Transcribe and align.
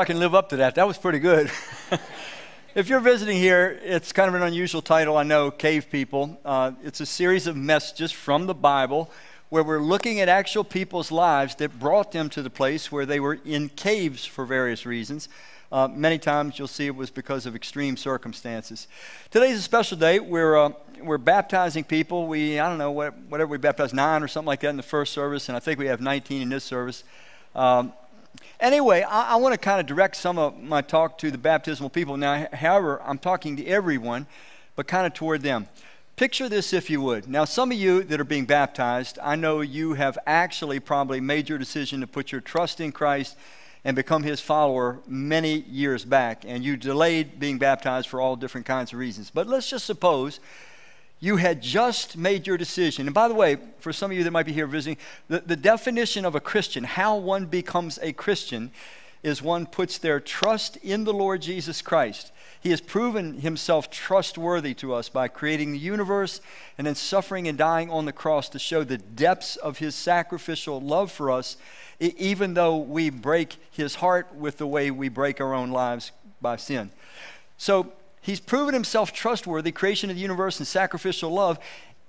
I 0.00 0.06
can 0.06 0.18
live 0.18 0.34
up 0.34 0.48
to 0.48 0.56
that. 0.56 0.76
That 0.76 0.86
was 0.86 0.96
pretty 0.96 1.18
good. 1.18 1.50
if 2.74 2.88
you're 2.88 3.00
visiting 3.00 3.36
here, 3.36 3.78
it's 3.82 4.14
kind 4.14 4.30
of 4.30 4.34
an 4.34 4.40
unusual 4.40 4.80
title, 4.80 5.18
I 5.18 5.24
know, 5.24 5.50
Cave 5.50 5.90
People. 5.90 6.40
Uh, 6.42 6.72
it's 6.82 7.00
a 7.00 7.06
series 7.06 7.46
of 7.46 7.54
messages 7.54 8.10
from 8.10 8.46
the 8.46 8.54
Bible 8.54 9.10
where 9.50 9.62
we're 9.62 9.82
looking 9.82 10.18
at 10.20 10.26
actual 10.30 10.64
people's 10.64 11.12
lives 11.12 11.54
that 11.56 11.78
brought 11.78 12.12
them 12.12 12.30
to 12.30 12.40
the 12.40 12.48
place 12.48 12.90
where 12.90 13.04
they 13.04 13.20
were 13.20 13.40
in 13.44 13.68
caves 13.68 14.24
for 14.24 14.46
various 14.46 14.86
reasons. 14.86 15.28
Uh, 15.70 15.86
many 15.86 16.16
times 16.16 16.58
you'll 16.58 16.66
see 16.66 16.86
it 16.86 16.96
was 16.96 17.10
because 17.10 17.44
of 17.44 17.54
extreme 17.54 17.94
circumstances. 17.98 18.88
Today's 19.30 19.58
a 19.58 19.62
special 19.62 19.98
day. 19.98 20.18
We're, 20.18 20.56
uh, 20.56 20.72
we're 21.02 21.18
baptizing 21.18 21.84
people. 21.84 22.26
We, 22.26 22.58
I 22.58 22.70
don't 22.70 22.78
know, 22.78 22.90
whatever 22.90 23.50
we 23.50 23.58
baptized, 23.58 23.92
nine 23.92 24.22
or 24.22 24.28
something 24.28 24.46
like 24.46 24.60
that 24.60 24.70
in 24.70 24.78
the 24.78 24.82
first 24.82 25.12
service, 25.12 25.50
and 25.50 25.56
I 25.56 25.60
think 25.60 25.78
we 25.78 25.88
have 25.88 26.00
19 26.00 26.40
in 26.40 26.48
this 26.48 26.64
service. 26.64 27.04
Um, 27.54 27.92
Anyway, 28.60 29.00
I, 29.02 29.32
I 29.32 29.36
want 29.36 29.54
to 29.54 29.58
kind 29.58 29.80
of 29.80 29.86
direct 29.86 30.16
some 30.16 30.38
of 30.38 30.58
my 30.58 30.82
talk 30.82 31.16
to 31.18 31.30
the 31.30 31.38
baptismal 31.38 31.88
people. 31.88 32.18
Now, 32.18 32.46
however, 32.52 33.00
I'm 33.02 33.18
talking 33.18 33.56
to 33.56 33.66
everyone, 33.66 34.26
but 34.76 34.86
kind 34.86 35.06
of 35.06 35.14
toward 35.14 35.40
them. 35.40 35.66
Picture 36.16 36.46
this 36.46 36.74
if 36.74 36.90
you 36.90 37.00
would. 37.00 37.26
Now, 37.26 37.46
some 37.46 37.72
of 37.72 37.78
you 37.78 38.02
that 38.02 38.20
are 38.20 38.24
being 38.24 38.44
baptized, 38.44 39.18
I 39.22 39.34
know 39.34 39.62
you 39.62 39.94
have 39.94 40.18
actually 40.26 40.78
probably 40.78 41.18
made 41.18 41.48
your 41.48 41.56
decision 41.56 42.02
to 42.02 42.06
put 42.06 42.32
your 42.32 42.42
trust 42.42 42.82
in 42.82 42.92
Christ 42.92 43.38
and 43.82 43.96
become 43.96 44.24
his 44.24 44.40
follower 44.40 44.98
many 45.06 45.60
years 45.60 46.04
back, 46.04 46.44
and 46.46 46.62
you 46.62 46.76
delayed 46.76 47.40
being 47.40 47.56
baptized 47.56 48.08
for 48.08 48.20
all 48.20 48.36
different 48.36 48.66
kinds 48.66 48.92
of 48.92 48.98
reasons. 48.98 49.30
But 49.30 49.46
let's 49.46 49.70
just 49.70 49.86
suppose 49.86 50.38
you 51.20 51.36
had 51.36 51.60
just 51.60 52.16
made 52.16 52.46
your 52.46 52.56
decision. 52.56 53.06
And 53.06 53.14
by 53.14 53.28
the 53.28 53.34
way, 53.34 53.58
for 53.78 53.92
some 53.92 54.10
of 54.10 54.16
you 54.16 54.24
that 54.24 54.30
might 54.30 54.46
be 54.46 54.54
here 54.54 54.66
visiting, 54.66 54.96
the, 55.28 55.40
the 55.40 55.56
definition 55.56 56.24
of 56.24 56.34
a 56.34 56.40
Christian, 56.40 56.84
how 56.84 57.16
one 57.16 57.46
becomes 57.46 57.98
a 58.02 58.12
Christian, 58.12 58.70
is 59.22 59.42
one 59.42 59.66
puts 59.66 59.98
their 59.98 60.18
trust 60.18 60.76
in 60.78 61.04
the 61.04 61.12
Lord 61.12 61.42
Jesus 61.42 61.82
Christ. 61.82 62.32
He 62.62 62.70
has 62.70 62.80
proven 62.80 63.40
himself 63.40 63.90
trustworthy 63.90 64.72
to 64.74 64.94
us 64.94 65.08
by 65.08 65.28
creating 65.28 65.72
the 65.72 65.78
universe 65.78 66.40
and 66.78 66.86
then 66.86 66.94
suffering 66.94 67.46
and 67.46 67.56
dying 67.56 67.90
on 67.90 68.06
the 68.06 68.12
cross 68.12 68.48
to 68.50 68.58
show 68.58 68.82
the 68.82 68.98
depths 68.98 69.56
of 69.56 69.78
his 69.78 69.94
sacrificial 69.94 70.80
love 70.80 71.12
for 71.12 71.30
us, 71.30 71.58
even 71.98 72.54
though 72.54 72.76
we 72.78 73.10
break 73.10 73.56
his 73.70 73.96
heart 73.96 74.34
with 74.34 74.56
the 74.56 74.66
way 74.66 74.90
we 74.90 75.10
break 75.10 75.40
our 75.40 75.54
own 75.54 75.70
lives 75.70 76.12
by 76.40 76.56
sin. 76.56 76.90
So 77.58 77.92
He's 78.20 78.40
proven 78.40 78.74
himself 78.74 79.12
trustworthy, 79.12 79.72
creation 79.72 80.10
of 80.10 80.16
the 80.16 80.22
universe 80.22 80.58
and 80.58 80.66
sacrificial 80.66 81.30
love. 81.30 81.58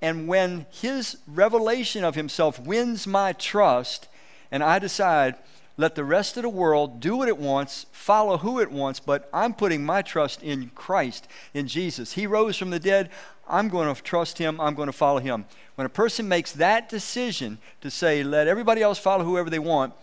And 0.02 0.28
when 0.28 0.66
his 0.72 1.18
revelation 1.28 2.04
of 2.04 2.16
himself 2.16 2.60
wins 2.60 3.08
my 3.08 3.34
trust, 3.34 4.08
and 4.52 4.64
I 4.64 4.80
decide, 4.80 5.36
let 5.78 5.96
the 5.96 6.04
rest 6.04 6.38
of 6.38 6.44
the 6.44 6.50
world 6.50 7.00
do 7.00 7.16
what 7.16 7.28
it 7.28 7.38
wants, 7.38 7.86
follow 7.92 8.38
who 8.38 8.60
it 8.60 8.72
wants, 8.72 9.00
but 9.00 9.30
I'm 9.34 9.54
putting 9.54 9.86
my 9.86 10.02
trust 10.02 10.44
in 10.44 10.72
Christ, 10.76 11.28
in 11.54 11.68
Jesus. 11.68 12.14
He 12.14 12.28
rose 12.28 12.58
from 12.58 12.72
the 12.72 12.80
dead. 12.80 13.10
I'm 13.48 13.70
going 13.70 13.94
to 13.94 14.02
trust 14.02 14.38
him. 14.38 14.60
I'm 14.60 14.76
going 14.76 14.88
to 14.88 14.94
follow 14.94 15.20
him. 15.20 15.46
When 15.76 15.86
a 15.86 15.90
person 15.90 16.28
makes 16.28 16.52
that 16.54 16.90
decision 16.90 17.58
to 17.82 17.90
say, 17.90 18.24
let 18.24 18.48
everybody 18.48 18.82
else 18.82 19.00
follow 19.00 19.24
whoever 19.24 19.50
they 19.50 19.60
want, 19.60 19.94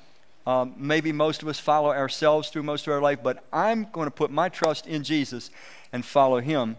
um, 0.47 0.75
maybe 0.78 1.12
most 1.12 1.43
of 1.43 1.48
us 1.48 1.61
follow 1.61 1.91
ourselves 1.91 2.48
through 2.48 2.62
most 2.62 2.87
of 2.87 2.93
our 2.95 3.03
life, 3.03 3.19
but 3.22 3.45
I'm 3.53 3.87
going 3.93 4.06
to 4.06 4.11
put 4.11 4.31
my 4.31 4.48
trust 4.48 4.87
in 4.87 5.05
Jesus 5.05 5.50
and 5.92 6.05
follow 6.05 6.41
him, 6.41 6.77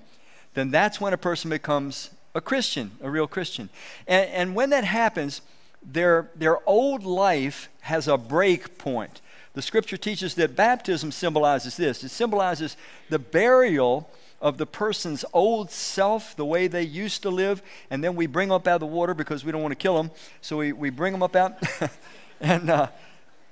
then 0.53 0.71
that's 0.71 0.99
when 0.99 1.13
a 1.13 1.17
person 1.17 1.49
becomes 1.49 2.11
a 2.35 2.41
Christian, 2.41 2.91
a 3.01 3.09
real 3.09 3.27
Christian. 3.27 3.69
And, 4.07 4.29
and 4.29 4.55
when 4.55 4.69
that 4.71 4.83
happens, 4.83 5.41
their, 5.83 6.29
their 6.35 6.57
old 6.67 7.03
life 7.03 7.69
has 7.81 8.07
a 8.07 8.17
break 8.17 8.77
point. 8.77 9.21
The 9.53 9.61
scripture 9.61 9.97
teaches 9.97 10.35
that 10.35 10.55
baptism 10.55 11.11
symbolizes 11.11 11.75
this 11.75 12.03
it 12.03 12.09
symbolizes 12.09 12.77
the 13.09 13.19
burial 13.19 14.09
of 14.41 14.57
the 14.57 14.65
person's 14.65 15.25
old 15.33 15.69
self, 15.69 16.35
the 16.35 16.45
way 16.45 16.67
they 16.67 16.83
used 16.83 17.21
to 17.23 17.29
live, 17.29 17.61
and 17.89 18.03
then 18.03 18.15
we 18.15 18.25
bring 18.25 18.49
them 18.49 18.55
up 18.55 18.67
out 18.67 18.75
of 18.75 18.79
the 18.81 18.85
water 18.85 19.13
because 19.13 19.43
we 19.43 19.51
don't 19.51 19.61
want 19.61 19.73
to 19.73 19.75
kill 19.75 19.97
them. 19.97 20.11
So 20.41 20.57
we, 20.57 20.71
we 20.71 20.89
bring 20.89 21.11
them 21.11 21.23
up 21.23 21.35
out. 21.35 21.61
and 22.39 22.69
uh, 22.69 22.87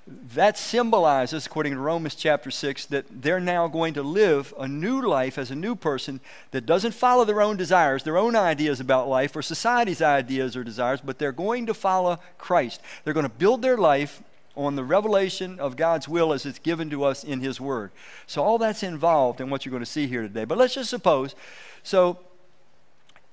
that 0.08 0.58
symbolizes, 0.58 1.46
according 1.46 1.74
to 1.74 1.80
Romans 1.80 2.16
chapter 2.16 2.50
6, 2.50 2.86
that 2.88 3.06
they're 3.10 3.40
now 3.40 3.68
going 3.68 3.94
to 3.94 4.04
live 4.04 4.54
a 4.58 4.68
new 4.68 5.02
life 5.02 5.38
as 5.38 5.52
a 5.52 5.56
new 5.56 5.76
person 5.76 6.22
that 6.52 6.66
doesn't 6.66 6.94
follow 6.94 7.26
their 7.26 7.42
own 7.42 7.58
desires, 7.58 8.04
their 8.04 8.18
own 8.18 8.36
ideas 8.36 8.80
about 8.80 9.10
life, 9.10 9.36
or 9.36 9.42
society's 9.42 10.02
ideas 10.02 10.56
or 10.56 10.64
desires, 10.64 11.02
but 11.04 11.20
they're 11.20 11.32
going 11.32 11.66
to 11.66 11.74
follow 11.74 12.20
Christ. 12.38 12.82
They're 13.04 13.14
going 13.14 13.26
to 13.26 13.30
build 13.30 13.62
their 13.62 13.78
life 13.78 14.24
on 14.56 14.76
the 14.76 14.84
revelation 14.84 15.60
of 15.60 15.76
God's 15.76 16.08
will 16.08 16.34
as 16.34 16.46
it's 16.46 16.60
given 16.60 16.90
to 16.90 17.04
us 17.04 17.24
in 17.24 17.42
His 17.42 17.60
Word. 17.60 17.92
So, 18.26 18.44
all 18.44 18.58
that's 18.58 18.84
involved 18.84 19.40
in 19.42 19.50
what 19.50 19.66
you're 19.66 19.72
going 19.72 19.84
to 19.84 19.90
see 19.90 20.08
here 20.08 20.24
today. 20.24 20.46
But 20.46 20.58
let's 20.58 20.74
just 20.74 20.90
suppose 20.90 21.36
so 21.84 22.20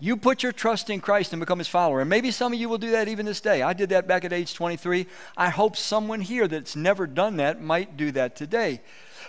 you 0.00 0.16
put 0.16 0.42
your 0.42 0.52
trust 0.52 0.90
in 0.90 1.00
Christ 1.00 1.32
and 1.32 1.40
become 1.40 1.58
his 1.58 1.68
follower. 1.68 2.00
And 2.00 2.10
maybe 2.10 2.30
some 2.30 2.52
of 2.52 2.58
you 2.58 2.68
will 2.68 2.78
do 2.78 2.90
that 2.92 3.08
even 3.08 3.26
this 3.26 3.40
day. 3.40 3.62
I 3.62 3.72
did 3.72 3.90
that 3.90 4.06
back 4.06 4.24
at 4.24 4.32
age 4.32 4.54
23. 4.54 5.06
I 5.36 5.48
hope 5.50 5.76
someone 5.76 6.20
here 6.20 6.48
that's 6.48 6.74
never 6.74 7.06
done 7.06 7.36
that 7.36 7.62
might 7.62 7.96
do 7.96 8.10
that 8.12 8.36
today. 8.36 8.80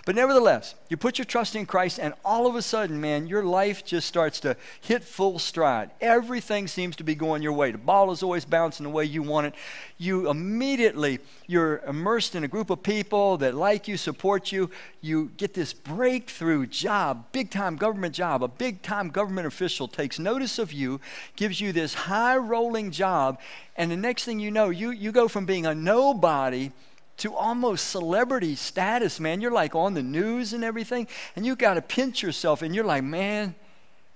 But 0.04 0.14
nevertheless, 0.14 0.74
you 0.88 0.96
put 0.96 1.18
your 1.18 1.24
trust 1.24 1.56
in 1.56 1.66
Christ, 1.66 1.98
and 1.98 2.14
all 2.24 2.46
of 2.46 2.54
a 2.54 2.62
sudden, 2.62 3.00
man, 3.00 3.26
your 3.26 3.44
life 3.44 3.84
just 3.84 4.06
starts 4.06 4.40
to 4.40 4.56
hit 4.80 5.04
full 5.04 5.38
stride. 5.38 5.90
Everything 6.00 6.68
seems 6.68 6.96
to 6.96 7.04
be 7.04 7.14
going 7.14 7.42
your 7.42 7.52
way. 7.52 7.72
The 7.72 7.78
ball 7.78 8.10
is 8.10 8.22
always 8.22 8.44
bouncing 8.44 8.84
the 8.84 8.90
way 8.90 9.04
you 9.04 9.22
want 9.22 9.48
it. 9.48 9.54
You 9.98 10.28
immediately, 10.28 11.20
you're 11.46 11.78
immersed 11.78 12.34
in 12.34 12.44
a 12.44 12.48
group 12.48 12.70
of 12.70 12.82
people 12.82 13.38
that 13.38 13.54
like 13.54 13.88
you, 13.88 13.96
support 13.96 14.52
you. 14.52 14.70
You 15.00 15.30
get 15.36 15.54
this 15.54 15.72
breakthrough 15.72 16.66
job, 16.66 17.26
big 17.32 17.50
time 17.50 17.76
government 17.76 18.14
job. 18.14 18.42
A 18.42 18.48
big 18.48 18.82
time 18.82 19.08
government 19.08 19.46
official 19.46 19.88
takes 19.88 20.18
notice 20.18 20.58
of 20.58 20.72
you, 20.72 21.00
gives 21.36 21.60
you 21.60 21.72
this 21.72 21.94
high 21.94 22.36
rolling 22.36 22.90
job, 22.90 23.40
and 23.76 23.90
the 23.90 23.96
next 23.96 24.24
thing 24.24 24.40
you 24.40 24.50
know, 24.50 24.70
you, 24.70 24.90
you 24.90 25.12
go 25.12 25.28
from 25.28 25.46
being 25.46 25.66
a 25.66 25.74
nobody 25.74 26.70
to 27.18 27.34
almost 27.34 27.88
celebrity 27.88 28.54
status, 28.54 29.18
man. 29.18 29.40
You're 29.40 29.50
like 29.50 29.74
on 29.74 29.94
the 29.94 30.02
news 30.02 30.52
and 30.52 30.62
everything, 30.62 31.08
and 31.34 31.46
you 31.46 31.56
got 31.56 31.74
to 31.74 31.82
pinch 31.82 32.22
yourself, 32.22 32.62
and 32.62 32.74
you're 32.74 32.84
like, 32.84 33.04
man, 33.04 33.54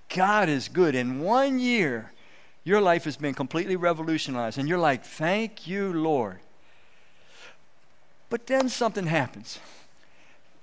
God 0.09 0.49
is 0.49 0.67
good. 0.67 0.93
In 0.95 1.21
one 1.21 1.59
year, 1.59 2.11
your 2.63 2.81
life 2.81 3.05
has 3.05 3.17
been 3.17 3.33
completely 3.33 3.75
revolutionized, 3.75 4.57
and 4.57 4.69
you're 4.69 4.77
like, 4.77 5.03
thank 5.03 5.65
you, 5.67 5.91
Lord. 5.93 6.39
But 8.29 8.47
then 8.47 8.69
something 8.69 9.07
happens. 9.07 9.59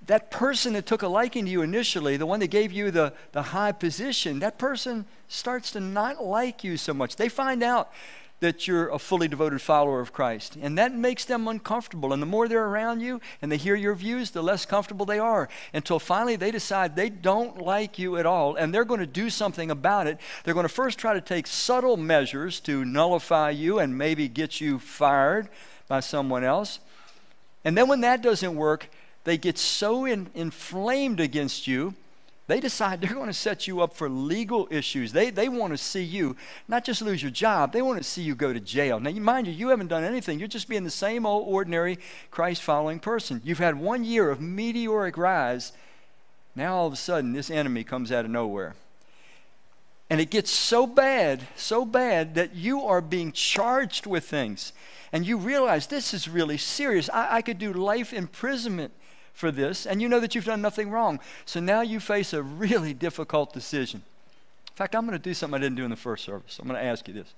That 0.06 0.30
person 0.30 0.72
that 0.72 0.86
took 0.86 1.02
a 1.02 1.08
liking 1.08 1.44
to 1.44 1.50
you 1.50 1.60
initially, 1.60 2.16
the 2.16 2.24
one 2.24 2.40
that 2.40 2.46
gave 2.46 2.72
you 2.72 2.90
the, 2.90 3.12
the 3.32 3.42
high 3.42 3.72
position, 3.72 4.38
that 4.38 4.58
person 4.58 5.04
starts 5.28 5.72
to 5.72 5.80
not 5.80 6.24
like 6.24 6.64
you 6.64 6.76
so 6.76 6.94
much. 6.94 7.16
They 7.16 7.28
find 7.28 7.62
out 7.62 7.92
that 8.40 8.68
you're 8.68 8.88
a 8.88 8.98
fully 8.98 9.26
devoted 9.26 9.60
follower 9.60 10.00
of 10.00 10.12
Christ. 10.12 10.56
And 10.60 10.78
that 10.78 10.94
makes 10.94 11.24
them 11.24 11.48
uncomfortable. 11.48 12.12
And 12.12 12.22
the 12.22 12.26
more 12.26 12.46
they're 12.46 12.66
around 12.66 13.00
you 13.00 13.20
and 13.42 13.50
they 13.50 13.56
hear 13.56 13.74
your 13.74 13.94
views, 13.94 14.30
the 14.30 14.42
less 14.42 14.64
comfortable 14.64 15.06
they 15.06 15.18
are. 15.18 15.48
Until 15.74 15.98
finally 15.98 16.36
they 16.36 16.50
decide 16.50 16.94
they 16.94 17.10
don't 17.10 17.60
like 17.60 17.98
you 17.98 18.16
at 18.16 18.26
all 18.26 18.54
and 18.54 18.72
they're 18.72 18.84
going 18.84 19.00
to 19.00 19.06
do 19.06 19.28
something 19.28 19.70
about 19.70 20.06
it. 20.06 20.18
They're 20.44 20.54
going 20.54 20.64
to 20.64 20.72
first 20.72 20.98
try 20.98 21.14
to 21.14 21.20
take 21.20 21.46
subtle 21.46 21.96
measures 21.96 22.60
to 22.60 22.84
nullify 22.84 23.50
you 23.50 23.80
and 23.80 23.98
maybe 23.98 24.28
get 24.28 24.60
you 24.60 24.78
fired 24.78 25.48
by 25.88 26.00
someone 26.00 26.44
else. 26.44 26.78
And 27.64 27.76
then 27.76 27.88
when 27.88 28.02
that 28.02 28.22
doesn't 28.22 28.54
work, 28.54 28.88
they 29.24 29.36
get 29.36 29.58
so 29.58 30.04
in, 30.04 30.30
inflamed 30.34 31.18
against 31.18 31.66
you 31.66 31.94
they 32.48 32.60
decide 32.60 33.00
they're 33.00 33.14
going 33.14 33.26
to 33.26 33.32
set 33.34 33.66
you 33.66 33.82
up 33.82 33.92
for 33.92 34.08
legal 34.08 34.66
issues. 34.70 35.12
They, 35.12 35.28
they 35.28 35.50
want 35.50 35.74
to 35.74 35.76
see 35.76 36.02
you 36.02 36.34
not 36.66 36.82
just 36.82 37.02
lose 37.02 37.22
your 37.22 37.30
job, 37.30 37.72
they 37.72 37.82
want 37.82 37.98
to 37.98 38.04
see 38.04 38.22
you 38.22 38.34
go 38.34 38.52
to 38.54 38.58
jail. 38.58 38.98
Now, 38.98 39.10
mind 39.10 39.46
you, 39.46 39.52
you 39.52 39.68
haven't 39.68 39.88
done 39.88 40.02
anything. 40.02 40.38
You're 40.38 40.48
just 40.48 40.68
being 40.68 40.82
the 40.82 40.90
same 40.90 41.26
old 41.26 41.46
ordinary 41.46 41.98
Christ 42.30 42.62
following 42.62 43.00
person. 43.00 43.42
You've 43.44 43.58
had 43.58 43.78
one 43.78 44.02
year 44.02 44.30
of 44.30 44.40
meteoric 44.40 45.18
rise. 45.18 45.72
Now, 46.56 46.74
all 46.74 46.86
of 46.86 46.94
a 46.94 46.96
sudden, 46.96 47.34
this 47.34 47.50
enemy 47.50 47.84
comes 47.84 48.10
out 48.10 48.24
of 48.24 48.30
nowhere. 48.30 48.74
And 50.08 50.18
it 50.18 50.30
gets 50.30 50.50
so 50.50 50.86
bad, 50.86 51.46
so 51.54 51.84
bad, 51.84 52.34
that 52.34 52.54
you 52.54 52.80
are 52.80 53.02
being 53.02 53.30
charged 53.30 54.06
with 54.06 54.24
things. 54.24 54.72
And 55.12 55.26
you 55.26 55.36
realize 55.36 55.86
this 55.86 56.14
is 56.14 56.28
really 56.28 56.56
serious. 56.56 57.10
I, 57.12 57.36
I 57.36 57.42
could 57.42 57.58
do 57.58 57.74
life 57.74 58.14
imprisonment 58.14 58.94
for 59.38 59.52
this, 59.52 59.86
and 59.86 60.02
you 60.02 60.08
know 60.08 60.18
that 60.18 60.34
you've 60.34 60.44
done 60.44 60.60
nothing 60.60 60.90
wrong. 60.90 61.20
So 61.46 61.60
now 61.60 61.80
you 61.80 62.00
face 62.00 62.32
a 62.32 62.42
really 62.42 62.92
difficult 62.92 63.52
decision. 63.52 64.02
In 64.66 64.74
fact, 64.74 64.96
I'm 64.96 65.06
going 65.06 65.16
to 65.16 65.22
do 65.22 65.32
something 65.32 65.56
I 65.56 65.62
didn't 65.62 65.76
do 65.76 65.84
in 65.84 65.90
the 65.90 65.96
first 65.96 66.24
service. 66.24 66.58
I'm 66.58 66.66
going 66.66 66.78
to 66.78 66.84
ask 66.84 67.06
you 67.06 67.14
this. 67.14 67.32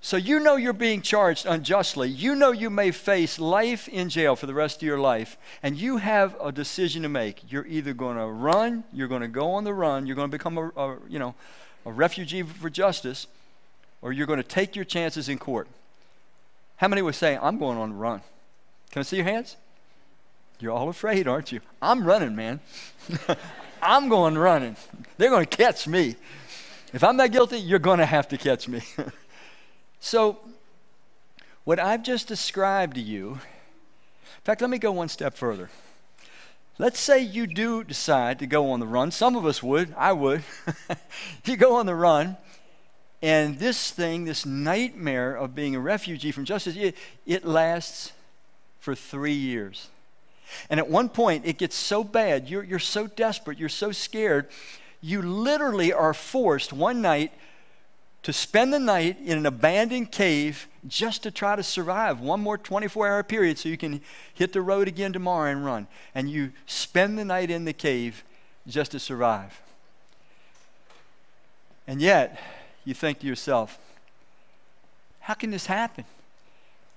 So 0.00 0.16
you 0.16 0.40
know 0.40 0.56
you're 0.56 0.72
being 0.72 1.02
charged 1.02 1.46
unjustly. 1.46 2.08
You 2.08 2.34
know 2.34 2.50
you 2.50 2.68
may 2.68 2.90
face 2.90 3.38
life 3.38 3.86
in 3.86 4.08
jail 4.08 4.34
for 4.34 4.46
the 4.46 4.54
rest 4.54 4.78
of 4.78 4.82
your 4.82 4.98
life, 4.98 5.36
and 5.62 5.76
you 5.76 5.98
have 5.98 6.36
a 6.42 6.50
decision 6.50 7.02
to 7.02 7.08
make. 7.08 7.44
You're 7.48 7.66
either 7.68 7.94
going 7.94 8.16
to 8.16 8.26
run, 8.26 8.82
you're 8.92 9.06
going 9.06 9.22
to 9.22 9.28
go 9.28 9.52
on 9.52 9.62
the 9.62 9.72
run, 9.72 10.04
you're 10.04 10.16
going 10.16 10.28
to 10.28 10.36
become 10.36 10.58
a, 10.58 10.68
a 10.76 10.96
you 11.08 11.20
know, 11.20 11.36
a 11.84 11.92
refugee 11.92 12.42
for 12.42 12.68
justice, 12.68 13.28
or 14.02 14.12
you're 14.12 14.26
going 14.26 14.42
to 14.42 14.48
take 14.48 14.74
your 14.74 14.84
chances 14.84 15.28
in 15.28 15.38
court. 15.38 15.68
How 16.78 16.88
many 16.88 17.02
would 17.02 17.14
say, 17.14 17.38
I'm 17.40 17.56
going 17.56 17.78
on 17.78 17.90
the 17.90 17.96
run? 17.96 18.20
Can 18.90 19.00
I 19.00 19.02
see 19.04 19.16
your 19.16 19.26
hands? 19.26 19.56
You're 20.58 20.72
all 20.72 20.88
afraid, 20.88 21.28
aren't 21.28 21.52
you? 21.52 21.60
I'm 21.82 22.04
running, 22.06 22.34
man. 22.34 22.60
I'm 23.82 24.08
going 24.08 24.38
running. 24.38 24.76
They're 25.18 25.30
going 25.30 25.44
to 25.44 25.56
catch 25.56 25.86
me. 25.86 26.16
If 26.92 27.04
I'm 27.04 27.16
not 27.16 27.30
guilty, 27.30 27.58
you're 27.58 27.78
going 27.78 27.98
to 27.98 28.06
have 28.06 28.28
to 28.28 28.38
catch 28.38 28.68
me. 28.68 28.80
so, 30.00 30.38
what 31.64 31.78
I've 31.78 32.02
just 32.02 32.26
described 32.26 32.94
to 32.94 33.02
you, 33.02 33.32
in 33.32 34.42
fact, 34.44 34.60
let 34.62 34.70
me 34.70 34.78
go 34.78 34.92
one 34.92 35.08
step 35.08 35.34
further. 35.34 35.68
Let's 36.78 37.00
say 37.00 37.20
you 37.20 37.46
do 37.46 37.84
decide 37.84 38.38
to 38.38 38.46
go 38.46 38.70
on 38.70 38.80
the 38.80 38.86
run. 38.86 39.10
Some 39.10 39.36
of 39.36 39.46
us 39.46 39.62
would. 39.62 39.94
I 39.96 40.12
would. 40.12 40.42
you 41.44 41.56
go 41.56 41.76
on 41.76 41.86
the 41.86 41.94
run, 41.94 42.36
and 43.22 43.58
this 43.58 43.90
thing, 43.90 44.24
this 44.24 44.46
nightmare 44.46 45.34
of 45.34 45.54
being 45.54 45.74
a 45.74 45.80
refugee 45.80 46.32
from 46.32 46.44
justice, 46.44 46.76
it, 46.76 46.96
it 47.26 47.44
lasts 47.44 48.12
for 48.78 48.94
three 48.94 49.32
years. 49.32 49.88
And 50.70 50.80
at 50.80 50.88
one 50.88 51.08
point, 51.08 51.46
it 51.46 51.58
gets 51.58 51.76
so 51.76 52.04
bad, 52.04 52.48
you're, 52.48 52.62
you're 52.62 52.78
so 52.78 53.06
desperate, 53.06 53.58
you're 53.58 53.68
so 53.68 53.92
scared, 53.92 54.48
you 55.00 55.22
literally 55.22 55.92
are 55.92 56.14
forced 56.14 56.72
one 56.72 57.00
night 57.00 57.32
to 58.22 58.32
spend 58.32 58.72
the 58.72 58.78
night 58.80 59.18
in 59.24 59.38
an 59.38 59.46
abandoned 59.46 60.10
cave 60.10 60.66
just 60.88 61.22
to 61.22 61.30
try 61.30 61.54
to 61.54 61.62
survive 61.62 62.20
one 62.20 62.40
more 62.40 62.58
24 62.58 63.06
hour 63.06 63.22
period 63.22 63.56
so 63.56 63.68
you 63.68 63.76
can 63.76 64.00
hit 64.34 64.52
the 64.52 64.60
road 64.60 64.88
again 64.88 65.12
tomorrow 65.12 65.50
and 65.50 65.64
run. 65.64 65.86
And 66.12 66.28
you 66.28 66.50
spend 66.66 67.18
the 67.18 67.24
night 67.24 67.52
in 67.52 67.64
the 67.64 67.72
cave 67.72 68.24
just 68.66 68.90
to 68.92 68.98
survive. 68.98 69.60
And 71.86 72.00
yet, 72.00 72.40
you 72.84 72.94
think 72.94 73.20
to 73.20 73.26
yourself, 73.28 73.78
how 75.20 75.34
can 75.34 75.50
this 75.50 75.66
happen? 75.66 76.04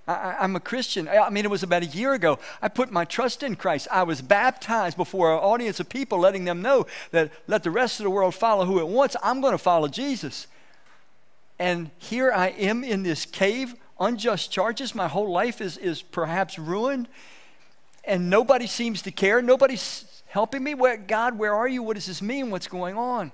I, 0.10 0.44
am 0.44 0.56
a 0.56 0.60
Christian. 0.60 1.08
I 1.08 1.30
mean, 1.30 1.46
it 1.46 1.52
was 1.52 1.62
about 1.62 1.84
a 1.84 1.88
year 1.88 2.14
ago. 2.14 2.40
I 2.62 2.68
put 2.68 2.92
my 2.92 3.06
trust 3.06 3.44
in 3.44 3.56
Christ. 3.56 3.88
I 3.92 4.04
was 4.04 4.22
baptized 4.22 4.98
before 4.98 5.32
an 5.32 5.40
audience 5.40 5.80
of 5.80 5.88
people, 5.88 6.20
letting 6.20 6.46
them 6.46 6.62
know 6.62 6.88
that 7.12 7.32
let 7.48 7.64
the 7.64 7.72
rest 7.72 8.00
of 8.00 8.06
the 8.06 8.10
world 8.10 8.34
follow 8.34 8.66
who 8.66 8.80
it 8.80 8.88
wants. 8.88 9.16
I'm 9.22 9.40
going 9.40 9.54
to 9.54 9.60
follow 9.60 9.88
Jesus. 9.88 10.48
And 11.60 11.92
here 11.98 12.32
I 12.32 12.50
am 12.50 12.84
in 12.84 13.04
this 13.04 13.26
cave, 13.26 13.76
unjust 14.00 14.52
charges. 14.52 14.96
My 14.96 15.08
whole 15.08 15.32
life 15.32 15.62
is, 15.62 15.78
is 15.78 16.02
perhaps 16.02 16.58
ruined. 16.58 17.08
And 18.04 18.30
nobody 18.30 18.66
seems 18.66 19.04
to 19.04 19.12
care. 19.12 19.42
Nobody's 19.42 20.24
helping 20.28 20.64
me. 20.64 20.74
Where, 20.74 20.98
God, 20.98 21.38
where 21.38 21.54
are 21.54 21.68
you? 21.68 21.84
What 21.84 21.96
does 21.96 22.08
this 22.08 22.22
mean? 22.22 22.50
What's 22.50 22.68
going 22.68 22.98
on? 22.98 23.32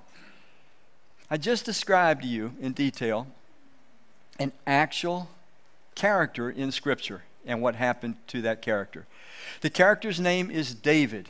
I 1.30 1.38
just 1.38 1.66
described 1.66 2.24
to 2.24 2.28
you 2.28 2.54
in 2.60 2.74
detail 2.74 3.28
an 4.40 4.52
actual 4.68 5.30
character 5.96 6.50
in 6.50 6.72
Scripture 6.72 7.24
and 7.46 7.62
what 7.62 7.76
happened 7.76 8.16
to 8.28 8.42
that 8.44 8.62
character. 8.62 9.06
The 9.62 9.70
character's 9.70 10.20
name 10.20 10.52
is 10.52 10.74
David. 10.74 11.30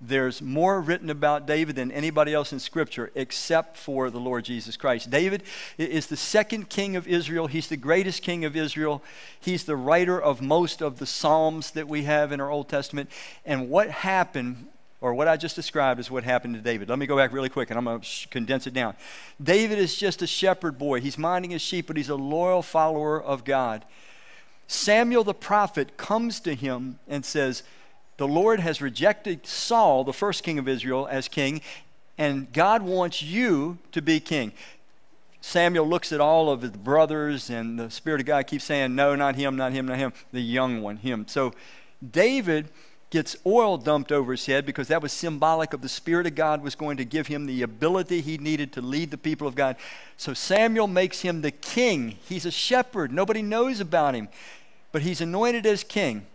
There's 0.00 0.42
more 0.42 0.80
written 0.80 1.08
about 1.08 1.46
David 1.46 1.76
than 1.76 1.90
anybody 1.90 2.34
else 2.34 2.52
in 2.52 2.60
Scripture 2.60 3.10
except 3.14 3.78
for 3.78 4.10
the 4.10 4.20
Lord 4.20 4.44
Jesus 4.44 4.76
Christ. 4.76 5.08
David 5.08 5.42
is 5.78 6.06
the 6.06 6.18
second 6.18 6.68
king 6.68 6.96
of 6.96 7.08
Israel. 7.08 7.46
He's 7.46 7.68
the 7.68 7.78
greatest 7.78 8.22
king 8.22 8.44
of 8.44 8.56
Israel. 8.56 9.02
He's 9.40 9.64
the 9.64 9.76
writer 9.76 10.20
of 10.20 10.42
most 10.42 10.82
of 10.82 10.98
the 10.98 11.06
Psalms 11.06 11.70
that 11.70 11.88
we 11.88 12.02
have 12.02 12.30
in 12.30 12.40
our 12.40 12.50
Old 12.50 12.68
Testament. 12.68 13.10
And 13.46 13.70
what 13.70 13.90
happened 13.90 14.68
or 15.00 15.14
what 15.14 15.28
I 15.28 15.36
just 15.36 15.56
described 15.56 16.00
is 16.00 16.10
what 16.10 16.24
happened 16.24 16.54
to 16.54 16.60
David. 16.60 16.88
Let 16.88 16.98
me 16.98 17.06
go 17.06 17.16
back 17.16 17.32
really 17.32 17.48
quick 17.48 17.70
and 17.70 17.78
I'm 17.78 17.84
going 17.84 18.00
to 18.00 18.28
condense 18.28 18.66
it 18.66 18.74
down. 18.74 18.94
David 19.42 19.78
is 19.78 19.94
just 19.96 20.22
a 20.22 20.26
shepherd 20.26 20.78
boy. 20.78 21.00
He's 21.00 21.18
minding 21.18 21.50
his 21.50 21.62
sheep, 21.62 21.86
but 21.86 21.96
he's 21.96 22.08
a 22.08 22.16
loyal 22.16 22.62
follower 22.62 23.22
of 23.22 23.44
God. 23.44 23.84
Samuel 24.68 25.24
the 25.24 25.34
prophet 25.34 25.96
comes 25.96 26.40
to 26.40 26.54
him 26.54 26.98
and 27.06 27.24
says, 27.24 27.62
The 28.16 28.26
Lord 28.26 28.60
has 28.60 28.80
rejected 28.80 29.46
Saul, 29.46 30.02
the 30.02 30.12
first 30.12 30.42
king 30.42 30.58
of 30.58 30.66
Israel, 30.66 31.06
as 31.10 31.28
king, 31.28 31.60
and 32.18 32.52
God 32.52 32.82
wants 32.82 33.22
you 33.22 33.78
to 33.92 34.00
be 34.00 34.18
king. 34.18 34.52
Samuel 35.40 35.86
looks 35.86 36.10
at 36.10 36.20
all 36.20 36.50
of 36.50 36.62
his 36.62 36.72
brothers, 36.72 37.50
and 37.50 37.78
the 37.78 37.90
Spirit 37.90 38.20
of 38.20 38.26
God 38.26 38.46
keeps 38.48 38.64
saying, 38.64 38.94
No, 38.96 39.14
not 39.14 39.36
him, 39.36 39.56
not 39.56 39.72
him, 39.72 39.86
not 39.86 39.98
him, 39.98 40.12
the 40.32 40.40
young 40.40 40.82
one, 40.82 40.96
him. 40.96 41.26
So 41.28 41.52
David 42.10 42.68
gets 43.10 43.36
oil 43.46 43.78
dumped 43.78 44.10
over 44.10 44.32
his 44.32 44.46
head 44.46 44.66
because 44.66 44.88
that 44.88 45.02
was 45.02 45.12
symbolic 45.12 45.72
of 45.72 45.80
the 45.80 45.88
Spirit 45.88 46.26
of 46.26 46.34
God 46.34 46.62
was 46.62 46.74
going 46.74 46.96
to 46.96 47.04
give 47.04 47.28
him 47.28 47.46
the 47.46 47.62
ability 47.62 48.20
he 48.20 48.36
needed 48.38 48.72
to 48.72 48.82
lead 48.82 49.10
the 49.10 49.18
people 49.18 49.46
of 49.46 49.54
God. 49.54 49.76
So 50.16 50.34
Samuel 50.34 50.88
makes 50.88 51.20
him 51.20 51.40
the 51.40 51.52
king. 51.52 52.18
He's 52.28 52.46
a 52.46 52.50
shepherd. 52.50 53.12
Nobody 53.12 53.42
knows 53.42 53.80
about 53.80 54.14
him, 54.14 54.28
but 54.90 55.02
he's 55.02 55.20
anointed 55.20 55.66
as 55.66 55.84
king. 55.84 56.26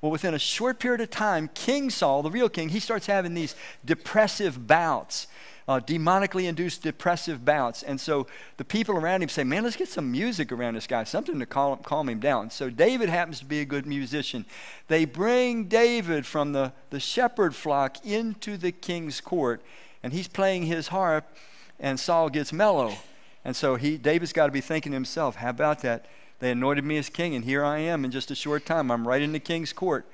Well, 0.00 0.12
within 0.12 0.34
a 0.34 0.38
short 0.38 0.78
period 0.78 1.00
of 1.00 1.10
time, 1.10 1.50
King 1.54 1.90
Saul, 1.90 2.22
the 2.22 2.30
real 2.30 2.48
king, 2.48 2.68
he 2.68 2.78
starts 2.78 3.06
having 3.06 3.34
these 3.34 3.56
depressive 3.84 4.66
bouts 4.66 5.26
uh, 5.68 5.78
demonically 5.78 6.48
induced 6.48 6.82
depressive 6.82 7.44
bouts. 7.44 7.82
And 7.82 8.00
so 8.00 8.26
the 8.56 8.64
people 8.64 8.96
around 8.96 9.22
him 9.22 9.28
say, 9.28 9.44
Man, 9.44 9.64
let's 9.64 9.76
get 9.76 9.88
some 9.88 10.10
music 10.10 10.50
around 10.50 10.74
this 10.74 10.86
guy, 10.86 11.04
something 11.04 11.38
to 11.38 11.46
calm, 11.46 11.78
calm 11.82 12.08
him 12.08 12.18
down. 12.18 12.50
So 12.50 12.70
David 12.70 13.10
happens 13.10 13.38
to 13.40 13.44
be 13.44 13.60
a 13.60 13.66
good 13.66 13.86
musician. 13.86 14.46
They 14.88 15.04
bring 15.04 15.64
David 15.64 16.24
from 16.24 16.52
the, 16.52 16.72
the 16.88 16.98
shepherd 16.98 17.54
flock 17.54 18.04
into 18.04 18.56
the 18.56 18.72
king's 18.72 19.20
court, 19.20 19.60
and 20.02 20.14
he's 20.14 20.26
playing 20.26 20.64
his 20.64 20.88
harp, 20.88 21.26
and 21.78 22.00
Saul 22.00 22.30
gets 22.30 22.50
mellow. 22.50 22.94
And 23.44 23.54
so 23.54 23.76
he, 23.76 23.98
David's 23.98 24.32
got 24.32 24.46
to 24.46 24.52
be 24.52 24.62
thinking 24.62 24.92
to 24.92 24.96
himself, 24.96 25.36
How 25.36 25.50
about 25.50 25.82
that? 25.82 26.06
They 26.40 26.52
anointed 26.52 26.84
me 26.84 26.96
as 26.96 27.10
king, 27.10 27.34
and 27.34 27.44
here 27.44 27.64
I 27.64 27.78
am 27.80 28.04
in 28.04 28.10
just 28.10 28.30
a 28.30 28.34
short 28.34 28.64
time. 28.64 28.90
I'm 28.90 29.06
right 29.06 29.20
in 29.20 29.32
the 29.32 29.40
king's 29.40 29.72
court. 29.72 30.06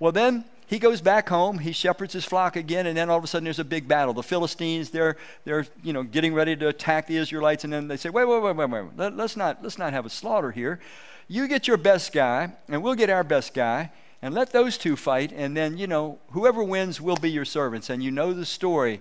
Well, 0.00 0.12
then 0.12 0.44
he 0.68 0.78
goes 0.78 1.00
back 1.00 1.30
home. 1.30 1.58
He 1.58 1.72
shepherds 1.72 2.12
his 2.12 2.26
flock 2.26 2.54
again, 2.54 2.86
and 2.86 2.94
then 2.96 3.08
all 3.08 3.16
of 3.16 3.24
a 3.24 3.26
sudden 3.26 3.44
there's 3.44 3.58
a 3.58 3.64
big 3.64 3.88
battle. 3.88 4.12
The 4.12 4.22
Philistines, 4.22 4.90
they're, 4.90 5.16
they're 5.44 5.66
you 5.82 5.94
know, 5.94 6.02
getting 6.02 6.34
ready 6.34 6.54
to 6.56 6.68
attack 6.68 7.06
the 7.06 7.16
Israelites, 7.16 7.64
and 7.64 7.72
then 7.72 7.88
they 7.88 7.96
say, 7.96 8.10
wait, 8.10 8.26
wait, 8.26 8.42
wait, 8.42 8.54
wait, 8.54 8.70
wait. 8.70 8.84
Let, 8.94 9.18
us 9.18 9.34
not, 9.34 9.62
let's 9.62 9.78
not 9.78 9.94
have 9.94 10.04
a 10.04 10.10
slaughter 10.10 10.50
here. 10.50 10.78
You 11.26 11.48
get 11.48 11.66
your 11.66 11.78
best 11.78 12.12
guy, 12.12 12.52
and 12.68 12.82
we'll 12.82 12.96
get 12.96 13.08
our 13.08 13.24
best 13.24 13.54
guy, 13.54 13.90
and 14.20 14.34
let 14.34 14.50
those 14.52 14.76
two 14.76 14.94
fight, 14.94 15.32
and 15.34 15.56
then, 15.56 15.78
you 15.78 15.86
know, 15.86 16.18
whoever 16.32 16.62
wins 16.62 17.00
will 17.00 17.16
be 17.16 17.30
your 17.30 17.46
servants. 17.46 17.88
And 17.88 18.02
you 18.02 18.10
know 18.10 18.34
the 18.34 18.44
story. 18.44 19.00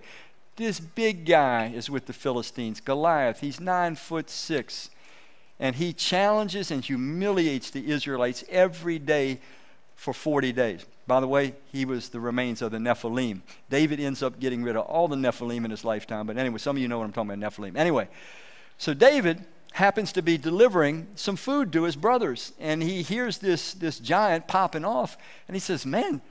This 0.56 0.80
big 0.80 1.26
guy 1.26 1.74
is 1.76 1.90
with 1.90 2.06
the 2.06 2.14
Philistines, 2.14 2.80
Goliath. 2.80 3.42
He's 3.42 3.60
nine 3.60 3.96
foot 3.96 4.30
six. 4.30 4.90
And 5.60 5.76
he 5.76 5.92
challenges 5.92 6.72
and 6.72 6.86
humiliates 6.86 7.72
the 7.72 7.92
Israelites 7.92 8.46
every 8.48 9.00
day 9.00 9.40
for 9.96 10.14
40 10.14 10.54
days. 10.54 10.86
By 11.08 11.22
the 11.22 11.28
way, 11.28 11.56
he 11.72 11.86
was 11.86 12.10
the 12.10 12.20
remains 12.20 12.62
of 12.62 12.72
the 12.72 12.78
Nephilim. 12.78 13.42
David 13.70 14.00
ends 14.00 14.22
up 14.22 14.40
getting 14.40 14.62
rid 14.62 14.76
of 14.76 14.86
all 14.86 15.08
the 15.08 15.16
Nephilim 15.16 15.64
in 15.64 15.72
his 15.72 15.86
lifetime. 15.86 16.28
But 16.28 16.38
anyway, 16.38 16.58
some 16.58 16.76
of 16.76 16.82
you 16.82 16.90
know 16.90 17.00
what 17.00 17.06
I'm 17.06 17.14
talking 17.14 17.32
about, 17.32 17.54
Nephilim. 17.54 17.78
Anyway, 17.78 18.10
so 18.78 18.94
David 18.94 19.46
happens 19.72 20.12
to 20.12 20.22
be 20.22 20.38
delivering 20.38 21.08
some 21.16 21.38
food 21.38 21.72
to 21.72 21.84
his 21.84 21.96
brothers. 21.96 22.52
And 22.60 22.84
he 22.84 23.04
hears 23.04 23.38
this, 23.38 23.74
this 23.74 24.00
giant 24.00 24.48
popping 24.48 24.84
off. 24.84 25.18
And 25.48 25.56
he 25.56 25.60
says, 25.62 25.86
Man, 25.86 26.22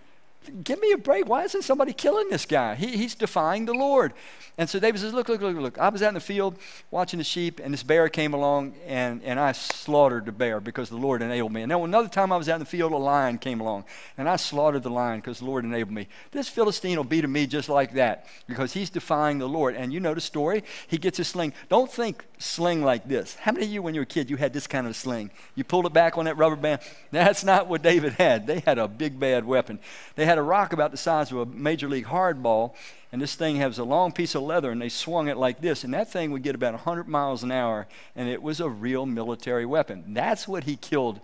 give 0.64 0.80
me 0.80 0.92
a 0.92 0.98
break. 0.98 1.28
Why 1.28 1.44
isn't 1.44 1.62
somebody 1.62 1.92
killing 1.92 2.28
this 2.30 2.46
guy? 2.46 2.74
He, 2.74 2.96
he's 2.96 3.14
defying 3.14 3.66
the 3.66 3.74
Lord. 3.74 4.12
And 4.58 4.70
so 4.70 4.80
David 4.80 5.00
says, 5.00 5.12
Look, 5.12 5.28
look, 5.28 5.42
look, 5.42 5.56
look. 5.56 5.78
I 5.78 5.90
was 5.90 6.02
out 6.02 6.08
in 6.08 6.14
the 6.14 6.20
field 6.20 6.58
watching 6.90 7.18
the 7.18 7.24
sheep, 7.24 7.60
and 7.62 7.74
this 7.74 7.82
bear 7.82 8.08
came 8.08 8.32
along, 8.32 8.74
and, 8.86 9.22
and 9.22 9.38
I 9.38 9.52
slaughtered 9.52 10.24
the 10.24 10.32
bear 10.32 10.60
because 10.60 10.88
the 10.88 10.96
Lord 10.96 11.20
enabled 11.20 11.52
me. 11.52 11.62
And 11.62 11.70
then 11.70 11.78
another 11.80 12.08
time 12.08 12.32
I 12.32 12.36
was 12.36 12.48
out 12.48 12.54
in 12.54 12.60
the 12.60 12.66
field, 12.66 12.92
a 12.92 12.96
lion 12.96 13.36
came 13.36 13.60
along, 13.60 13.84
and 14.16 14.28
I 14.28 14.36
slaughtered 14.36 14.82
the 14.82 14.90
lion 14.90 15.20
because 15.20 15.40
the 15.40 15.44
Lord 15.44 15.64
enabled 15.64 15.94
me. 15.94 16.08
This 16.30 16.48
Philistine 16.48 16.96
will 16.96 17.04
be 17.04 17.20
to 17.20 17.28
me 17.28 17.46
just 17.46 17.68
like 17.68 17.92
that 17.94 18.26
because 18.46 18.72
he's 18.72 18.88
defying 18.88 19.38
the 19.38 19.48
Lord. 19.48 19.74
And 19.76 19.92
you 19.92 20.00
know 20.00 20.14
the 20.14 20.20
story. 20.22 20.64
He 20.86 20.96
gets 20.96 21.18
his 21.18 21.28
sling. 21.28 21.52
Don't 21.68 21.90
think 21.90 22.24
sling 22.38 22.82
like 22.82 23.06
this. 23.06 23.34
How 23.34 23.52
many 23.52 23.66
of 23.66 23.72
you, 23.72 23.82
when 23.82 23.94
you 23.94 24.00
were 24.00 24.04
a 24.04 24.06
kid, 24.06 24.30
you 24.30 24.36
had 24.36 24.54
this 24.54 24.66
kind 24.66 24.86
of 24.86 24.96
sling? 24.96 25.30
You 25.54 25.64
pulled 25.64 25.84
it 25.84 25.92
back 25.92 26.16
on 26.16 26.24
that 26.24 26.38
rubber 26.38 26.56
band? 26.56 26.80
That's 27.10 27.44
not 27.44 27.66
what 27.66 27.82
David 27.82 28.14
had. 28.14 28.46
They 28.46 28.60
had 28.60 28.78
a 28.78 28.88
big, 28.88 29.20
bad 29.20 29.44
weapon. 29.44 29.78
They 30.14 30.24
had 30.24 30.35
a 30.36 30.42
rock 30.42 30.72
about 30.72 30.90
the 30.90 30.96
size 30.96 31.30
of 31.30 31.38
a 31.38 31.46
major 31.46 31.88
league 31.88 32.06
hardball, 32.06 32.74
and 33.12 33.22
this 33.22 33.34
thing 33.34 33.56
has 33.56 33.78
a 33.78 33.84
long 33.84 34.12
piece 34.12 34.34
of 34.34 34.42
leather, 34.42 34.70
and 34.70 34.80
they 34.82 34.88
swung 34.88 35.28
it 35.28 35.36
like 35.36 35.60
this, 35.60 35.84
and 35.84 35.94
that 35.94 36.10
thing 36.10 36.30
would 36.32 36.42
get 36.42 36.54
about 36.54 36.74
100 36.74 37.08
miles 37.08 37.42
an 37.42 37.50
hour, 37.50 37.86
and 38.14 38.28
it 38.28 38.42
was 38.42 38.60
a 38.60 38.68
real 38.68 39.06
military 39.06 39.64
weapon. 39.64 40.04
That's 40.08 40.46
what 40.46 40.64
he 40.64 40.76
killed 40.76 41.20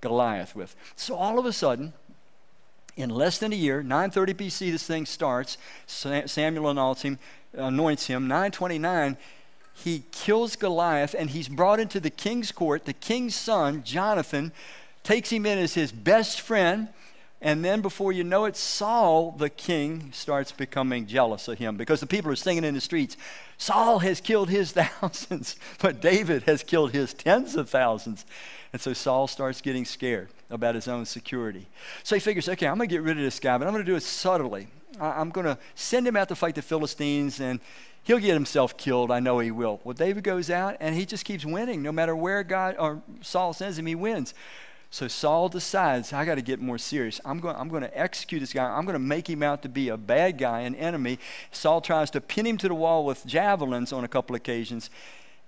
Goliath 0.00 0.54
with. 0.54 0.76
So 0.96 1.14
all 1.14 1.38
of 1.38 1.46
a 1.46 1.52
sudden, 1.52 1.92
in 2.96 3.10
less 3.10 3.38
than 3.38 3.52
a 3.52 3.56
year, 3.56 3.82
930 3.82 4.34
BC, 4.34 4.70
this 4.70 4.86
thing 4.86 5.04
starts. 5.04 5.58
Samuel 5.86 6.68
anoints 6.68 7.02
him. 7.02 7.18
Anoints 7.52 8.06
him. 8.06 8.28
929, 8.28 9.16
he 9.74 10.04
kills 10.12 10.54
Goliath, 10.54 11.14
and 11.18 11.30
he's 11.30 11.48
brought 11.48 11.80
into 11.80 11.98
the 11.98 12.10
king's 12.10 12.52
court. 12.52 12.84
The 12.84 12.92
king's 12.92 13.34
son, 13.34 13.82
Jonathan, 13.82 14.52
takes 15.02 15.30
him 15.30 15.44
in 15.44 15.58
as 15.58 15.74
his 15.74 15.90
best 15.90 16.40
friend 16.40 16.88
And 17.44 17.62
then 17.62 17.82
before 17.82 18.10
you 18.10 18.24
know 18.24 18.46
it, 18.46 18.56
Saul, 18.56 19.32
the 19.32 19.50
king, 19.50 20.12
starts 20.12 20.50
becoming 20.50 21.06
jealous 21.06 21.46
of 21.46 21.58
him 21.58 21.76
because 21.76 22.00
the 22.00 22.06
people 22.06 22.32
are 22.32 22.36
singing 22.36 22.64
in 22.64 22.72
the 22.72 22.80
streets, 22.80 23.18
Saul 23.58 23.98
has 23.98 24.18
killed 24.22 24.48
his 24.48 24.72
thousands, 24.76 25.56
but 25.78 26.00
David 26.00 26.44
has 26.44 26.62
killed 26.62 26.92
his 26.92 27.12
tens 27.12 27.54
of 27.54 27.68
thousands. 27.68 28.24
And 28.72 28.80
so 28.80 28.94
Saul 28.94 29.28
starts 29.28 29.60
getting 29.60 29.84
scared 29.84 30.30
about 30.48 30.74
his 30.74 30.88
own 30.88 31.04
security. 31.04 31.66
So 32.02 32.16
he 32.16 32.20
figures, 32.20 32.48
okay, 32.48 32.66
I'm 32.66 32.78
going 32.78 32.88
to 32.88 32.94
get 32.94 33.02
rid 33.02 33.18
of 33.18 33.22
this 33.22 33.38
guy, 33.38 33.58
but 33.58 33.66
I'm 33.66 33.74
going 33.74 33.84
to 33.84 33.90
do 33.90 33.96
it 33.96 34.02
subtly. 34.02 34.68
I'm 34.98 35.28
going 35.28 35.46
to 35.46 35.58
send 35.74 36.08
him 36.08 36.16
out 36.16 36.28
to 36.28 36.34
fight 36.34 36.54
the 36.54 36.62
Philistines, 36.62 37.40
and 37.40 37.60
he'll 38.04 38.18
get 38.18 38.32
himself 38.32 38.78
killed. 38.78 39.10
I 39.10 39.20
know 39.20 39.38
he 39.40 39.50
will. 39.50 39.80
Well, 39.84 39.92
David 39.92 40.24
goes 40.24 40.48
out, 40.48 40.78
and 40.80 40.94
he 40.94 41.04
just 41.04 41.26
keeps 41.26 41.44
winning. 41.44 41.82
No 41.82 41.92
matter 41.92 42.16
where 42.16 42.42
God 42.42 42.76
or 42.78 43.02
Saul 43.20 43.52
sends 43.52 43.78
him, 43.78 43.84
he 43.84 43.94
wins. 43.94 44.32
So 44.94 45.08
Saul 45.08 45.48
decides, 45.48 46.12
I 46.12 46.24
got 46.24 46.36
to 46.36 46.40
get 46.40 46.60
more 46.60 46.78
serious. 46.78 47.20
I'm 47.24 47.40
going, 47.40 47.56
I'm 47.56 47.68
going 47.68 47.82
to 47.82 47.98
execute 47.98 48.40
this 48.40 48.52
guy. 48.52 48.64
I'm 48.64 48.84
going 48.84 48.92
to 48.92 49.00
make 49.00 49.28
him 49.28 49.42
out 49.42 49.62
to 49.62 49.68
be 49.68 49.88
a 49.88 49.96
bad 49.96 50.38
guy, 50.38 50.60
an 50.60 50.76
enemy. 50.76 51.18
Saul 51.50 51.80
tries 51.80 52.12
to 52.12 52.20
pin 52.20 52.46
him 52.46 52.56
to 52.58 52.68
the 52.68 52.76
wall 52.76 53.04
with 53.04 53.26
javelins 53.26 53.92
on 53.92 54.04
a 54.04 54.08
couple 54.08 54.36
occasions. 54.36 54.90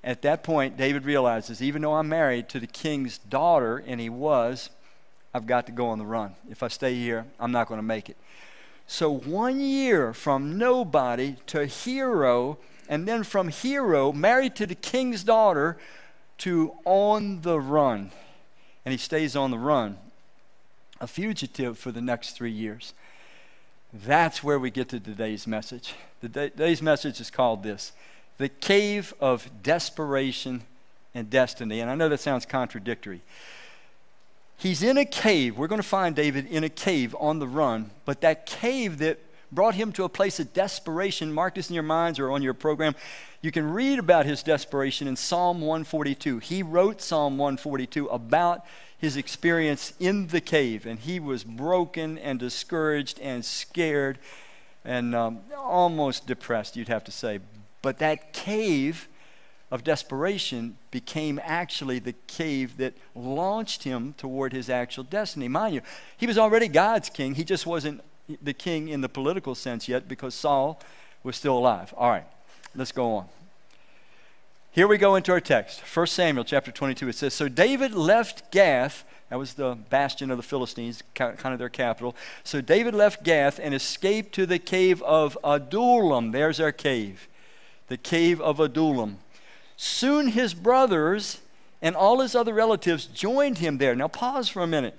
At 0.02 0.22
that 0.22 0.42
point, 0.42 0.76
David 0.76 1.04
realizes, 1.04 1.62
even 1.62 1.82
though 1.82 1.94
I'm 1.94 2.08
married 2.08 2.48
to 2.48 2.58
the 2.58 2.66
king's 2.66 3.18
daughter, 3.18 3.84
and 3.86 4.00
he 4.00 4.08
was, 4.08 4.68
I've 5.32 5.46
got 5.46 5.66
to 5.66 5.72
go 5.72 5.90
on 5.90 5.98
the 5.98 6.06
run. 6.06 6.34
If 6.50 6.64
I 6.64 6.66
stay 6.66 6.96
here, 6.96 7.24
I'm 7.38 7.52
not 7.52 7.68
going 7.68 7.78
to 7.78 7.86
make 7.86 8.10
it. 8.10 8.16
So, 8.88 9.12
one 9.12 9.60
year 9.60 10.12
from 10.12 10.58
nobody 10.58 11.36
to 11.46 11.66
hero, 11.66 12.58
and 12.88 13.06
then 13.06 13.22
from 13.22 13.46
hero, 13.46 14.10
married 14.10 14.56
to 14.56 14.66
the 14.66 14.74
king's 14.74 15.22
daughter, 15.22 15.76
to 16.38 16.72
on 16.84 17.42
the 17.42 17.60
run 17.60 18.10
and 18.86 18.92
he 18.92 18.98
stays 18.98 19.34
on 19.34 19.50
the 19.50 19.58
run, 19.58 19.98
a 21.00 21.08
fugitive 21.08 21.76
for 21.76 21.90
the 21.90 22.00
next 22.00 22.30
three 22.30 22.52
years. 22.52 22.94
That's 23.92 24.44
where 24.44 24.60
we 24.60 24.70
get 24.70 24.90
to 24.90 25.00
today's 25.00 25.44
message. 25.44 25.94
Today's 26.20 26.80
message 26.80 27.20
is 27.20 27.28
called 27.28 27.64
this 27.64 27.90
The 28.38 28.48
Cave 28.48 29.12
of 29.18 29.50
Desperation 29.64 30.62
and 31.14 31.28
Destiny. 31.28 31.80
And 31.80 31.90
I 31.90 31.96
know 31.96 32.08
that 32.08 32.20
sounds 32.20 32.46
contradictory. 32.46 33.22
He's 34.56 34.84
in 34.84 34.96
a 34.96 35.04
cave. 35.04 35.58
We're 35.58 35.66
going 35.66 35.82
to 35.82 35.88
find 35.88 36.14
David 36.14 36.46
in 36.46 36.62
a 36.62 36.68
cave 36.68 37.14
on 37.18 37.40
the 37.40 37.48
run, 37.48 37.90
but 38.04 38.20
that 38.20 38.46
cave 38.46 38.98
that 38.98 39.18
brought 39.50 39.74
him 39.74 39.90
to 39.92 40.04
a 40.04 40.08
place 40.08 40.38
of 40.38 40.52
desperation. 40.52 41.32
Mark 41.32 41.56
this 41.56 41.70
in 41.70 41.74
your 41.74 41.82
minds 41.82 42.20
or 42.20 42.30
on 42.30 42.40
your 42.40 42.54
program. 42.54 42.94
You 43.46 43.52
can 43.52 43.70
read 43.70 44.00
about 44.00 44.26
his 44.26 44.42
desperation 44.42 45.06
in 45.06 45.14
Psalm 45.14 45.60
142. 45.60 46.40
He 46.40 46.64
wrote 46.64 47.00
Psalm 47.00 47.38
142 47.38 48.08
about 48.08 48.66
his 48.98 49.16
experience 49.16 49.92
in 50.00 50.26
the 50.26 50.40
cave, 50.40 50.84
and 50.84 50.98
he 50.98 51.20
was 51.20 51.44
broken 51.44 52.18
and 52.18 52.40
discouraged 52.40 53.20
and 53.20 53.44
scared 53.44 54.18
and 54.84 55.14
um, 55.14 55.42
almost 55.56 56.26
depressed, 56.26 56.76
you'd 56.76 56.88
have 56.88 57.04
to 57.04 57.12
say. 57.12 57.38
But 57.82 57.98
that 57.98 58.32
cave 58.32 59.06
of 59.70 59.84
desperation 59.84 60.76
became 60.90 61.40
actually 61.44 62.00
the 62.00 62.14
cave 62.26 62.78
that 62.78 62.94
launched 63.14 63.84
him 63.84 64.14
toward 64.18 64.54
his 64.54 64.68
actual 64.68 65.04
destiny. 65.04 65.46
Mind 65.46 65.72
you, 65.72 65.82
he 66.16 66.26
was 66.26 66.36
already 66.36 66.66
God's 66.66 67.10
king, 67.10 67.36
he 67.36 67.44
just 67.44 67.64
wasn't 67.64 68.02
the 68.42 68.54
king 68.54 68.88
in 68.88 69.02
the 69.02 69.08
political 69.08 69.54
sense 69.54 69.86
yet 69.88 70.08
because 70.08 70.34
Saul 70.34 70.80
was 71.22 71.36
still 71.36 71.56
alive. 71.56 71.94
All 71.96 72.10
right, 72.10 72.26
let's 72.76 72.92
go 72.92 73.16
on. 73.16 73.26
Here 74.70 74.86
we 74.86 74.98
go 74.98 75.14
into 75.14 75.32
our 75.32 75.40
text. 75.40 75.80
1 75.80 76.06
Samuel 76.06 76.44
chapter 76.44 76.70
22. 76.70 77.08
It 77.08 77.14
says, 77.14 77.32
So 77.32 77.48
David 77.48 77.94
left 77.94 78.52
Gath. 78.52 79.04
That 79.30 79.38
was 79.38 79.54
the 79.54 79.74
bastion 79.74 80.30
of 80.30 80.36
the 80.36 80.42
Philistines, 80.42 81.02
kind 81.14 81.38
of 81.44 81.58
their 81.58 81.70
capital. 81.70 82.14
So 82.44 82.60
David 82.60 82.94
left 82.94 83.24
Gath 83.24 83.58
and 83.58 83.74
escaped 83.74 84.34
to 84.34 84.46
the 84.46 84.58
cave 84.58 85.02
of 85.02 85.36
Adullam. 85.42 86.30
There's 86.30 86.60
our 86.60 86.72
cave. 86.72 87.26
The 87.88 87.96
cave 87.96 88.40
of 88.40 88.60
Adullam. 88.60 89.18
Soon 89.76 90.28
his 90.28 90.54
brothers 90.54 91.40
and 91.80 91.96
all 91.96 92.20
his 92.20 92.34
other 92.34 92.54
relatives 92.54 93.06
joined 93.06 93.58
him 93.58 93.78
there. 93.78 93.94
Now 93.94 94.08
pause 94.08 94.48
for 94.48 94.62
a 94.62 94.66
minute. 94.66 94.98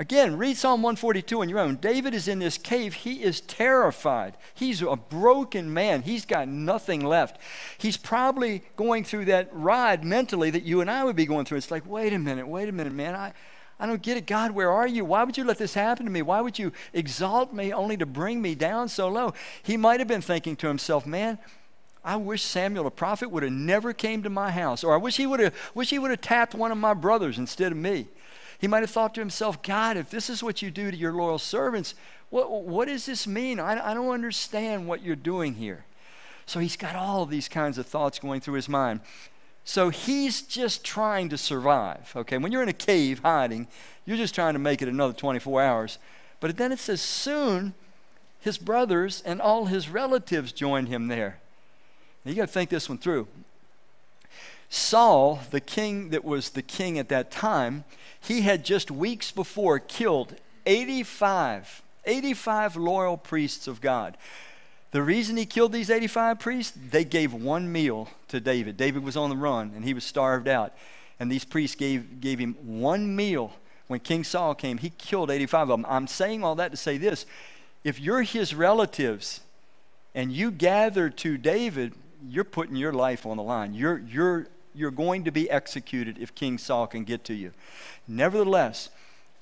Again, 0.00 0.38
read 0.38 0.56
Psalm 0.56 0.80
142 0.82 1.40
on 1.40 1.48
your 1.48 1.58
own. 1.58 1.74
David 1.76 2.14
is 2.14 2.28
in 2.28 2.38
this 2.38 2.56
cave. 2.56 2.94
He 2.94 3.24
is 3.24 3.40
terrified. 3.40 4.36
He's 4.54 4.80
a 4.80 4.94
broken 4.94 5.74
man. 5.74 6.02
He's 6.02 6.24
got 6.24 6.46
nothing 6.46 7.04
left. 7.04 7.40
He's 7.78 7.96
probably 7.96 8.62
going 8.76 9.02
through 9.02 9.24
that 9.24 9.48
ride 9.52 10.04
mentally 10.04 10.50
that 10.50 10.62
you 10.62 10.80
and 10.80 10.88
I 10.88 11.02
would 11.02 11.16
be 11.16 11.26
going 11.26 11.46
through. 11.46 11.58
It's 11.58 11.72
like, 11.72 11.84
wait 11.84 12.12
a 12.12 12.18
minute, 12.18 12.46
wait 12.46 12.68
a 12.68 12.72
minute, 12.72 12.92
man. 12.92 13.16
I, 13.16 13.32
I 13.80 13.86
don't 13.86 14.00
get 14.00 14.16
it. 14.16 14.26
God, 14.26 14.52
where 14.52 14.70
are 14.70 14.86
you? 14.86 15.04
Why 15.04 15.24
would 15.24 15.36
you 15.36 15.42
let 15.42 15.58
this 15.58 15.74
happen 15.74 16.06
to 16.06 16.12
me? 16.12 16.22
Why 16.22 16.42
would 16.42 16.60
you 16.60 16.70
exalt 16.92 17.52
me 17.52 17.72
only 17.72 17.96
to 17.96 18.06
bring 18.06 18.40
me 18.40 18.54
down 18.54 18.88
so 18.88 19.08
low? 19.08 19.34
He 19.64 19.76
might 19.76 19.98
have 19.98 20.08
been 20.08 20.22
thinking 20.22 20.54
to 20.56 20.68
himself, 20.68 21.06
man, 21.06 21.38
I 22.04 22.14
wish 22.14 22.42
Samuel 22.42 22.84
the 22.84 22.90
prophet 22.90 23.32
would 23.32 23.42
have 23.42 23.52
never 23.52 23.92
came 23.92 24.22
to 24.22 24.30
my 24.30 24.52
house. 24.52 24.84
Or 24.84 24.94
I 24.94 24.96
wish 24.96 25.16
he 25.16 25.26
would 25.26 25.40
have 25.40 25.54
wish 25.74 25.90
he 25.90 25.98
would 25.98 26.12
have 26.12 26.20
tapped 26.20 26.54
one 26.54 26.70
of 26.70 26.78
my 26.78 26.94
brothers 26.94 27.36
instead 27.36 27.72
of 27.72 27.78
me. 27.78 28.06
He 28.58 28.66
might 28.66 28.80
have 28.80 28.90
thought 28.90 29.14
to 29.14 29.20
himself, 29.20 29.62
God, 29.62 29.96
if 29.96 30.10
this 30.10 30.28
is 30.28 30.42
what 30.42 30.62
you 30.62 30.70
do 30.70 30.90
to 30.90 30.96
your 30.96 31.12
loyal 31.12 31.38
servants, 31.38 31.94
what, 32.30 32.50
what 32.50 32.88
does 32.88 33.06
this 33.06 33.26
mean? 33.26 33.60
I, 33.60 33.90
I 33.90 33.94
don't 33.94 34.10
understand 34.10 34.86
what 34.86 35.02
you're 35.02 35.16
doing 35.16 35.54
here. 35.54 35.84
So 36.46 36.60
he's 36.60 36.76
got 36.76 36.96
all 36.96 37.24
these 37.24 37.48
kinds 37.48 37.78
of 37.78 37.86
thoughts 37.86 38.18
going 38.18 38.40
through 38.40 38.54
his 38.54 38.68
mind. 38.68 39.00
So 39.64 39.90
he's 39.90 40.42
just 40.42 40.82
trying 40.82 41.28
to 41.28 41.38
survive. 41.38 42.12
Okay, 42.16 42.38
when 42.38 42.52
you're 42.52 42.62
in 42.62 42.68
a 42.68 42.72
cave 42.72 43.20
hiding, 43.20 43.68
you're 44.06 44.16
just 44.16 44.34
trying 44.34 44.54
to 44.54 44.58
make 44.58 44.80
it 44.82 44.88
another 44.88 45.12
24 45.12 45.62
hours. 45.62 45.98
But 46.40 46.56
then 46.56 46.72
it 46.72 46.78
says, 46.78 47.00
soon 47.00 47.74
his 48.40 48.56
brothers 48.56 49.22
and 49.26 49.40
all 49.40 49.66
his 49.66 49.88
relatives 49.88 50.52
joined 50.52 50.88
him 50.88 51.08
there. 51.08 51.38
Now 52.24 52.30
you 52.30 52.36
got 52.36 52.46
to 52.46 52.52
think 52.52 52.70
this 52.70 52.88
one 52.88 52.98
through. 52.98 53.28
Saul, 54.70 55.40
the 55.50 55.60
king 55.60 56.10
that 56.10 56.24
was 56.24 56.50
the 56.50 56.62
king 56.62 56.98
at 56.98 57.08
that 57.08 57.30
time, 57.30 57.84
he 58.20 58.42
had 58.42 58.64
just 58.64 58.90
weeks 58.90 59.30
before 59.30 59.78
killed 59.78 60.34
85, 60.66 61.82
85 62.04 62.76
loyal 62.76 63.16
priests 63.16 63.66
of 63.66 63.80
God. 63.80 64.16
The 64.90 65.02
reason 65.02 65.36
he 65.36 65.46
killed 65.46 65.72
these 65.72 65.90
85 65.90 66.38
priests, 66.38 66.78
they 66.90 67.04
gave 67.04 67.32
one 67.32 67.70
meal 67.70 68.08
to 68.28 68.40
David. 68.40 68.76
David 68.76 69.02
was 69.02 69.16
on 69.16 69.30
the 69.30 69.36
run 69.36 69.72
and 69.74 69.84
he 69.84 69.94
was 69.94 70.04
starved 70.04 70.48
out. 70.48 70.74
And 71.20 71.30
these 71.30 71.44
priests 71.44 71.76
gave, 71.76 72.20
gave 72.20 72.38
him 72.38 72.54
one 72.62 73.14
meal. 73.14 73.52
When 73.88 74.00
King 74.00 74.22
Saul 74.22 74.54
came, 74.54 74.78
he 74.78 74.90
killed 74.90 75.30
85 75.30 75.62
of 75.62 75.68
them. 75.68 75.86
I'm 75.88 76.06
saying 76.06 76.44
all 76.44 76.54
that 76.56 76.70
to 76.70 76.76
say 76.76 76.98
this 76.98 77.26
if 77.84 78.00
you're 78.00 78.22
his 78.22 78.54
relatives 78.54 79.40
and 80.14 80.32
you 80.32 80.50
gather 80.50 81.10
to 81.10 81.36
David, 81.36 81.94
you're 82.28 82.44
putting 82.44 82.76
your 82.76 82.92
life 82.92 83.24
on 83.26 83.36
the 83.36 83.42
line. 83.42 83.74
You're, 83.74 83.98
you're 83.98 84.46
you're 84.78 84.90
going 84.90 85.24
to 85.24 85.30
be 85.30 85.50
executed 85.50 86.16
if 86.18 86.34
King 86.34 86.58
Saul 86.58 86.86
can 86.86 87.04
get 87.04 87.24
to 87.24 87.34
you. 87.34 87.52
Nevertheless, 88.06 88.90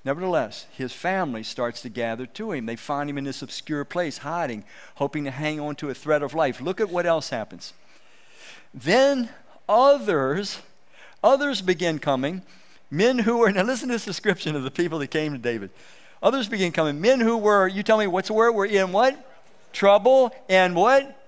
Nevertheless, 0.06 0.66
his 0.70 0.92
family 0.92 1.42
starts 1.42 1.82
to 1.82 1.88
gather 1.88 2.26
to 2.26 2.52
him. 2.52 2.66
They 2.66 2.76
find 2.76 3.10
him 3.10 3.18
in 3.18 3.24
this 3.24 3.42
obscure 3.42 3.84
place, 3.84 4.18
hiding, 4.18 4.62
hoping 4.94 5.24
to 5.24 5.32
hang 5.32 5.58
on 5.58 5.74
to 5.76 5.90
a 5.90 5.94
thread 5.94 6.22
of 6.22 6.32
life. 6.32 6.60
Look 6.60 6.80
at 6.80 6.90
what 6.90 7.06
else 7.06 7.30
happens. 7.30 7.72
Then 8.72 9.30
others, 9.68 10.60
others 11.24 11.60
begin 11.60 11.98
coming, 11.98 12.42
men 12.88 13.18
who 13.18 13.38
were, 13.38 13.50
now 13.52 13.64
listen 13.64 13.88
to 13.88 13.94
this 13.96 14.04
description 14.04 14.54
of 14.54 14.62
the 14.62 14.70
people 14.70 15.00
that 15.00 15.08
came 15.08 15.32
to 15.32 15.38
David. 15.38 15.70
Others 16.22 16.48
begin 16.48 16.70
coming, 16.70 17.00
men 17.00 17.18
who 17.18 17.36
were, 17.36 17.66
you 17.66 17.82
tell 17.82 17.98
me 17.98 18.06
what's 18.06 18.28
the 18.28 18.34
word? 18.34 18.52
Were 18.52 18.64
in 18.64 18.92
what? 18.92 19.18
Trouble 19.72 20.32
and 20.48 20.76
what? 20.76 21.20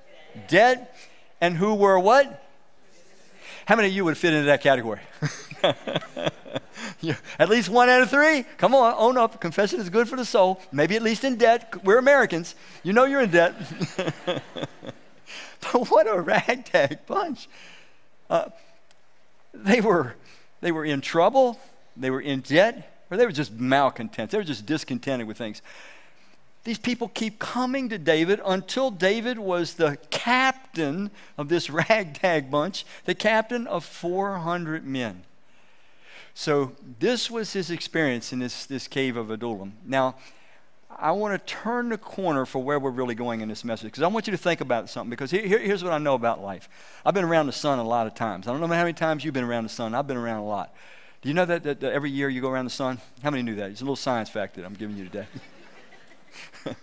Debt. 0.46 0.94
And 1.40 1.56
who 1.56 1.74
were 1.74 1.98
what? 1.98 2.47
How 3.68 3.76
many 3.76 3.88
of 3.88 3.94
you 3.94 4.02
would 4.06 4.16
fit 4.16 4.32
into 4.32 4.46
that 4.46 4.62
category? 4.62 5.00
at 7.38 7.50
least 7.50 7.68
one 7.68 7.90
out 7.90 8.00
of 8.00 8.08
three. 8.08 8.46
Come 8.56 8.74
on, 8.74 8.94
own 8.96 9.18
up. 9.18 9.42
Confession 9.42 9.78
is 9.78 9.90
good 9.90 10.08
for 10.08 10.16
the 10.16 10.24
soul. 10.24 10.62
Maybe 10.72 10.96
at 10.96 11.02
least 11.02 11.22
in 11.22 11.36
debt. 11.36 11.84
We're 11.84 11.98
Americans. 11.98 12.54
You 12.82 12.94
know 12.94 13.04
you're 13.04 13.20
in 13.20 13.30
debt. 13.30 13.54
but 15.60 15.90
what 15.90 16.08
a 16.08 16.18
ragtag 16.18 17.04
bunch. 17.04 17.46
Uh, 18.30 18.48
they, 19.52 19.82
were, 19.82 20.14
they 20.62 20.72
were 20.72 20.86
in 20.86 21.02
trouble, 21.02 21.60
they 21.94 22.08
were 22.08 22.22
in 22.22 22.40
debt, 22.40 23.04
or 23.10 23.18
they 23.18 23.26
were 23.26 23.32
just 23.32 23.52
malcontent. 23.52 24.30
They 24.30 24.38
were 24.38 24.44
just 24.44 24.64
discontented 24.64 25.28
with 25.28 25.36
things. 25.36 25.60
These 26.68 26.76
people 26.76 27.08
keep 27.08 27.38
coming 27.38 27.88
to 27.88 27.96
David 27.96 28.42
until 28.44 28.90
David 28.90 29.38
was 29.38 29.72
the 29.72 29.96
captain 30.10 31.10
of 31.38 31.48
this 31.48 31.70
ragtag 31.88 32.50
bunch, 32.50 32.84
the 33.06 33.14
captain 33.14 33.66
of 33.66 33.86
400 33.86 34.84
men. 34.84 35.22
So 36.34 36.72
this 36.98 37.30
was 37.30 37.54
his 37.54 37.70
experience 37.70 38.34
in 38.34 38.38
this, 38.38 38.66
this 38.66 38.86
cave 38.86 39.16
of 39.16 39.30
Adullam. 39.30 39.78
Now, 39.86 40.16
I 40.90 41.12
want 41.12 41.32
to 41.32 41.54
turn 41.54 41.88
the 41.88 41.96
corner 41.96 42.44
for 42.44 42.62
where 42.62 42.78
we're 42.78 42.90
really 42.90 43.14
going 43.14 43.40
in 43.40 43.48
this 43.48 43.64
message 43.64 43.86
because 43.86 44.02
I 44.02 44.08
want 44.08 44.26
you 44.26 44.32
to 44.32 44.36
think 44.36 44.60
about 44.60 44.90
something 44.90 45.08
because 45.08 45.30
here, 45.30 45.46
here, 45.46 45.60
here's 45.60 45.82
what 45.82 45.94
I 45.94 45.98
know 45.98 46.16
about 46.16 46.42
life. 46.42 46.68
I've 47.02 47.14
been 47.14 47.24
around 47.24 47.46
the 47.46 47.52
sun 47.52 47.78
a 47.78 47.82
lot 47.82 48.06
of 48.06 48.14
times. 48.14 48.46
I 48.46 48.50
don't 48.50 48.60
know 48.60 48.66
how 48.66 48.82
many 48.82 48.92
times 48.92 49.24
you've 49.24 49.32
been 49.32 49.42
around 49.42 49.64
the 49.64 49.70
sun. 49.70 49.94
I've 49.94 50.06
been 50.06 50.18
around 50.18 50.40
a 50.40 50.46
lot. 50.46 50.74
Do 51.22 51.30
you 51.30 51.34
know 51.34 51.46
that, 51.46 51.62
that, 51.62 51.80
that 51.80 51.94
every 51.94 52.10
year 52.10 52.28
you 52.28 52.42
go 52.42 52.50
around 52.50 52.66
the 52.66 52.70
sun? 52.70 52.98
How 53.22 53.30
many 53.30 53.42
knew 53.42 53.54
that? 53.54 53.70
It's 53.70 53.80
a 53.80 53.84
little 53.84 53.96
science 53.96 54.28
fact 54.28 54.56
that 54.56 54.66
I'm 54.66 54.74
giving 54.74 54.98
you 54.98 55.04
today. 55.04 55.28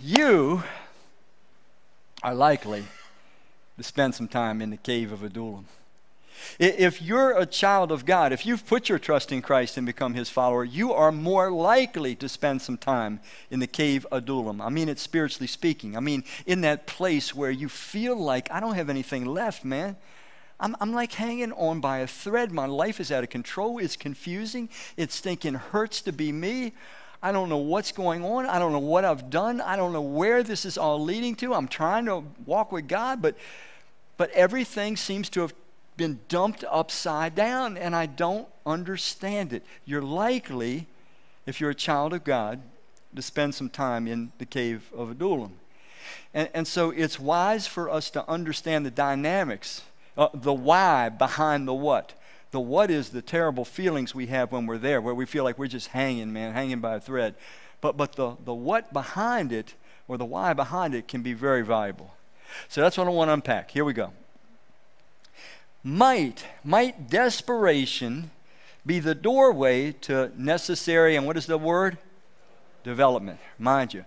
you 0.00 0.62
are 2.22 2.34
likely 2.34 2.84
to 3.76 3.82
spend 3.82 4.14
some 4.14 4.28
time 4.28 4.60
in 4.62 4.70
the 4.70 4.76
cave 4.76 5.12
of 5.12 5.22
Adullam. 5.22 5.66
If 6.58 7.02
you're 7.02 7.36
a 7.36 7.46
child 7.46 7.90
of 7.90 8.04
God, 8.04 8.32
if 8.32 8.46
you've 8.46 8.66
put 8.66 8.88
your 8.88 8.98
trust 8.98 9.32
in 9.32 9.42
Christ 9.42 9.76
and 9.76 9.86
become 9.86 10.14
his 10.14 10.28
follower, 10.28 10.64
you 10.64 10.92
are 10.92 11.12
more 11.12 11.50
likely 11.50 12.14
to 12.16 12.28
spend 12.28 12.62
some 12.62 12.76
time 12.76 13.20
in 13.50 13.60
the 13.60 13.66
cave 13.66 14.06
Adullam. 14.12 14.60
I 14.60 14.68
mean 14.68 14.88
it 14.88 14.98
spiritually 14.98 15.46
speaking. 15.46 15.96
I 15.96 16.00
mean 16.00 16.24
in 16.46 16.60
that 16.62 16.86
place 16.86 17.34
where 17.34 17.50
you 17.50 17.68
feel 17.68 18.16
like 18.16 18.50
I 18.50 18.60
don't 18.60 18.74
have 18.74 18.90
anything 18.90 19.24
left, 19.24 19.64
man. 19.64 19.96
I'm, 20.58 20.74
I'm 20.80 20.92
like 20.92 21.12
hanging 21.12 21.52
on 21.52 21.80
by 21.80 21.98
a 21.98 22.06
thread. 22.06 22.50
My 22.50 22.66
life 22.66 22.98
is 22.98 23.12
out 23.12 23.22
of 23.22 23.30
control. 23.30 23.78
It's 23.78 23.96
confusing. 23.96 24.70
It's 24.96 25.14
stinking 25.14 25.54
hurts 25.54 26.00
to 26.02 26.12
be 26.12 26.32
me. 26.32 26.72
I 27.26 27.32
don't 27.32 27.48
know 27.48 27.56
what's 27.56 27.90
going 27.90 28.24
on. 28.24 28.46
I 28.46 28.60
don't 28.60 28.70
know 28.70 28.78
what 28.78 29.04
I've 29.04 29.30
done. 29.30 29.60
I 29.60 29.74
don't 29.74 29.92
know 29.92 30.00
where 30.00 30.44
this 30.44 30.64
is 30.64 30.78
all 30.78 31.02
leading 31.02 31.34
to. 31.36 31.54
I'm 31.54 31.66
trying 31.66 32.04
to 32.04 32.22
walk 32.44 32.70
with 32.70 32.86
God, 32.86 33.20
but 33.20 33.34
but 34.16 34.30
everything 34.30 34.96
seems 34.96 35.28
to 35.30 35.40
have 35.40 35.52
been 35.96 36.20
dumped 36.28 36.62
upside 36.70 37.34
down, 37.34 37.76
and 37.76 37.96
I 37.96 38.06
don't 38.06 38.46
understand 38.64 39.52
it. 39.52 39.64
You're 39.84 40.02
likely, 40.02 40.86
if 41.46 41.60
you're 41.60 41.70
a 41.70 41.74
child 41.74 42.12
of 42.12 42.22
God, 42.22 42.60
to 43.16 43.22
spend 43.22 43.56
some 43.56 43.70
time 43.70 44.06
in 44.06 44.30
the 44.38 44.46
cave 44.46 44.88
of 44.96 45.10
Adullam. 45.10 45.54
And, 46.32 46.48
and 46.54 46.68
so 46.68 46.90
it's 46.90 47.18
wise 47.18 47.66
for 47.66 47.90
us 47.90 48.08
to 48.10 48.28
understand 48.30 48.86
the 48.86 48.90
dynamics, 48.92 49.82
uh, 50.16 50.28
the 50.32 50.54
why 50.54 51.08
behind 51.08 51.66
the 51.66 51.74
what. 51.74 52.12
The 52.52 52.60
what 52.60 52.90
is 52.90 53.10
the 53.10 53.22
terrible 53.22 53.64
feelings 53.64 54.14
we 54.14 54.26
have 54.26 54.52
when 54.52 54.66
we're 54.66 54.78
there, 54.78 55.00
where 55.00 55.14
we 55.14 55.26
feel 55.26 55.44
like 55.44 55.58
we're 55.58 55.66
just 55.66 55.88
hanging, 55.88 56.32
man, 56.32 56.52
hanging 56.52 56.80
by 56.80 56.94
a 56.94 57.00
thread. 57.00 57.34
But, 57.80 57.96
but 57.96 58.12
the, 58.12 58.36
the 58.44 58.54
what 58.54 58.92
behind 58.92 59.52
it, 59.52 59.74
or 60.08 60.16
the 60.16 60.24
why 60.24 60.52
behind 60.52 60.94
it, 60.94 61.08
can 61.08 61.22
be 61.22 61.32
very 61.32 61.62
valuable. 61.62 62.14
So 62.68 62.80
that's 62.80 62.96
what 62.96 63.06
I 63.06 63.10
want 63.10 63.28
to 63.28 63.34
unpack. 63.34 63.70
Here 63.70 63.84
we 63.84 63.92
go. 63.92 64.12
Might, 65.82 66.44
might 66.64 67.10
desperation 67.10 68.30
be 68.84 69.00
the 69.00 69.14
doorway 69.14 69.92
to 69.92 70.30
necessary, 70.36 71.16
and 71.16 71.26
what 71.26 71.36
is 71.36 71.46
the 71.46 71.58
word? 71.58 71.98
Development. 72.84 73.38
Mind 73.58 73.92
you, 73.94 74.04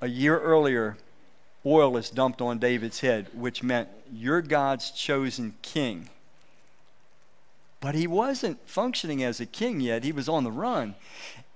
a 0.00 0.08
year 0.08 0.38
earlier, 0.40 0.96
oil 1.64 1.96
is 1.96 2.10
dumped 2.10 2.40
on 2.40 2.58
David's 2.58 3.00
head, 3.00 3.28
which 3.32 3.62
meant 3.62 3.88
you're 4.12 4.42
God's 4.42 4.90
chosen 4.90 5.54
king. 5.62 6.08
But 7.80 7.94
he 7.94 8.06
wasn't 8.06 8.68
functioning 8.68 9.22
as 9.22 9.40
a 9.40 9.46
king 9.46 9.80
yet, 9.80 10.04
he 10.04 10.12
was 10.12 10.28
on 10.28 10.44
the 10.44 10.52
run. 10.52 10.94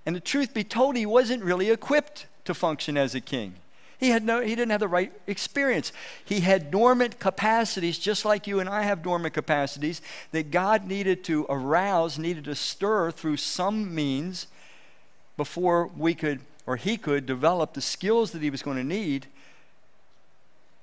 And 0.07 0.16
the 0.16 0.21
truth 0.21 0.54
be 0.54 0.64
told, 0.64 0.97
he 0.97 1.07
wasn't 1.07 1.45
really 1.45 1.71
equipped 1.71 2.26
to 2.45 2.54
function 2.54 2.97
as 2.97 3.14
a 3.14 3.21
king. 3.21 3.54
He, 3.99 4.11
had 4.11 4.25
no, 4.25 4.40
he 4.40 4.54
didn't 4.54 4.71
have 4.71 4.81
the 4.81 4.88
right 4.88 5.12
experience. 5.26 5.93
He 6.25 6.40
had 6.40 6.71
dormant 6.71 7.21
capacities, 7.21 7.99
just 7.99 8.25
like 8.25 8.47
you 8.47 8.61
and 8.61 8.69
I 8.69 8.83
have 8.83 9.02
dormant 9.02 9.35
capacities, 9.35 10.02
that 10.33 10.50
God 10.50 10.87
needed 10.87 11.25
to 11.25 11.47
arouse, 11.49 12.19
needed 12.19 12.45
to 12.45 12.54
stir 12.54 13.11
through 13.11 13.37
some 13.37 13.95
means 13.95 14.47
before 15.37 15.87
we 15.87 16.14
could, 16.14 16.40
or 16.66 16.76
he 16.76 16.97
could, 16.97 17.25
develop 17.25 17.75
the 17.75 17.81
skills 17.81 18.33
that 18.33 18.43
he 18.43 18.50
was 18.50 18.62
going 18.62 18.76
to 18.76 18.85
need 18.85 19.26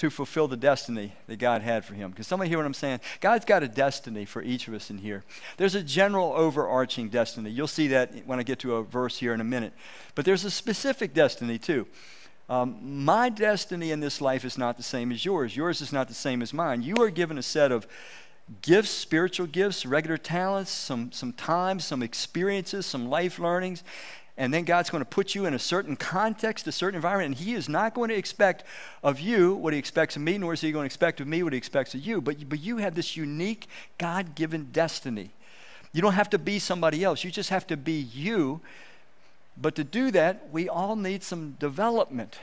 to 0.02 0.10
fulfill 0.10 0.48
the 0.48 0.58
destiny 0.58 1.14
that 1.28 1.38
God 1.38 1.62
had 1.62 1.86
for 1.86 1.94
him. 1.94 2.10
Because 2.10 2.26
somebody 2.26 2.50
hear 2.50 2.58
what 2.58 2.66
I'm 2.66 2.74
saying? 2.74 3.02
God's 3.20 3.46
got 3.46 3.62
a 3.62 3.68
destiny 3.68 4.26
for 4.26 4.42
each 4.42 4.68
of 4.68 4.74
us 4.74 4.90
in 4.90 4.98
here. 4.98 5.24
There's 5.58 5.76
a 5.76 5.84
general 5.84 6.34
overarching 6.34 7.10
destiny. 7.10 7.52
You'll 7.52 7.68
see 7.68 7.90
that 7.90 8.26
when 8.26 8.40
I 8.40 8.44
get 8.44 8.58
to 8.62 8.78
a 8.78 8.84
verse 8.84 9.20
here 9.20 9.32
in 9.32 9.42
a 9.42 9.44
minute. 9.44 9.74
But 10.16 10.26
there's 10.26 10.44
a 10.44 10.50
specific 10.50 11.14
destiny 11.14 11.60
too. 11.60 11.86
Um, 12.50 13.06
my 13.06 13.30
destiny 13.30 13.92
in 13.92 14.00
this 14.00 14.22
life 14.22 14.44
is 14.44 14.58
not 14.58 14.76
the 14.76 14.82
same 14.82 15.12
as 15.12 15.24
yours. 15.24 15.56
Yours 15.56 15.82
is 15.82 15.94
not 15.94 16.08
the 16.08 16.16
same 16.16 16.42
as 16.42 16.52
mine. 16.52 16.82
You 16.82 16.96
are 17.04 17.12
given 17.12 17.38
a 17.38 17.44
set 17.44 17.72
of 17.72 17.86
gifts, 18.64 18.90
spiritual 18.90 19.46
gifts, 19.46 19.86
regular 19.86 20.18
talents, 20.18 20.72
some, 20.72 21.12
some 21.12 21.32
time, 21.32 21.80
some 21.80 22.02
experiences, 22.02 22.88
some 22.88 23.08
life 23.08 23.38
learnings. 23.38 23.84
And 24.38 24.54
then 24.54 24.64
God's 24.64 24.90
going 24.90 25.02
to 25.02 25.10
put 25.10 25.36
you 25.36 25.46
in 25.46 25.54
a 25.54 25.60
certain 25.60 25.96
context, 25.96 26.66
a 26.68 26.72
certain 26.72 26.96
environment, 26.96 27.38
and 27.38 27.46
He 27.46 27.54
is 27.54 27.68
not 27.68 27.94
going 27.94 28.10
to 28.10 28.16
expect 28.16 28.64
of 29.04 29.20
you 29.20 29.56
what 29.56 29.74
He 29.74 29.80
expects 29.80 30.16
of 30.16 30.22
me, 30.22 30.38
nor 30.38 30.54
is 30.54 30.62
He 30.62 30.72
going 30.72 30.84
to 30.84 30.88
expect 30.88 31.20
of 31.20 31.28
me 31.28 31.44
what 31.44 31.54
He 31.54 31.58
expects 31.58 31.94
of 31.94 32.02
you. 32.02 32.22
But, 32.22 32.50
but 32.50 32.60
you 32.60 32.78
have 32.78 32.96
this 32.96 33.18
unique 33.18 33.68
God 33.98 34.36
given 34.36 34.70
destiny. 34.72 35.32
You 35.94 36.02
don't 36.02 36.14
have 36.14 36.30
to 36.30 36.40
be 36.40 36.60
somebody 36.60 37.04
else, 37.04 37.24
you 37.24 37.32
just 37.32 37.50
have 37.50 37.68
to 37.68 37.78
be 37.78 37.94
you 37.94 38.62
but 39.62 39.76
to 39.76 39.84
do 39.84 40.12
that, 40.12 40.50
we 40.52 40.70
all 40.70 40.96
need 40.96 41.24
some 41.24 41.52
development. 41.60 42.40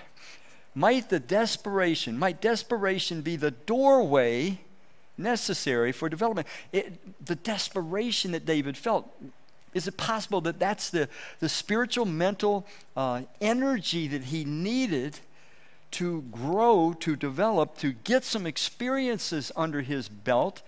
Might 0.74 1.08
the 1.08 1.20
desperation, 1.20 2.18
might 2.18 2.40
desperation 2.40 3.22
be 3.22 3.36
the 3.36 3.50
doorway 3.50 4.60
necessary 5.16 5.92
for 5.92 6.08
development? 6.08 6.46
It, 6.72 7.24
the 7.24 7.34
desperation 7.34 8.32
that 8.32 8.46
David 8.46 8.76
felt, 8.76 9.10
is 9.74 9.86
it 9.86 9.96
possible 9.96 10.40
that 10.42 10.58
that's 10.58 10.90
the, 10.90 11.08
the 11.40 11.48
spiritual, 11.48 12.04
mental 12.04 12.66
uh, 12.96 13.22
energy 13.40 14.08
that 14.08 14.24
he 14.24 14.44
needed 14.44 15.18
to 15.92 16.22
grow, 16.30 16.94
to 17.00 17.16
develop, 17.16 17.78
to 17.78 17.92
get 17.92 18.24
some 18.24 18.46
experiences 18.46 19.50
under 19.56 19.80
his 19.82 20.08
belt 20.08 20.62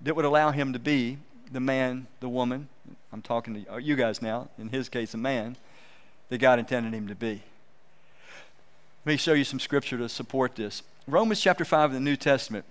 that 0.00 0.14
would 0.14 0.24
allow 0.24 0.50
him 0.50 0.72
to 0.72 0.78
be 0.78 1.18
the 1.50 1.60
man, 1.60 2.06
the 2.20 2.28
woman? 2.28 2.68
I'm 3.12 3.22
talking 3.22 3.64
to 3.64 3.82
you 3.82 3.96
guys 3.96 4.22
now, 4.22 4.48
in 4.58 4.68
his 4.68 4.88
case, 4.88 5.14
a 5.14 5.18
man 5.18 5.56
that 6.28 6.38
God 6.38 6.58
intended 6.58 6.94
him 6.94 7.08
to 7.08 7.14
be. 7.14 7.42
Let 9.04 9.12
me 9.12 9.16
show 9.16 9.32
you 9.32 9.44
some 9.44 9.58
scripture 9.58 9.98
to 9.98 10.08
support 10.08 10.54
this. 10.54 10.82
Romans 11.06 11.40
chapter 11.40 11.64
5 11.64 11.90
of 11.90 11.94
the 11.94 12.00
New 12.00 12.16
Testament 12.16 12.64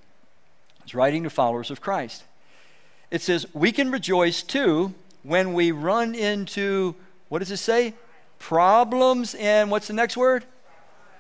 is 0.86 0.96
writing 0.96 1.24
to 1.24 1.30
followers 1.30 1.72
of 1.72 1.82
Christ. 1.82 2.24
It 3.12 3.22
says, 3.22 3.48
We 3.54 3.72
can 3.72 3.92
rejoice 3.92 4.44
too 4.44 4.94
when 5.30 5.54
we 5.54 5.72
run 5.72 6.16
into, 6.16 6.96
what 7.30 7.38
does 7.40 7.52
it 7.52 7.58
say? 7.58 7.94
Problems 8.40 9.36
and 9.36 9.70
what's 9.70 9.88
the 9.88 9.94
next 9.94 10.18
word? 10.18 10.44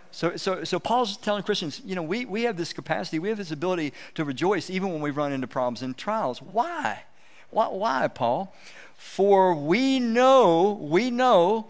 So, 0.09 0.35
so, 0.35 0.63
so 0.63 0.79
Paul's 0.79 1.15
telling 1.15 1.43
Christians, 1.43 1.79
you 1.85 1.93
know, 1.93 2.01
we, 2.01 2.25
we 2.25 2.43
have 2.43 2.57
this 2.57 2.73
capacity, 2.73 3.19
we 3.19 3.29
have 3.29 3.37
this 3.37 3.51
ability 3.51 3.93
to 4.15 4.25
rejoice 4.25 4.71
even 4.71 4.91
when 4.91 5.01
we 5.01 5.11
run 5.11 5.31
into 5.31 5.45
problems 5.45 5.83
and 5.83 5.95
trials. 5.95 6.41
Why? 6.41 7.03
Why, 7.51 7.67
why 7.67 8.07
Paul? 8.07 8.51
For 8.97 9.53
we 9.53 9.99
know, 9.99 10.71
we 10.81 11.11
know 11.11 11.69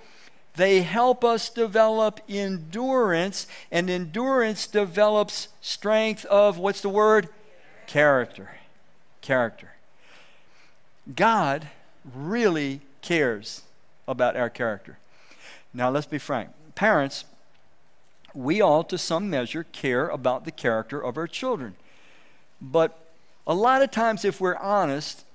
they 0.56 0.82
help 0.82 1.26
us 1.26 1.50
develop 1.50 2.22
endurance, 2.30 3.48
and 3.70 3.90
endurance 3.90 4.66
develops 4.66 5.50
strength 5.60 6.24
of 6.26 6.58
what's 6.58 6.80
the 6.80 6.90
word? 6.90 7.28
Character. 7.86 8.52
Character. 9.22 9.72
God 11.14 11.68
really 12.04 12.82
cares 13.02 13.64
about 14.08 14.36
our 14.36 14.50
character. 14.50 14.98
Now, 15.74 15.90
let's 15.90 16.08
be 16.08 16.18
frank. 16.18 16.50
Parents, 16.76 17.26
we 18.34 18.62
all, 18.62 18.84
to 18.86 18.98
some 18.98 19.30
measure, 19.30 19.66
care 19.72 20.08
about 20.08 20.46
the 20.46 20.52
character 20.52 21.00
of 21.00 21.18
our 21.18 21.28
children. 21.28 21.76
But 22.62 22.98
a 23.46 23.54
lot 23.54 23.82
of 23.82 23.92
times, 23.92 24.26
if 24.26 24.42
we're 24.42 24.56
honest, 24.58 25.26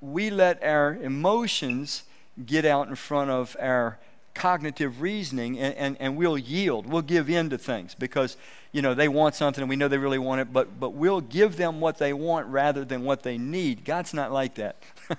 we 0.00 0.30
let 0.30 0.62
our 0.62 0.94
emotions 0.94 2.04
get 2.44 2.64
out 2.64 2.88
in 2.88 2.94
front 2.94 3.30
of 3.30 3.56
our 3.60 3.98
cognitive 4.34 5.00
reasoning 5.00 5.58
and, 5.58 5.74
and, 5.74 5.96
and 6.00 6.16
we'll 6.16 6.36
yield. 6.36 6.86
We'll 6.86 7.02
give 7.02 7.30
in 7.30 7.50
to 7.50 7.58
things 7.58 7.94
because, 7.94 8.36
you 8.72 8.82
know, 8.82 8.94
they 8.94 9.08
want 9.08 9.34
something 9.34 9.62
and 9.62 9.68
we 9.68 9.76
know 9.76 9.88
they 9.88 9.98
really 9.98 10.18
want 10.18 10.40
it, 10.40 10.52
but, 10.52 10.78
but 10.78 10.90
we'll 10.90 11.20
give 11.20 11.56
them 11.56 11.80
what 11.80 11.98
they 11.98 12.12
want 12.12 12.48
rather 12.48 12.84
than 12.84 13.04
what 13.04 13.22
they 13.22 13.38
need. 13.38 13.84
God's 13.84 14.12
not 14.12 14.32
like 14.32 14.56
that. 14.56 14.76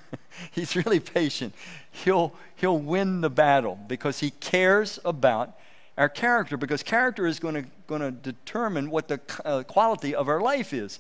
He's 0.52 0.76
really 0.76 1.00
patient. 1.00 1.54
He'll, 1.92 2.34
he'll 2.56 2.78
win 2.78 3.22
the 3.22 3.30
battle 3.30 3.80
because 3.88 4.20
He 4.20 4.32
cares 4.32 5.00
about 5.06 5.58
our 5.98 6.10
character 6.10 6.58
because 6.58 6.84
character 6.84 7.26
is 7.26 7.40
going 7.40 7.56
to, 7.56 7.66
going 7.88 8.02
to 8.02 8.12
determine 8.12 8.90
what 8.90 9.08
the 9.08 9.20
uh, 9.46 9.64
quality 9.64 10.14
of 10.14 10.28
our 10.28 10.42
life 10.42 10.74
is. 10.74 11.00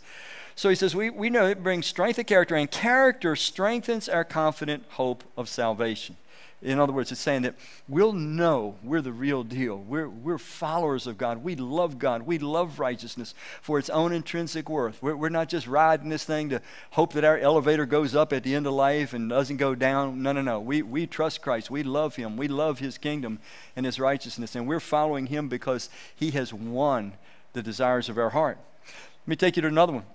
So 0.55 0.69
he 0.69 0.75
says, 0.75 0.95
we, 0.95 1.09
we 1.09 1.29
know 1.29 1.47
it 1.47 1.61
brings 1.61 1.85
strength 1.85 2.17
of 2.17 2.27
character, 2.27 2.55
and 2.55 2.71
character 2.71 3.35
strengthens 3.35 4.07
our 4.07 4.23
confident 4.23 4.85
hope 4.91 5.25
of 5.35 5.49
salvation. 5.49 6.15
In 6.61 6.79
other 6.79 6.93
words, 6.93 7.11
it's 7.11 7.21
saying 7.21 7.43
that 7.43 7.55
we'll 7.87 8.13
know 8.13 8.75
we're 8.81 9.01
the 9.01 9.11
real 9.11 9.43
deal. 9.43 9.77
We're, 9.77 10.09
we're 10.09 10.37
followers 10.37 11.05
of 11.05 11.17
God. 11.17 11.43
We 11.43 11.55
love 11.55 11.99
God. 11.99 12.23
We 12.23 12.39
love 12.39 12.79
righteousness 12.79 13.35
for 13.61 13.77
its 13.77 13.89
own 13.89 14.13
intrinsic 14.13 14.69
worth. 14.69 15.01
We're, 15.03 15.15
we're 15.15 15.29
not 15.29 15.49
just 15.49 15.67
riding 15.67 16.09
this 16.09 16.23
thing 16.23 16.49
to 16.49 16.61
hope 16.91 17.13
that 17.13 17.23
our 17.23 17.37
elevator 17.37 17.85
goes 17.85 18.15
up 18.15 18.33
at 18.33 18.43
the 18.43 18.55
end 18.55 18.65
of 18.65 18.73
life 18.73 19.13
and 19.13 19.29
doesn't 19.29 19.57
go 19.57 19.75
down. 19.75 20.23
No, 20.23 20.31
no, 20.31 20.41
no. 20.41 20.59
We, 20.59 20.81
we 20.81 21.05
trust 21.05 21.41
Christ. 21.41 21.69
We 21.69 21.83
love 21.83 22.15
Him. 22.15 22.37
We 22.37 22.47
love 22.47 22.79
His 22.79 22.97
kingdom 22.97 23.39
and 23.75 23.85
His 23.85 23.99
righteousness. 23.99 24.55
And 24.55 24.67
we're 24.67 24.79
following 24.79 25.27
Him 25.27 25.49
because 25.49 25.89
He 26.15 26.31
has 26.31 26.53
won 26.53 27.13
the 27.53 27.61
desires 27.61 28.09
of 28.09 28.17
our 28.17 28.29
heart. 28.31 28.57
Let 28.87 29.27
me 29.27 29.35
take 29.35 29.55
you 29.55 29.61
to 29.61 29.67
another 29.67 29.93
one. 29.93 30.05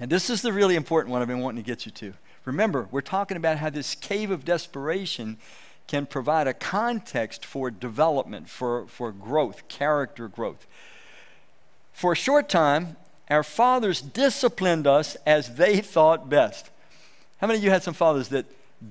And 0.00 0.10
this 0.10 0.30
is 0.30 0.42
the 0.42 0.52
really 0.52 0.74
important 0.74 1.12
one 1.12 1.22
I've 1.22 1.28
been 1.28 1.40
wanting 1.40 1.62
to 1.62 1.66
get 1.66 1.84
you 1.84 1.92
to. 1.92 2.14
Remember, 2.44 2.88
we're 2.90 3.00
talking 3.00 3.36
about 3.36 3.58
how 3.58 3.70
this 3.70 3.94
cave 3.94 4.30
of 4.30 4.44
desperation 4.44 5.36
can 5.86 6.06
provide 6.06 6.46
a 6.46 6.54
context 6.54 7.44
for 7.44 7.70
development, 7.70 8.48
for, 8.48 8.86
for 8.86 9.10
growth, 9.10 9.68
character 9.68 10.28
growth. 10.28 10.66
For 11.92 12.12
a 12.12 12.16
short 12.16 12.48
time, 12.48 12.96
our 13.28 13.42
fathers 13.42 14.00
disciplined 14.00 14.86
us 14.86 15.16
as 15.26 15.56
they 15.56 15.80
thought 15.80 16.28
best. 16.28 16.70
How 17.38 17.46
many 17.46 17.58
of 17.58 17.64
you 17.64 17.70
had 17.70 17.82
some 17.82 17.94
fathers 17.94 18.28
that 18.28 18.46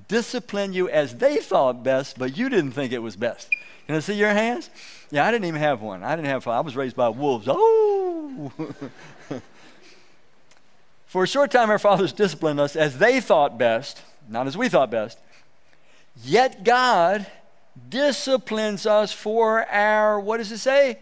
disciplined 0.08 0.74
you 0.74 0.88
as 0.88 1.16
they 1.16 1.38
thought 1.38 1.82
best, 1.82 2.18
but 2.18 2.36
you 2.36 2.48
didn't 2.48 2.72
think 2.72 2.92
it 2.92 2.98
was 2.98 3.16
best? 3.16 3.48
Can 3.86 3.96
I 3.96 4.00
see 4.00 4.14
your 4.14 4.30
hands? 4.30 4.68
Yeah, 5.10 5.26
I 5.26 5.30
didn't 5.30 5.46
even 5.46 5.60
have 5.60 5.80
one. 5.80 6.02
I 6.02 6.14
didn't 6.14 6.28
have. 6.28 6.46
I 6.46 6.60
was 6.60 6.76
raised 6.76 6.96
by 6.96 7.08
wolves. 7.08 7.46
Oh. 7.48 8.52
For 11.08 11.24
a 11.24 11.26
short 11.26 11.50
time, 11.50 11.70
our 11.70 11.78
fathers 11.78 12.12
disciplined 12.12 12.60
us 12.60 12.76
as 12.76 12.98
they 12.98 13.18
thought 13.22 13.58
best, 13.58 14.02
not 14.28 14.46
as 14.46 14.58
we 14.58 14.68
thought 14.68 14.90
best. 14.90 15.18
Yet 16.22 16.64
God 16.64 17.26
disciplines 17.88 18.84
us 18.84 19.10
for 19.10 19.64
our, 19.70 20.20
what 20.20 20.36
does 20.36 20.52
it 20.52 20.58
say? 20.58 20.98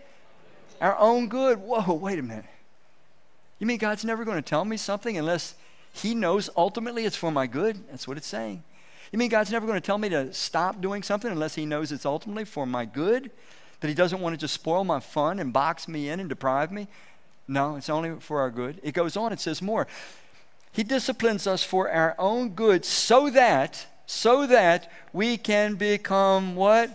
Our 0.80 0.96
own 0.96 1.28
good. 1.28 1.58
Whoa, 1.58 1.92
wait 1.94 2.20
a 2.20 2.22
minute. 2.22 2.44
You 3.58 3.66
mean 3.66 3.78
God's 3.78 4.04
never 4.04 4.24
going 4.24 4.36
to 4.36 4.48
tell 4.48 4.64
me 4.64 4.76
something 4.76 5.18
unless 5.18 5.56
He 5.92 6.14
knows 6.14 6.50
ultimately 6.56 7.04
it's 7.04 7.16
for 7.16 7.32
my 7.32 7.48
good? 7.48 7.88
That's 7.88 8.06
what 8.06 8.16
it's 8.16 8.28
saying. 8.28 8.62
You 9.10 9.18
mean 9.18 9.28
God's 9.28 9.50
never 9.50 9.66
going 9.66 9.80
to 9.80 9.84
tell 9.84 9.98
me 9.98 10.08
to 10.10 10.32
stop 10.32 10.80
doing 10.80 11.02
something 11.02 11.32
unless 11.32 11.56
He 11.56 11.66
knows 11.66 11.90
it's 11.90 12.06
ultimately 12.06 12.44
for 12.44 12.64
my 12.64 12.84
good? 12.84 13.32
That 13.80 13.88
He 13.88 13.94
doesn't 13.94 14.20
want 14.20 14.34
to 14.34 14.36
just 14.36 14.54
spoil 14.54 14.84
my 14.84 15.00
fun 15.00 15.40
and 15.40 15.52
box 15.52 15.88
me 15.88 16.10
in 16.10 16.20
and 16.20 16.28
deprive 16.28 16.70
me? 16.70 16.86
No, 17.48 17.76
it's 17.76 17.88
only 17.88 18.18
for 18.20 18.40
our 18.40 18.50
good. 18.50 18.80
It 18.82 18.92
goes 18.92 19.16
on, 19.16 19.32
it 19.32 19.40
says 19.40 19.62
more. 19.62 19.86
He 20.72 20.82
disciplines 20.82 21.46
us 21.46 21.62
for 21.62 21.90
our 21.90 22.14
own 22.18 22.50
good 22.50 22.84
so 22.84 23.30
that, 23.30 23.86
so 24.06 24.46
that 24.46 24.90
we 25.12 25.36
can 25.36 25.76
become 25.76 26.54
what? 26.56 26.90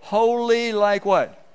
Holy 0.00 0.72
like 0.72 1.04
what? 1.04 1.46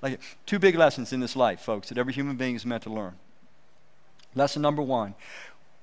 Like 0.00 0.20
two 0.46 0.58
big 0.58 0.76
lessons 0.76 1.12
in 1.12 1.20
this 1.20 1.34
life, 1.34 1.60
folks, 1.60 1.88
that 1.88 1.98
every 1.98 2.12
human 2.12 2.36
being 2.36 2.54
is 2.54 2.64
meant 2.64 2.84
to 2.84 2.90
learn. 2.90 3.14
Lesson 4.34 4.62
number 4.62 4.82
one 4.82 5.14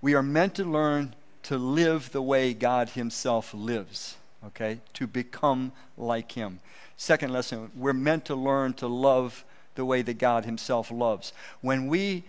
we 0.01 0.13
are 0.13 0.23
meant 0.23 0.55
to 0.55 0.63
learn 0.63 1.15
to 1.43 1.57
live 1.57 2.11
the 2.11 2.21
way 2.21 2.53
God 2.53 2.89
Himself 2.89 3.53
lives, 3.53 4.17
okay? 4.45 4.79
To 4.93 5.07
become 5.07 5.71
like 5.97 6.31
Him. 6.31 6.59
Second 6.97 7.31
lesson, 7.33 7.71
we're 7.75 7.93
meant 7.93 8.25
to 8.25 8.35
learn 8.35 8.73
to 8.75 8.87
love 8.87 9.43
the 9.75 9.85
way 9.85 10.01
that 10.01 10.17
God 10.17 10.45
Himself 10.45 10.91
loves. 10.91 11.33
When 11.61 11.87
we 11.87 12.23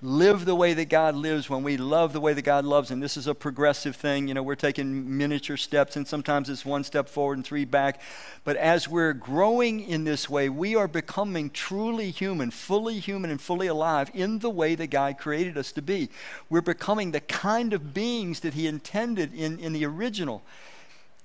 live 0.00 0.44
the 0.44 0.54
way 0.54 0.74
that 0.74 0.88
God 0.88 1.16
lives, 1.16 1.50
when 1.50 1.64
we 1.64 1.76
love 1.76 2.12
the 2.12 2.20
way 2.20 2.32
that 2.32 2.42
God 2.42 2.64
loves, 2.64 2.92
and 2.92 3.02
this 3.02 3.16
is 3.16 3.26
a 3.26 3.34
progressive 3.34 3.96
thing, 3.96 4.28
you 4.28 4.34
know, 4.34 4.44
we're 4.44 4.54
taking 4.54 5.18
miniature 5.18 5.56
steps, 5.56 5.96
and 5.96 6.06
sometimes 6.06 6.48
it's 6.48 6.64
one 6.64 6.84
step 6.84 7.08
forward 7.08 7.36
and 7.36 7.44
three 7.44 7.64
back. 7.64 8.00
But 8.44 8.56
as 8.56 8.88
we're 8.88 9.12
growing 9.12 9.80
in 9.80 10.04
this 10.04 10.30
way, 10.30 10.48
we 10.48 10.76
are 10.76 10.86
becoming 10.86 11.50
truly 11.50 12.12
human, 12.12 12.52
fully 12.52 13.00
human, 13.00 13.30
and 13.30 13.40
fully 13.40 13.66
alive 13.66 14.10
in 14.14 14.38
the 14.38 14.50
way 14.50 14.76
that 14.76 14.86
God 14.86 15.18
created 15.18 15.58
us 15.58 15.72
to 15.72 15.82
be. 15.82 16.10
We're 16.48 16.60
becoming 16.60 17.10
the 17.10 17.20
kind 17.20 17.72
of 17.72 17.92
beings 17.92 18.40
that 18.40 18.54
He 18.54 18.68
intended 18.68 19.34
in, 19.34 19.58
in 19.58 19.72
the 19.72 19.84
original. 19.84 20.42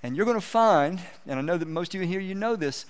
And 0.02 0.18
you're 0.18 0.26
going 0.26 0.40
to 0.40 0.46
find, 0.46 1.00
and 1.28 1.38
I 1.38 1.44
know 1.44 1.58
that 1.58 1.68
most 1.68 1.94
of 1.94 2.02
you 2.02 2.08
here, 2.08 2.20
you 2.20 2.36
know 2.36 2.56
this, 2.56 2.86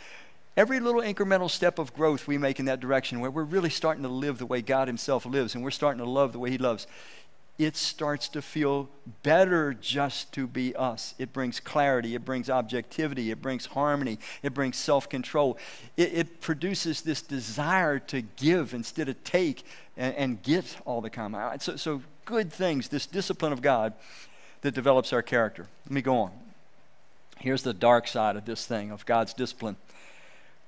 Every 0.56 0.80
little 0.80 1.02
incremental 1.02 1.50
step 1.50 1.80
of 1.80 1.96
growth 1.96 2.28
we 2.28 2.38
make 2.38 2.60
in 2.60 2.66
that 2.66 2.80
direction, 2.80 3.20
where 3.20 3.32
we're 3.32 3.44
really 3.44 3.72
starting 3.72 4.04
to 4.04 4.10
live 4.10 4.38
the 4.38 4.46
way 4.46 4.62
God 4.62 4.88
Himself 4.88 5.26
lives 5.26 5.56
and 5.56 5.64
we're 5.64 5.72
starting 5.72 6.04
to 6.04 6.10
love 6.10 6.32
the 6.32 6.40
way 6.40 6.52
He 6.52 6.60
loves, 6.60 6.86
it 7.58 7.76
starts 7.76 8.30
to 8.30 8.42
feel 8.42 8.90
better 9.22 9.74
just 9.74 10.32
to 10.34 10.48
be 10.48 10.76
us. 10.76 11.14
It 11.20 11.34
brings 11.34 11.60
clarity, 11.60 12.16
it 12.16 12.26
brings 12.26 12.50
objectivity, 12.50 13.30
it 13.30 13.42
brings 13.42 13.68
harmony, 13.68 14.18
it 14.42 14.54
brings 14.54 14.76
self 14.76 15.08
control. 15.08 15.58
It, 15.96 16.14
it, 16.14 16.42
produces 16.42 17.02
this 17.02 17.22
desire 17.22 18.00
to 18.00 18.22
give 18.22 18.74
instead 18.74 19.08
of 19.08 19.24
take 19.24 19.66
and, 19.96 20.16
and 20.16 20.44
get 20.44 20.78
all 20.86 21.02
the 21.02 21.12
time. 21.12 21.36
So, 21.60 21.76
so, 21.76 22.02
good 22.26 22.52
things, 22.52 22.88
this 22.88 23.06
discipline 23.06 23.54
of 23.54 23.62
God 23.62 23.94
that 24.62 24.74
develops 24.74 25.14
our 25.14 25.22
character. 25.22 25.68
Let 25.86 25.92
me 25.92 26.02
go 26.02 26.18
on. 26.18 26.32
Here's 27.38 27.64
the 27.64 27.74
dark 27.74 28.08
side 28.08 28.36
of 28.36 28.46
this 28.46 28.66
thing, 28.66 28.90
of 28.90 29.06
God's 29.06 29.34
discipline. 29.34 29.76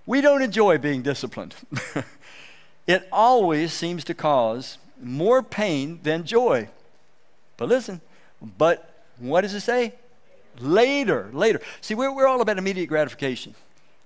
We 0.06 0.22
don't 0.22 0.42
enjoy 0.42 0.78
being 0.78 1.02
disciplined. 1.02 1.56
it 2.88 3.08
always 3.12 3.74
seems 3.74 4.04
to 4.06 4.14
cause 4.14 4.78
more 5.02 5.42
pain 5.42 6.00
than 6.04 6.26
joy. 6.26 6.70
But 7.58 7.70
listen, 7.70 8.02
but 8.58 9.06
what 9.18 9.42
does 9.42 9.54
it 9.54 9.62
say? 9.62 9.94
Later, 10.60 11.30
later. 11.34 11.60
See, 11.82 11.96
we're, 11.96 12.14
we're 12.14 12.28
all 12.28 12.42
about 12.42 12.58
immediate 12.58 12.88
gratification. 12.88 13.56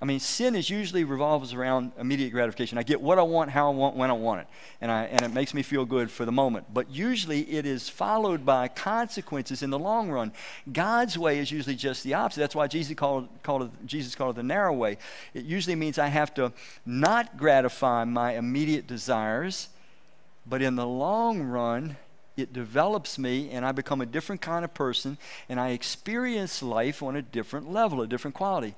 I 0.02 0.06
mean, 0.06 0.22
sin 0.22 0.56
is 0.56 0.70
usually 0.70 1.04
revolves 1.04 1.54
around 1.54 1.92
immediate 2.00 2.30
gratification. 2.30 2.78
I 2.78 2.84
get 2.84 3.02
what 3.02 3.20
I 3.20 3.22
want, 3.22 3.52
how 3.52 3.70
I 3.70 3.76
want, 3.76 3.98
when 3.98 4.10
I 4.10 4.14
want 4.14 4.42
it, 4.42 4.48
and 4.80 4.90
I 4.90 5.04
and 5.06 5.24
it 5.24 5.34
makes 5.34 5.54
me 5.54 5.62
feel 5.62 5.84
good 5.84 6.10
for 6.10 6.24
the 6.24 6.32
moment. 6.32 6.68
But 6.74 6.90
usually, 6.90 7.42
it 7.42 7.66
is 7.66 7.90
followed 7.90 8.46
by 8.46 8.70
consequences 8.70 9.62
in 9.62 9.72
the 9.72 9.80
long 9.80 10.10
run. 10.10 10.32
God's 10.72 11.18
way 11.18 11.40
is 11.40 11.52
usually 11.52 11.76
just 11.76 12.06
the 12.06 12.14
opposite. 12.14 12.40
That's 12.40 12.56
why 12.56 12.68
Jesus 12.68 12.96
called 12.96 13.28
called 13.44 13.64
it, 13.64 13.72
Jesus 13.86 14.16
called 14.16 14.36
it 14.36 14.38
the 14.38 14.44
narrow 14.44 14.74
way. 14.74 14.98
It 15.34 15.44
usually 15.44 15.76
means 15.76 16.00
I 16.00 16.08
have 16.08 16.34
to 16.36 16.54
not 16.86 17.36
gratify 17.36 18.06
my 18.06 18.38
immediate 18.38 18.88
desires, 18.88 19.68
but 20.48 20.62
in 20.62 20.78
the 20.78 20.88
long 20.88 21.42
run, 21.42 21.98
it 22.38 22.54
develops 22.54 23.20
me 23.20 23.52
and 23.52 23.66
I 23.66 23.74
become 23.74 24.00
a 24.00 24.06
different 24.06 24.40
kind 24.42 24.64
of 24.64 24.74
person 24.74 25.18
and 25.50 25.60
I 25.60 25.72
experience 25.72 26.64
life 26.64 27.04
on 27.04 27.18
a 27.18 27.22
different 27.22 27.70
level, 27.70 28.02
a 28.02 28.08
different 28.08 28.36
quality. 28.36 28.76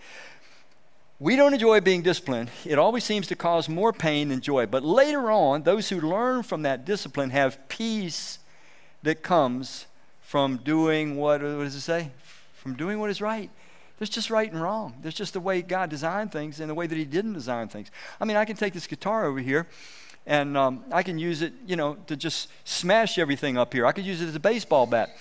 We 1.21 1.35
don't 1.35 1.53
enjoy 1.53 1.81
being 1.81 2.01
disciplined. 2.01 2.49
It 2.65 2.79
always 2.79 3.03
seems 3.03 3.27
to 3.27 3.35
cause 3.35 3.69
more 3.69 3.93
pain 3.93 4.29
than 4.29 4.41
joy. 4.41 4.65
But 4.65 4.83
later 4.83 5.29
on, 5.29 5.61
those 5.61 5.87
who 5.87 6.01
learn 6.01 6.41
from 6.41 6.63
that 6.63 6.83
discipline 6.83 7.29
have 7.29 7.69
peace 7.69 8.39
that 9.03 9.21
comes 9.21 9.85
from 10.21 10.57
doing 10.57 11.17
what, 11.17 11.43
what 11.43 11.59
does 11.59 11.75
it 11.75 11.81
say? 11.81 12.09
From 12.53 12.73
doing 12.73 12.99
what 12.99 13.11
is 13.11 13.21
right. 13.21 13.51
There's 13.99 14.09
just 14.09 14.31
right 14.31 14.51
and 14.51 14.59
wrong. 14.59 14.95
There's 15.03 15.13
just 15.13 15.33
the 15.33 15.39
way 15.39 15.61
God 15.61 15.91
designed 15.91 16.31
things 16.31 16.59
and 16.59 16.67
the 16.67 16.73
way 16.73 16.87
that 16.87 16.97
He 16.97 17.05
didn't 17.05 17.33
design 17.33 17.67
things. 17.67 17.91
I 18.19 18.25
mean, 18.25 18.35
I 18.35 18.43
can 18.43 18.55
take 18.55 18.73
this 18.73 18.87
guitar 18.87 19.27
over 19.27 19.37
here 19.39 19.67
and 20.25 20.57
um, 20.57 20.83
I 20.91 21.03
can 21.03 21.19
use 21.19 21.43
it, 21.43 21.53
you 21.67 21.75
know, 21.75 21.97
to 22.07 22.15
just 22.15 22.49
smash 22.67 23.19
everything 23.19 23.59
up 23.59 23.73
here. 23.73 23.85
I 23.85 23.91
could 23.91 24.05
use 24.05 24.23
it 24.23 24.27
as 24.27 24.33
a 24.33 24.39
baseball 24.39 24.87
bat. 24.87 25.15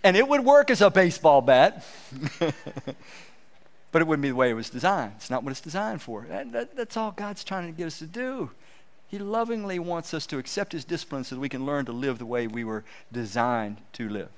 and 0.04 0.18
it 0.18 0.28
would 0.28 0.44
work 0.44 0.70
as 0.70 0.82
a 0.82 0.90
baseball 0.90 1.42
bat, 1.42 1.86
but 2.40 4.02
it 4.02 4.08
wouldn't 4.08 4.22
be 4.22 4.30
the 4.30 4.36
way 4.36 4.50
it 4.50 4.54
was 4.54 4.70
designed. 4.70 5.14
It's 5.16 5.30
not 5.30 5.44
what 5.44 5.52
it's 5.52 5.62
designed 5.62 6.02
for. 6.02 6.26
That, 6.30 6.52
that, 6.52 6.76
that's 6.76 6.98
all 6.98 7.12
God's 7.12 7.44
trying 7.44 7.68
to 7.68 7.78
get 7.78 7.88
us 7.88 8.00
to 8.00 8.06
do. 8.06 8.52
He 9.08 9.20
lovingly 9.20 9.80
wants 9.80 10.14
us 10.14 10.26
to 10.28 10.40
accept 10.40 10.74
His 10.74 10.84
discipline 10.84 11.24
so 11.24 11.36
that 11.36 11.42
we 11.42 11.50
can 11.50 11.66
learn 11.66 11.86
to 11.86 11.92
live 11.92 12.20
the 12.20 12.26
way 12.26 12.48
we 12.48 12.64
were 12.64 12.84
designed 13.12 13.78
to 13.94 14.10
live. 14.10 14.30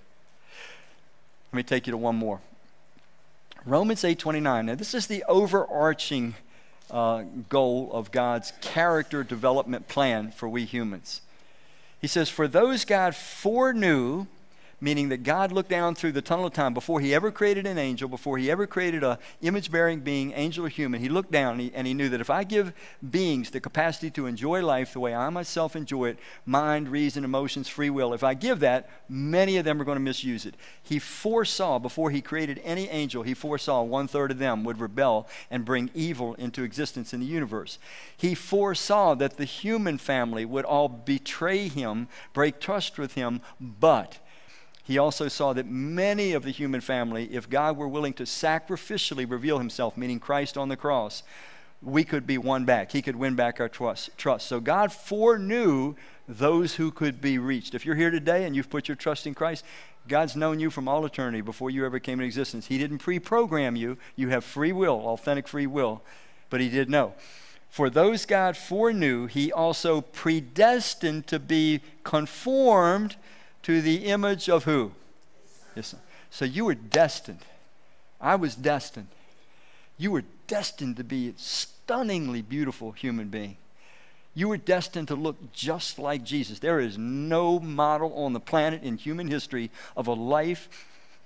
Let 1.51 1.57
me 1.57 1.63
take 1.63 1.87
you 1.87 1.91
to 1.91 1.97
one 1.97 2.17
more. 2.17 2.41
Romans 3.65 4.03
8:29. 4.03 4.65
Now, 4.65 4.75
this 4.75 4.93
is 4.93 5.07
the 5.07 5.23
overarching 5.27 6.35
uh, 6.91 7.23
goal 7.49 7.89
of 7.93 8.11
God's 8.11 8.53
character 8.61 9.23
development 9.23 9.87
plan 9.87 10.31
for 10.31 10.47
we 10.47 10.65
humans. 10.65 11.21
He 11.99 12.07
says, 12.07 12.29
"For 12.29 12.47
those 12.47 12.85
God 12.85 13.15
foreknew." 13.15 14.27
Meaning 14.85 15.09
that 15.09 15.23
God 15.23 15.51
looked 15.51 15.71
down 15.71 15.95
through 15.95 16.11
the 16.11 16.21
tunnel 16.21 16.45
of 16.45 16.53
time 16.53 16.75
before 16.75 16.99
he 16.99 17.15
ever 17.15 17.31
created 17.31 17.65
an 17.65 17.79
angel, 17.79 18.07
before 18.07 18.37
he 18.37 18.51
ever 18.51 18.67
created 18.67 19.03
a 19.03 19.17
image 19.41 19.71
bearing 19.71 20.01
being, 20.01 20.31
angel 20.33 20.63
or 20.63 20.69
human. 20.69 21.01
He 21.01 21.09
looked 21.09 21.31
down 21.31 21.53
and 21.53 21.61
he, 21.61 21.71
and 21.73 21.87
he 21.87 21.95
knew 21.95 22.07
that 22.09 22.21
if 22.21 22.29
I 22.29 22.43
give 22.43 22.71
beings 23.09 23.49
the 23.49 23.59
capacity 23.59 24.11
to 24.11 24.27
enjoy 24.27 24.63
life 24.63 24.93
the 24.93 24.99
way 24.99 25.15
I 25.15 25.31
myself 25.31 25.75
enjoy 25.75 26.09
it 26.09 26.19
mind, 26.45 26.89
reason, 26.89 27.23
emotions, 27.23 27.67
free 27.67 27.89
will 27.89 28.13
if 28.13 28.23
I 28.23 28.35
give 28.35 28.59
that, 28.59 28.87
many 29.09 29.57
of 29.57 29.65
them 29.65 29.81
are 29.81 29.85
going 29.85 29.95
to 29.95 29.99
misuse 29.99 30.45
it. 30.45 30.53
He 30.83 30.99
foresaw, 30.99 31.79
before 31.79 32.11
he 32.11 32.21
created 32.21 32.61
any 32.63 32.87
angel, 32.89 33.23
he 33.23 33.33
foresaw 33.33 33.81
one 33.81 34.07
third 34.07 34.29
of 34.29 34.37
them 34.37 34.63
would 34.65 34.79
rebel 34.79 35.27
and 35.49 35.65
bring 35.65 35.89
evil 35.95 36.35
into 36.35 36.61
existence 36.61 37.11
in 37.11 37.21
the 37.21 37.25
universe. 37.25 37.79
He 38.15 38.35
foresaw 38.35 39.15
that 39.15 39.37
the 39.37 39.45
human 39.45 39.97
family 39.97 40.45
would 40.45 40.63
all 40.63 40.89
betray 40.89 41.69
him, 41.69 42.07
break 42.33 42.59
trust 42.59 42.99
with 42.99 43.15
him, 43.15 43.41
but 43.59 44.19
he 44.85 44.99
also 44.99 45.27
saw 45.27 45.51
that 45.53 45.65
many 45.65 46.33
of 46.33 46.43
the 46.43 46.51
human 46.51 46.79
family, 46.79 47.27
if 47.33 47.49
God 47.49 47.75
were 47.75 47.87
willing 47.87 48.13
to 48.13 48.23
sacrificially 48.23 49.29
reveal 49.29 49.57
himself, 49.57 49.97
meaning 49.97 50.19
Christ 50.19 50.57
on 50.57 50.69
the 50.69 50.77
cross, 50.77 51.23
we 51.81 52.03
could 52.03 52.27
be 52.27 52.37
won 52.37 52.65
back. 52.65 52.91
He 52.91 53.01
could 53.01 53.15
win 53.15 53.35
back 53.35 53.59
our 53.59 53.67
trust. 53.67 54.11
So 54.41 54.59
God 54.59 54.93
foreknew 54.93 55.95
those 56.27 56.75
who 56.75 56.91
could 56.91 57.19
be 57.19 57.39
reached. 57.39 57.73
If 57.73 57.83
you're 57.83 57.95
here 57.95 58.11
today 58.11 58.45
and 58.45 58.55
you've 58.55 58.69
put 58.69 58.87
your 58.87 58.95
trust 58.95 59.25
in 59.25 59.33
Christ, 59.33 59.65
God's 60.07 60.35
known 60.35 60.59
you 60.59 60.69
from 60.69 60.87
all 60.87 61.03
eternity 61.03 61.41
before 61.41 61.71
you 61.71 61.83
ever 61.83 61.97
came 61.97 62.19
into 62.19 62.25
existence. 62.25 62.67
He 62.67 62.77
didn't 62.77 62.99
pre 62.99 63.17
program 63.17 63.75
you. 63.75 63.97
You 64.15 64.29
have 64.29 64.43
free 64.43 64.71
will, 64.71 65.01
authentic 65.07 65.47
free 65.47 65.67
will, 65.67 66.03
but 66.51 66.61
He 66.61 66.69
did 66.69 66.91
know. 66.91 67.15
For 67.69 67.89
those 67.89 68.25
God 68.25 68.55
foreknew, 68.55 69.25
he 69.25 69.51
also 69.51 69.99
predestined 69.99 71.27
to 71.27 71.39
be 71.39 71.81
conformed 72.03 73.17
to 73.65 73.81
the 73.81 74.05
image 74.05 74.47
of 74.47 74.63
who? 74.65 74.91
Yes. 75.75 75.95
So 76.29 76.45
you 76.45 76.65
were 76.65 76.75
destined. 76.75 77.39
I 78.21 78.35
was 78.35 78.55
destined. 78.55 79.07
You 79.97 80.11
were 80.11 80.23
destined 80.45 80.97
to 80.97 81.03
be 81.03 81.29
a 81.29 81.33
stunningly 81.37 82.43
beautiful 82.43 82.91
human 82.91 83.29
being. 83.29 83.57
You 84.35 84.49
were 84.49 84.57
destined 84.57 85.07
to 85.07 85.15
look 85.15 85.51
just 85.51 85.97
like 85.97 86.23
Jesus. 86.23 86.59
There 86.59 86.79
is 86.79 86.99
no 86.99 87.59
model 87.59 88.13
on 88.13 88.33
the 88.33 88.39
planet 88.39 88.83
in 88.83 88.97
human 88.97 89.29
history 89.29 89.71
of 89.97 90.05
a 90.07 90.13
life 90.13 90.69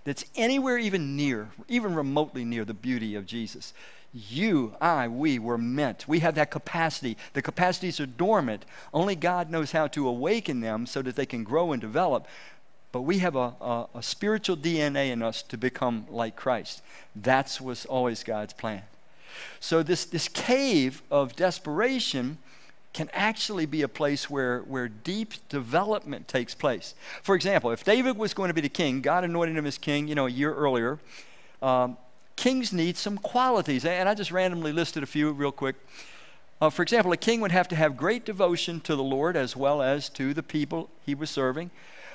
that's 0.05 0.23
anywhere 0.37 0.77
even 0.77 1.17
near, 1.17 1.49
even 1.67 1.93
remotely 1.93 2.45
near 2.45 2.63
the 2.63 2.73
beauty 2.73 3.15
of 3.15 3.25
Jesus. 3.25 3.73
You, 4.13 4.75
I, 4.81 5.07
we 5.07 5.37
were 5.37 5.57
meant. 5.57 6.07
We 6.07 6.19
have 6.19 6.35
that 6.35 6.49
capacity. 6.49 7.15
The 7.33 7.41
capacities 7.41 7.99
are 7.99 8.07
dormant. 8.07 8.65
Only 8.93 9.15
God 9.15 9.51
knows 9.51 9.71
how 9.71 9.87
to 9.87 10.07
awaken 10.07 10.61
them 10.61 10.87
so 10.87 11.01
that 11.03 11.15
they 11.15 11.27
can 11.27 11.43
grow 11.43 11.71
and 11.71 11.81
develop. 11.81 12.27
But 12.91 13.01
we 13.01 13.19
have 13.19 13.35
a, 13.35 13.53
a, 13.61 13.87
a 13.95 14.03
spiritual 14.03 14.57
DNA 14.57 15.11
in 15.11 15.21
us 15.21 15.43
to 15.43 15.57
become 15.57 16.07
like 16.09 16.35
Christ. 16.35 16.81
That's 17.15 17.61
was 17.61 17.85
always 17.85 18.23
God's 18.23 18.53
plan. 18.53 18.81
So 19.59 19.83
this, 19.83 20.05
this 20.05 20.27
cave 20.27 21.03
of 21.11 21.35
desperation 21.35 22.39
can 22.93 23.09
actually 23.13 23.67
be 23.67 23.83
a 23.83 23.87
place 23.87 24.27
where, 24.27 24.61
where 24.61 24.87
deep 24.87 25.33
development 25.49 26.27
takes 26.27 26.55
place. 26.55 26.95
For 27.21 27.35
example, 27.35 27.69
if 27.71 27.83
David 27.83 28.17
was 28.17 28.33
going 28.33 28.47
to 28.47 28.53
be 28.55 28.61
the 28.61 28.69
king, 28.69 29.01
God 29.01 29.23
anointed 29.23 29.55
him 29.55 29.67
as 29.67 29.77
king, 29.77 30.07
you 30.07 30.15
know, 30.15 30.25
a 30.25 30.31
year 30.31 30.53
earlier. 30.53 30.97
Um, 31.61 31.97
kings 32.39 32.71
need 32.71 32.95
some 32.95 33.17
qualities, 33.17 33.83
and 33.83 34.07
I 34.07 34.15
just 34.15 34.31
randomly 34.31 34.71
listed 34.71 35.03
a 35.03 35.05
few 35.05 35.31
real 35.31 35.51
quick. 35.51 35.75
Uh, 36.61 36.69
for 36.69 36.83
example, 36.83 37.11
a 37.11 37.17
king 37.17 37.41
would 37.41 37.51
have 37.51 37.67
to 37.67 37.75
have 37.75 37.97
great 37.97 38.25
devotion 38.25 38.79
to 38.81 38.95
the 38.95 39.03
Lord 39.03 39.35
as 39.35 39.55
well 39.55 39.81
as 39.81 40.09
to 40.11 40.33
the 40.33 40.41
people 40.41 40.89
he 41.05 41.13
was 41.13 41.29
serving. 41.29 41.69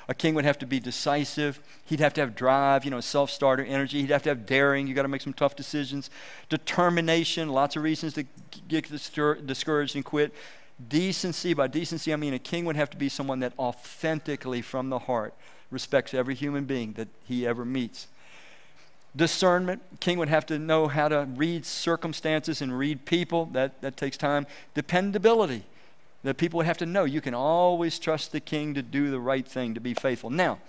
A 0.07 0.13
king 0.13 0.33
would 0.35 0.45
have 0.45 0.57
to 0.59 0.65
be 0.65 0.79
decisive. 0.79 1.59
He'd 1.85 1.99
have 1.99 2.13
to 2.15 2.21
have 2.21 2.35
drive, 2.35 2.85
you 2.85 2.91
know, 2.91 3.01
self 3.01 3.29
starter 3.29 3.63
energy. 3.63 4.01
He'd 4.01 4.09
have 4.09 4.23
to 4.23 4.29
have 4.29 4.45
daring. 4.45 4.87
You 4.87 4.93
got 4.93 5.03
to 5.03 5.07
make 5.07 5.21
some 5.21 5.33
tough 5.33 5.55
decisions. 5.55 6.09
Determination, 6.49 7.49
lots 7.49 7.75
of 7.75 7.83
reasons 7.83 8.13
to 8.13 8.25
get 8.67 8.89
discouraged 8.91 9.95
and 9.95 10.05
quit 10.05 10.33
Decency, 10.89 11.53
by 11.53 11.67
decency, 11.67 12.11
I 12.11 12.17
mean 12.17 12.33
a 12.33 12.39
king 12.39 12.65
would 12.65 12.75
have 12.75 12.89
to 12.89 12.97
be 12.97 13.07
someone 13.07 13.39
that 13.39 13.53
authentically, 13.57 14.61
from 14.61 14.89
the 14.89 14.99
heart, 14.99 15.33
respects 15.71 16.13
every 16.13 16.35
human 16.35 16.65
being 16.65 16.93
that 16.93 17.07
he 17.25 17.47
ever 17.47 17.63
meets. 17.63 18.07
Discernment, 19.15 19.81
king 19.99 20.19
would 20.19 20.29
have 20.29 20.45
to 20.47 20.59
know 20.59 20.87
how 20.87 21.07
to 21.07 21.27
read 21.35 21.65
circumstances 21.65 22.61
and 22.61 22.77
read 22.77 23.05
people. 23.05 23.45
That, 23.45 23.81
that 23.81 23.95
takes 23.95 24.17
time. 24.17 24.45
Dependability, 24.73 25.63
that 26.23 26.37
people 26.37 26.57
would 26.57 26.65
have 26.65 26.77
to 26.79 26.85
know 26.85 27.05
you 27.05 27.21
can 27.21 27.33
always 27.33 27.97
trust 27.97 28.31
the 28.31 28.39
king 28.39 28.73
to 28.73 28.81
do 28.81 29.11
the 29.11 29.19
right 29.19 29.47
thing, 29.47 29.73
to 29.73 29.79
be 29.79 29.93
faithful. 29.93 30.29
Now, 30.29 30.59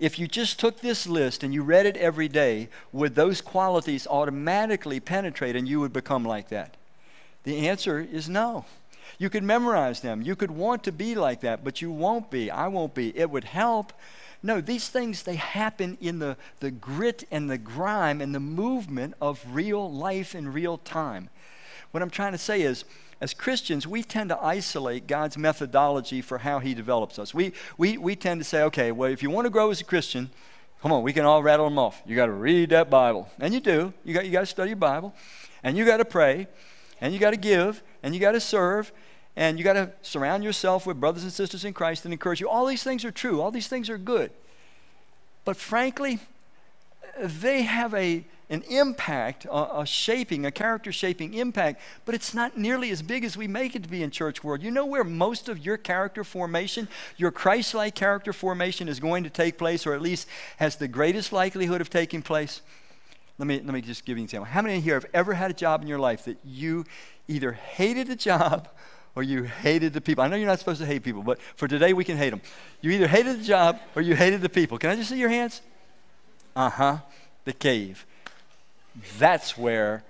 if 0.00 0.18
you 0.18 0.26
just 0.26 0.58
took 0.58 0.80
this 0.80 1.06
list 1.06 1.44
and 1.44 1.54
you 1.54 1.62
read 1.62 1.86
it 1.86 1.96
every 1.96 2.28
day, 2.28 2.68
would 2.92 3.14
those 3.14 3.40
qualities 3.40 4.06
automatically 4.08 4.98
penetrate 4.98 5.54
and 5.54 5.68
you 5.68 5.78
would 5.80 5.92
become 5.92 6.24
like 6.24 6.48
that? 6.48 6.76
The 7.44 7.68
answer 7.68 8.00
is 8.00 8.28
no. 8.28 8.64
You 9.18 9.30
could 9.30 9.44
memorize 9.44 10.00
them. 10.00 10.22
You 10.22 10.34
could 10.34 10.50
want 10.50 10.82
to 10.84 10.92
be 10.92 11.14
like 11.14 11.42
that, 11.42 11.62
but 11.62 11.80
you 11.80 11.92
won't 11.92 12.30
be. 12.30 12.50
I 12.50 12.66
won't 12.68 12.94
be. 12.94 13.16
It 13.16 13.30
would 13.30 13.44
help. 13.44 13.92
No, 14.44 14.60
these 14.60 14.88
things, 14.88 15.22
they 15.22 15.36
happen 15.36 15.96
in 16.02 16.18
the, 16.18 16.36
the 16.60 16.70
grit 16.70 17.26
and 17.30 17.50
the 17.50 17.56
grime 17.56 18.20
and 18.20 18.34
the 18.34 18.40
movement 18.40 19.14
of 19.18 19.42
real 19.50 19.90
life 19.90 20.34
in 20.34 20.52
real 20.52 20.76
time. 20.76 21.30
What 21.92 22.02
I'm 22.02 22.10
trying 22.10 22.32
to 22.32 22.38
say 22.38 22.60
is, 22.60 22.84
as 23.22 23.32
Christians, 23.32 23.86
we 23.86 24.02
tend 24.02 24.28
to 24.28 24.38
isolate 24.38 25.06
God's 25.06 25.38
methodology 25.38 26.20
for 26.20 26.36
how 26.36 26.58
He 26.58 26.74
develops 26.74 27.18
us. 27.18 27.32
We, 27.32 27.54
we, 27.78 27.96
we 27.96 28.14
tend 28.16 28.38
to 28.38 28.44
say, 28.44 28.62
okay, 28.64 28.92
well, 28.92 29.10
if 29.10 29.22
you 29.22 29.30
want 29.30 29.46
to 29.46 29.50
grow 29.50 29.70
as 29.70 29.80
a 29.80 29.84
Christian, 29.84 30.28
come 30.82 30.92
on, 30.92 31.02
we 31.02 31.14
can 31.14 31.24
all 31.24 31.42
rattle 31.42 31.64
them 31.64 31.78
off. 31.78 32.02
You 32.04 32.14
got 32.14 32.26
to 32.26 32.32
read 32.32 32.68
that 32.68 32.90
Bible. 32.90 33.30
And 33.40 33.54
you 33.54 33.60
do. 33.60 33.94
You 34.04 34.12
got, 34.12 34.26
you 34.26 34.30
got 34.30 34.40
to 34.40 34.46
study 34.46 34.70
your 34.70 34.76
Bible. 34.76 35.14
And 35.62 35.74
you 35.74 35.86
got 35.86 35.96
to 35.96 36.04
pray 36.04 36.48
and 37.00 37.12
you 37.12 37.20
got 37.20 37.30
to 37.30 37.36
give, 37.36 37.82
and 38.02 38.14
you 38.14 38.20
got 38.20 38.32
to 38.32 38.40
serve, 38.40 38.92
and 39.36 39.58
you 39.58 39.64
got 39.64 39.72
to 39.74 39.90
surround 40.02 40.44
yourself 40.44 40.86
with 40.86 41.00
brothers 41.00 41.24
and 41.24 41.32
sisters 41.32 41.64
in 41.64 41.72
Christ 41.72 42.04
and 42.04 42.14
encourage 42.14 42.40
you. 42.40 42.48
All 42.48 42.66
these 42.66 42.82
things 42.82 43.04
are 43.04 43.10
true, 43.10 43.40
all 43.40 43.50
these 43.50 43.68
things 43.68 43.90
are 43.90 43.98
good. 43.98 44.30
But 45.44 45.56
frankly, 45.56 46.20
they 47.18 47.62
have 47.62 47.94
a, 47.94 48.24
an 48.48 48.62
impact, 48.62 49.44
a, 49.46 49.80
a, 49.80 49.86
shaping, 49.86 50.46
a 50.46 50.50
character 50.50 50.92
shaping 50.92 51.34
impact, 51.34 51.80
but 52.04 52.14
it's 52.14 52.32
not 52.32 52.56
nearly 52.56 52.90
as 52.90 53.02
big 53.02 53.24
as 53.24 53.36
we 53.36 53.48
make 53.48 53.74
it 53.74 53.82
to 53.82 53.88
be 53.88 54.02
in 54.02 54.10
church 54.10 54.42
world. 54.42 54.62
You 54.62 54.70
know 54.70 54.86
where 54.86 55.04
most 55.04 55.48
of 55.48 55.58
your 55.58 55.76
character 55.76 56.24
formation, 56.24 56.88
your 57.16 57.30
Christ 57.30 57.74
like 57.74 57.94
character 57.94 58.32
formation 58.32 58.88
is 58.88 59.00
going 59.00 59.24
to 59.24 59.30
take 59.30 59.58
place, 59.58 59.86
or 59.86 59.94
at 59.94 60.02
least 60.02 60.28
has 60.58 60.76
the 60.76 60.88
greatest 60.88 61.32
likelihood 61.32 61.80
of 61.80 61.90
taking 61.90 62.22
place? 62.22 62.62
Let 63.36 63.48
me, 63.48 63.56
let 63.56 63.74
me 63.74 63.80
just 63.80 64.04
give 64.04 64.16
you 64.16 64.22
an 64.22 64.24
example. 64.24 64.46
How 64.46 64.62
many 64.62 64.74
of 64.74 64.78
you 64.78 64.84
here 64.84 64.94
have 64.94 65.10
ever 65.12 65.34
had 65.34 65.50
a 65.50 65.54
job 65.54 65.82
in 65.82 65.88
your 65.88 65.98
life 65.98 66.24
that 66.26 66.38
you 66.44 66.84
either 67.26 67.52
hated 67.52 68.06
the 68.06 68.16
job 68.16 68.68
or 69.14 69.22
you 69.22 69.44
hated 69.44 69.92
the 69.92 70.00
people? 70.00 70.24
I 70.24 70.28
know 70.28 70.36
you're 70.36 70.46
not 70.46 70.58
supposed 70.58 70.80
to 70.80 70.86
hate 70.86 71.02
people, 71.02 71.22
but 71.22 71.40
for 71.56 71.68
today 71.68 71.92
we 71.92 72.04
can 72.04 72.16
hate 72.16 72.30
them. 72.30 72.42
You 72.80 72.90
either 72.92 73.08
hated 73.08 73.40
the 73.40 73.44
job 73.44 73.80
or 73.94 74.02
you 74.02 74.14
hated 74.14 74.40
the 74.40 74.48
people. 74.48 74.78
Can 74.78 74.90
I 74.90 74.96
just 74.96 75.10
see 75.10 75.18
your 75.18 75.28
hands? 75.28 75.60
Uh 76.56 76.70
huh. 76.70 76.98
The 77.44 77.52
cave. 77.52 78.06
That's 79.18 79.58
where 79.58 80.04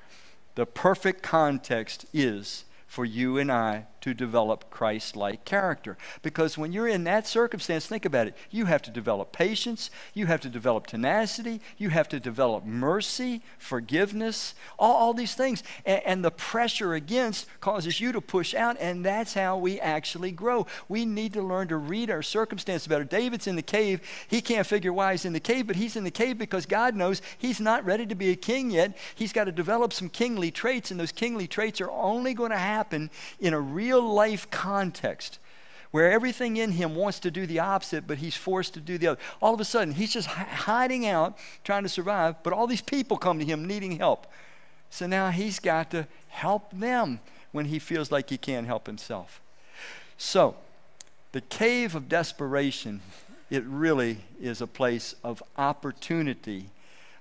the 0.54 0.66
perfect 0.66 1.22
context 1.22 2.06
is 2.12 2.64
for 2.86 3.04
you 3.04 3.38
and 3.38 3.50
I 3.50 3.86
to 4.04 4.12
develop 4.12 4.68
Christ 4.68 5.16
like 5.16 5.46
character. 5.46 5.96
Because 6.20 6.58
when 6.58 6.74
you're 6.74 6.86
in 6.86 7.04
that 7.04 7.26
circumstance, 7.26 7.86
think 7.86 8.04
about 8.04 8.26
it. 8.26 8.36
You 8.50 8.66
have 8.66 8.82
to 8.82 8.90
develop 8.90 9.32
patience, 9.32 9.88
you 10.12 10.26
have 10.26 10.42
to 10.42 10.50
develop 10.50 10.86
tenacity, 10.86 11.62
you 11.78 11.88
have 11.88 12.06
to 12.10 12.20
develop 12.20 12.66
mercy, 12.66 13.40
forgiveness, 13.56 14.54
all, 14.78 14.92
all 14.92 15.14
these 15.14 15.34
things. 15.34 15.62
And, 15.86 16.02
and 16.04 16.24
the 16.24 16.30
pressure 16.30 16.92
against 16.92 17.46
causes 17.62 17.98
you 17.98 18.12
to 18.12 18.20
push 18.20 18.52
out, 18.52 18.76
and 18.78 19.06
that's 19.06 19.32
how 19.32 19.56
we 19.56 19.80
actually 19.80 20.32
grow. 20.32 20.66
We 20.86 21.06
need 21.06 21.32
to 21.32 21.42
learn 21.42 21.68
to 21.68 21.78
read 21.78 22.10
our 22.10 22.22
circumstance 22.22 22.86
better. 22.86 23.04
David's 23.04 23.46
in 23.46 23.56
the 23.56 23.62
cave. 23.62 24.02
He 24.28 24.42
can't 24.42 24.66
figure 24.66 24.92
why 24.92 25.12
he's 25.12 25.24
in 25.24 25.32
the 25.32 25.40
cave, 25.40 25.66
but 25.66 25.76
he's 25.76 25.96
in 25.96 26.04
the 26.04 26.10
cave 26.10 26.36
because 26.36 26.66
God 26.66 26.94
knows 26.94 27.22
he's 27.38 27.58
not 27.58 27.86
ready 27.86 28.04
to 28.04 28.14
be 28.14 28.32
a 28.32 28.36
king 28.36 28.70
yet. 28.70 28.98
He's 29.14 29.32
got 29.32 29.44
to 29.44 29.52
develop 29.52 29.94
some 29.94 30.10
kingly 30.10 30.50
traits, 30.50 30.90
and 30.90 31.00
those 31.00 31.10
kingly 31.10 31.46
traits 31.46 31.80
are 31.80 31.90
only 31.90 32.34
going 32.34 32.50
to 32.50 32.58
happen 32.58 33.10
in 33.40 33.54
a 33.54 33.60
real 33.60 33.93
real 33.94 34.12
life 34.12 34.50
context 34.50 35.38
where 35.90 36.10
everything 36.10 36.56
in 36.56 36.72
him 36.72 36.96
wants 36.96 37.20
to 37.20 37.30
do 37.30 37.46
the 37.46 37.60
opposite, 37.60 38.04
but 38.04 38.18
he's 38.18 38.34
forced 38.34 38.74
to 38.74 38.80
do 38.80 38.98
the 38.98 39.06
other. 39.06 39.20
All 39.40 39.54
of 39.54 39.60
a 39.60 39.64
sudden, 39.64 39.94
he's 39.94 40.12
just 40.12 40.26
hiding 40.26 41.06
out, 41.06 41.38
trying 41.62 41.84
to 41.84 41.88
survive, 41.88 42.42
but 42.42 42.52
all 42.52 42.66
these 42.66 42.82
people 42.82 43.16
come 43.16 43.38
to 43.38 43.44
him 43.44 43.64
needing 43.64 43.98
help. 43.98 44.26
So 44.90 45.06
now 45.06 45.30
he's 45.30 45.60
got 45.60 45.92
to 45.92 46.08
help 46.26 46.72
them 46.72 47.20
when 47.52 47.66
he 47.66 47.78
feels 47.78 48.10
like 48.10 48.30
he 48.30 48.36
can't 48.36 48.66
help 48.66 48.88
himself. 48.88 49.40
So, 50.18 50.56
the 51.30 51.42
cave 51.42 51.94
of 51.94 52.08
desperation, 52.08 53.00
it 53.48 53.62
really 53.64 54.18
is 54.40 54.60
a 54.60 54.66
place 54.66 55.14
of 55.22 55.44
opportunity 55.56 56.70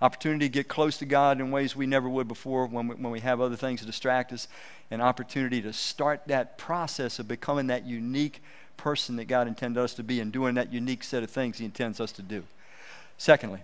opportunity 0.04 0.46
to 0.46 0.52
get 0.52 0.68
close 0.68 0.98
to 0.98 1.06
God 1.06 1.40
in 1.40 1.50
ways 1.50 1.78
we 1.78 1.86
never 1.86 2.10
would 2.10 2.28
before 2.28 2.66
when 2.66 2.90
we, 2.90 2.96
when 2.96 3.10
we 3.10 3.22
have 3.22 3.40
other 3.40 3.56
things 3.56 3.80
to 3.80 3.86
distract 3.86 4.34
us, 4.34 4.50
an 4.92 5.00
opportunity 5.00 5.62
to 5.62 5.72
start 5.72 6.24
that 6.28 6.58
process 6.58 7.20
of 7.20 7.28
becoming 7.28 7.68
that 7.68 7.86
unique 7.86 8.42
person 8.76 9.16
that 9.16 9.26
God 9.26 9.48
intended 9.48 9.82
us 9.82 9.94
to 9.94 10.04
be 10.04 10.20
and 10.20 10.30
doing 10.30 10.56
that 10.56 10.74
unique 10.74 11.06
set 11.06 11.24
of 11.24 11.30
things 11.30 11.58
He 11.58 11.64
intends 11.64 12.02
us 12.02 12.12
to 12.14 12.22
do. 12.22 12.44
Secondly, 13.18 13.62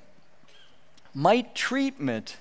might 1.13 1.55
treatment, 1.55 2.37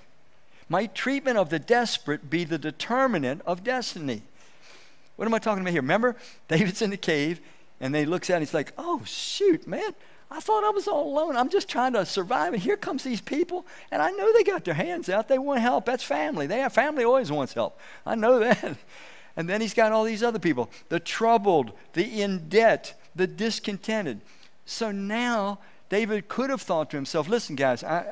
might 0.69 0.95
treatment 0.95 1.37
of 1.37 1.51
the 1.51 1.59
desperate 1.59 2.31
be 2.31 2.45
the 2.45 2.59
determinant 2.59 3.43
of 3.47 3.65
destiny? 3.65 4.23
What 5.17 5.27
am 5.27 5.35
I 5.35 5.41
talking 5.41 5.63
about 5.63 5.73
here? 5.73 5.83
Remember, 5.83 6.15
David's 6.49 6.83
in 6.83 6.91
the 6.91 6.97
cave 6.97 7.41
and 7.81 7.95
then 7.95 8.03
he 8.03 8.07
looks 8.07 8.31
out 8.31 8.35
and 8.35 8.43
he's 8.43 8.55
like, 8.55 8.73
oh, 8.77 9.03
shoot, 9.05 9.67
man, 9.67 9.95
I 10.31 10.41
thought 10.41 10.65
I 10.65 10.71
was 10.71 10.87
all 10.89 11.09
alone. 11.11 11.37
I'm 11.37 11.49
just 11.49 11.69
trying 11.69 11.95
to 11.95 12.05
survive. 12.05 12.53
And 12.53 12.63
here 12.63 12.77
comes 12.77 13.03
these 13.03 13.21
people, 13.21 13.67
and 13.91 14.03
I 14.03 14.11
know 14.11 14.33
they 14.33 14.45
got 14.45 14.65
their 14.65 14.75
hands 14.75 15.09
out. 15.09 15.29
They 15.29 15.39
want 15.39 15.61
help. 15.61 15.87
That's 15.87 16.05
family. 16.05 16.47
They 16.47 16.59
have 16.59 16.73
family 16.73 17.05
always 17.05 17.33
wants 17.33 17.55
help. 17.55 17.79
I 18.05 18.15
know 18.15 18.39
that. 18.41 18.77
And 19.37 19.49
then 19.49 19.61
he's 19.61 19.75
got 19.75 19.93
all 19.93 20.05
these 20.05 20.23
other 20.23 20.39
people 20.39 20.71
the 20.89 21.01
troubled, 21.01 21.73
the 21.93 22.23
in 22.23 22.49
debt, 22.49 23.01
the 23.15 23.27
discontented. 23.27 24.21
So 24.67 24.91
now 24.91 25.61
David 25.89 26.29
could 26.29 26.51
have 26.51 26.63
thought 26.63 26.91
to 26.91 26.97
himself, 26.97 27.29
listen, 27.29 27.57
guys, 27.57 27.83
I, 27.83 28.05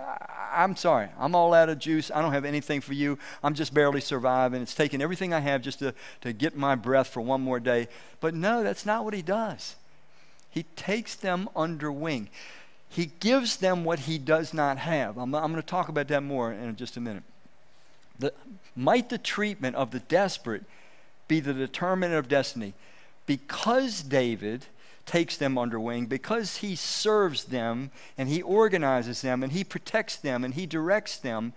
I'm 0.53 0.77
sorry. 0.77 1.09
I'm 1.19 1.35
all 1.35 1.53
out 1.53 1.69
of 1.69 1.79
juice. 1.79 2.11
I 2.11 2.23
don't 2.23 2.33
have 2.33 2.47
anything 2.47 2.81
for 2.81 2.95
you. 2.95 3.19
I'm 3.43 3.55
just 3.55 3.75
barely 3.75 4.01
surviving. 4.01 4.63
It's 4.63 4.75
taking 4.75 5.03
everything 5.03 5.35
I 5.35 5.41
have 5.41 5.61
just 5.61 5.81
to, 5.81 5.93
to 6.23 6.33
get 6.33 6.57
my 6.57 6.75
breath 6.75 7.09
for 7.09 7.21
one 7.21 7.43
more 7.43 7.61
day. 7.61 7.89
But 8.21 8.35
no, 8.35 8.63
that's 8.63 8.87
not 8.87 9.05
what 9.05 9.13
he 9.13 9.21
does. 9.21 9.77
He 10.49 10.63
takes 10.75 11.15
them 11.15 11.51
under 11.55 11.93
wing. 11.93 12.31
He 12.89 13.11
gives 13.21 13.59
them 13.59 13.85
what 13.85 14.01
he 14.01 14.17
does 14.17 14.55
not 14.55 14.79
have. 14.79 15.19
I'm, 15.19 15.35
I'm 15.35 15.51
going 15.51 15.63
to 15.63 15.67
talk 15.67 15.91
about 15.91 16.09
that 16.09 16.23
more 16.23 16.53
in 16.53 16.77
just 16.77 16.97
a 16.97 17.01
minute. 17.01 17.25
The, 18.19 18.33
might 18.75 19.11
the 19.11 19.19
treatment 19.19 19.77
of 19.77 19.91
the 19.91 20.01
desperate 20.01 20.65
be 21.29 21.41
the 21.41 21.53
determinant 21.53 22.19
of 22.19 22.29
destiny? 22.29 22.73
Because 23.27 24.03
David 24.03 24.67
takes 25.07 25.37
them 25.37 25.57
under 25.57 25.81
wing, 25.81 26.07
because 26.07 26.59
he 26.59 26.77
serves 26.77 27.45
them 27.45 27.91
and 28.19 28.29
he 28.29 28.43
organizes 28.43 29.23
them 29.23 29.43
and 29.43 29.53
he 29.53 29.65
protects 29.65 30.17
them 30.17 30.45
and 30.45 30.55
he 30.55 30.67
directs 30.67 31.17
them, 31.17 31.53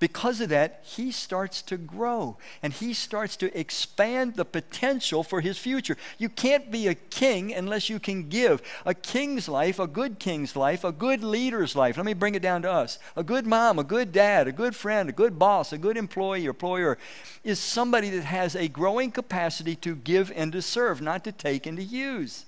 because 0.00 0.40
of 0.40 0.48
that, 0.50 0.82
he 0.82 1.10
starts 1.10 1.62
to 1.62 1.76
grow 1.76 2.36
and 2.62 2.72
he 2.72 2.92
starts 2.92 3.36
to 3.36 3.58
expand 3.58 4.34
the 4.34 4.44
potential 4.44 5.22
for 5.22 5.40
his 5.40 5.56
future. 5.56 5.96
You 6.18 6.28
can't 6.28 6.70
be 6.70 6.88
a 6.88 6.94
king 6.94 7.54
unless 7.54 7.88
you 7.88 7.98
can 7.98 8.28
give. 8.28 8.60
A 8.84 8.92
king's 8.92 9.48
life, 9.48 9.78
a 9.78 9.86
good 9.86 10.18
king's 10.18 10.56
life, 10.56 10.84
a 10.84 10.92
good 10.92 11.22
leader's 11.22 11.74
life. 11.74 11.96
Let 11.96 12.04
me 12.04 12.12
bring 12.12 12.34
it 12.34 12.42
down 12.42 12.62
to 12.62 12.70
us. 12.70 12.98
A 13.16 13.22
good 13.22 13.46
mom, 13.46 13.78
a 13.78 13.84
good 13.84 14.12
dad, 14.12 14.48
a 14.48 14.52
good 14.52 14.76
friend, 14.76 15.08
a 15.08 15.12
good 15.12 15.38
boss, 15.38 15.72
a 15.72 15.78
good 15.78 15.96
employee 15.96 16.46
employer 16.46 16.98
is 17.42 17.58
somebody 17.58 18.10
that 18.10 18.24
has 18.24 18.54
a 18.54 18.68
growing 18.68 19.10
capacity 19.10 19.76
to 19.76 19.94
give 19.94 20.30
and 20.34 20.52
to 20.52 20.60
serve, 20.60 21.00
not 21.00 21.24
to 21.24 21.32
take 21.32 21.66
and 21.66 21.78
to 21.78 21.84
use. 21.84 22.44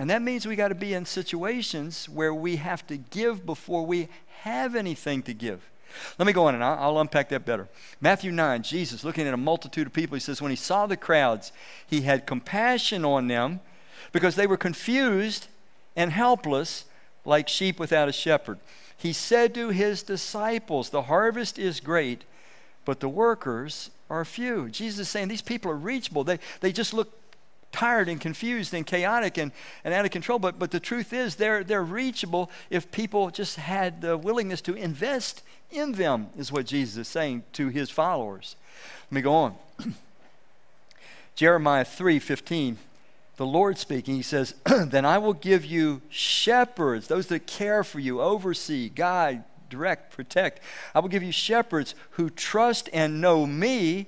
And 0.00 0.08
that 0.08 0.22
means 0.22 0.46
we 0.46 0.56
got 0.56 0.68
to 0.68 0.74
be 0.74 0.94
in 0.94 1.04
situations 1.04 2.08
where 2.08 2.32
we 2.32 2.56
have 2.56 2.86
to 2.86 2.96
give 2.96 3.44
before 3.44 3.84
we 3.84 4.08
have 4.44 4.74
anything 4.74 5.22
to 5.24 5.34
give. 5.34 5.60
Let 6.18 6.24
me 6.24 6.32
go 6.32 6.46
on 6.46 6.54
and 6.54 6.64
I'll, 6.64 6.98
unpack 6.98 7.28
that 7.28 7.44
better. 7.44 7.68
Matthew 8.00 8.32
9, 8.32 8.62
Jesus, 8.62 9.04
looking 9.04 9.26
at 9.26 9.34
a 9.34 9.36
multitude 9.36 9.88
of 9.88 9.92
people, 9.92 10.14
he 10.14 10.20
says, 10.20 10.40
When 10.40 10.48
he 10.48 10.56
saw 10.56 10.86
the 10.86 10.96
crowds, 10.96 11.52
he 11.86 12.00
had 12.00 12.26
compassion 12.26 13.04
on 13.04 13.28
them 13.28 13.60
because 14.10 14.36
they 14.36 14.46
were 14.46 14.56
confused 14.56 15.48
and 15.94 16.12
helpless 16.12 16.86
like 17.26 17.46
sheep 17.46 17.78
without 17.78 18.08
a 18.08 18.12
shepherd. 18.12 18.58
He 18.96 19.12
said 19.12 19.54
to 19.56 19.68
his 19.68 20.02
disciples, 20.02 20.88
The 20.88 21.02
harvest 21.02 21.58
is 21.58 21.78
great, 21.78 22.24
but 22.86 23.00
the 23.00 23.08
workers 23.10 23.90
are 24.08 24.24
few. 24.24 24.70
Jesus 24.70 25.00
is 25.00 25.08
saying 25.10 25.28
these 25.28 25.42
people 25.42 25.70
are 25.70 25.76
reachable. 25.76 26.24
They, 26.24 26.38
they 26.60 26.72
just 26.72 26.94
look 26.94 27.19
tired 27.72 28.08
and 28.08 28.20
confused 28.20 28.74
and 28.74 28.86
chaotic 28.86 29.38
and, 29.38 29.52
and 29.84 29.94
out 29.94 30.04
of 30.04 30.10
control. 30.10 30.38
But, 30.38 30.58
but 30.58 30.70
the 30.70 30.80
truth 30.80 31.12
is, 31.12 31.36
they're, 31.36 31.64
they're 31.64 31.82
reachable 31.82 32.50
if 32.68 32.90
people 32.90 33.30
just 33.30 33.56
had 33.56 34.00
the 34.00 34.16
willingness 34.16 34.60
to 34.62 34.74
invest 34.74 35.42
in 35.70 35.92
them, 35.92 36.28
is 36.36 36.50
what 36.50 36.66
Jesus 36.66 36.96
is 36.96 37.08
saying 37.08 37.44
to 37.52 37.68
his 37.68 37.90
followers. 37.90 38.56
Let 39.10 39.14
me 39.16 39.22
go 39.22 39.32
on. 39.34 39.54
Jeremiah 41.34 41.84
3 41.84 42.18
15, 42.18 42.76
the 43.36 43.46
Lord 43.46 43.78
speaking, 43.78 44.16
he 44.16 44.22
says, 44.22 44.54
Then 44.66 45.04
I 45.04 45.18
will 45.18 45.32
give 45.32 45.64
you 45.64 46.02
shepherds, 46.10 47.06
those 47.06 47.28
that 47.28 47.46
care 47.46 47.84
for 47.84 48.00
you, 48.00 48.20
oversee, 48.20 48.88
guide, 48.88 49.44
direct, 49.70 50.12
protect. 50.12 50.60
I 50.94 50.98
will 51.00 51.08
give 51.08 51.22
you 51.22 51.32
shepherds 51.32 51.94
who 52.12 52.28
trust 52.28 52.90
and 52.92 53.20
know 53.20 53.46
me 53.46 54.06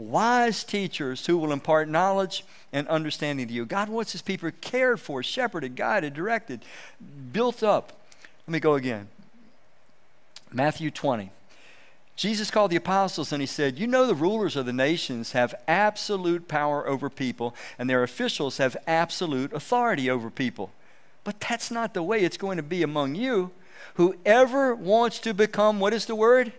wise 0.00 0.64
teachers 0.64 1.26
who 1.26 1.36
will 1.36 1.52
impart 1.52 1.88
knowledge 1.88 2.44
and 2.72 2.88
understanding 2.88 3.46
to 3.48 3.52
you. 3.52 3.66
God 3.66 3.88
wants 3.88 4.12
his 4.12 4.22
people 4.22 4.50
cared 4.60 5.00
for, 5.00 5.22
shepherded, 5.22 5.76
guided, 5.76 6.14
directed, 6.14 6.64
built 7.32 7.62
up. 7.62 7.92
Let 8.46 8.52
me 8.52 8.60
go 8.60 8.74
again. 8.74 9.08
Matthew 10.52 10.90
20. 10.90 11.30
Jesus 12.16 12.50
called 12.50 12.70
the 12.70 12.76
apostles 12.76 13.32
and 13.32 13.40
he 13.40 13.46
said, 13.46 13.78
You 13.78 13.86
know, 13.86 14.06
the 14.06 14.14
rulers 14.14 14.56
of 14.56 14.66
the 14.66 14.72
nations 14.72 15.32
have 15.32 15.54
absolute 15.66 16.48
power 16.48 16.86
over 16.86 17.08
people, 17.08 17.54
and 17.78 17.88
their 17.88 18.02
officials 18.02 18.58
have 18.58 18.76
absolute 18.86 19.52
authority 19.52 20.10
over 20.10 20.28
people. 20.28 20.70
But 21.24 21.40
that's 21.40 21.70
not 21.70 21.94
the 21.94 22.02
way 22.02 22.24
it's 22.24 22.36
going 22.36 22.56
to 22.56 22.62
be 22.62 22.82
among 22.82 23.14
you. 23.14 23.52
Whoever 23.94 24.74
wants 24.74 25.18
to 25.20 25.32
become, 25.32 25.80
what 25.80 25.94
is 25.94 26.06
the 26.06 26.14
word? 26.14 26.52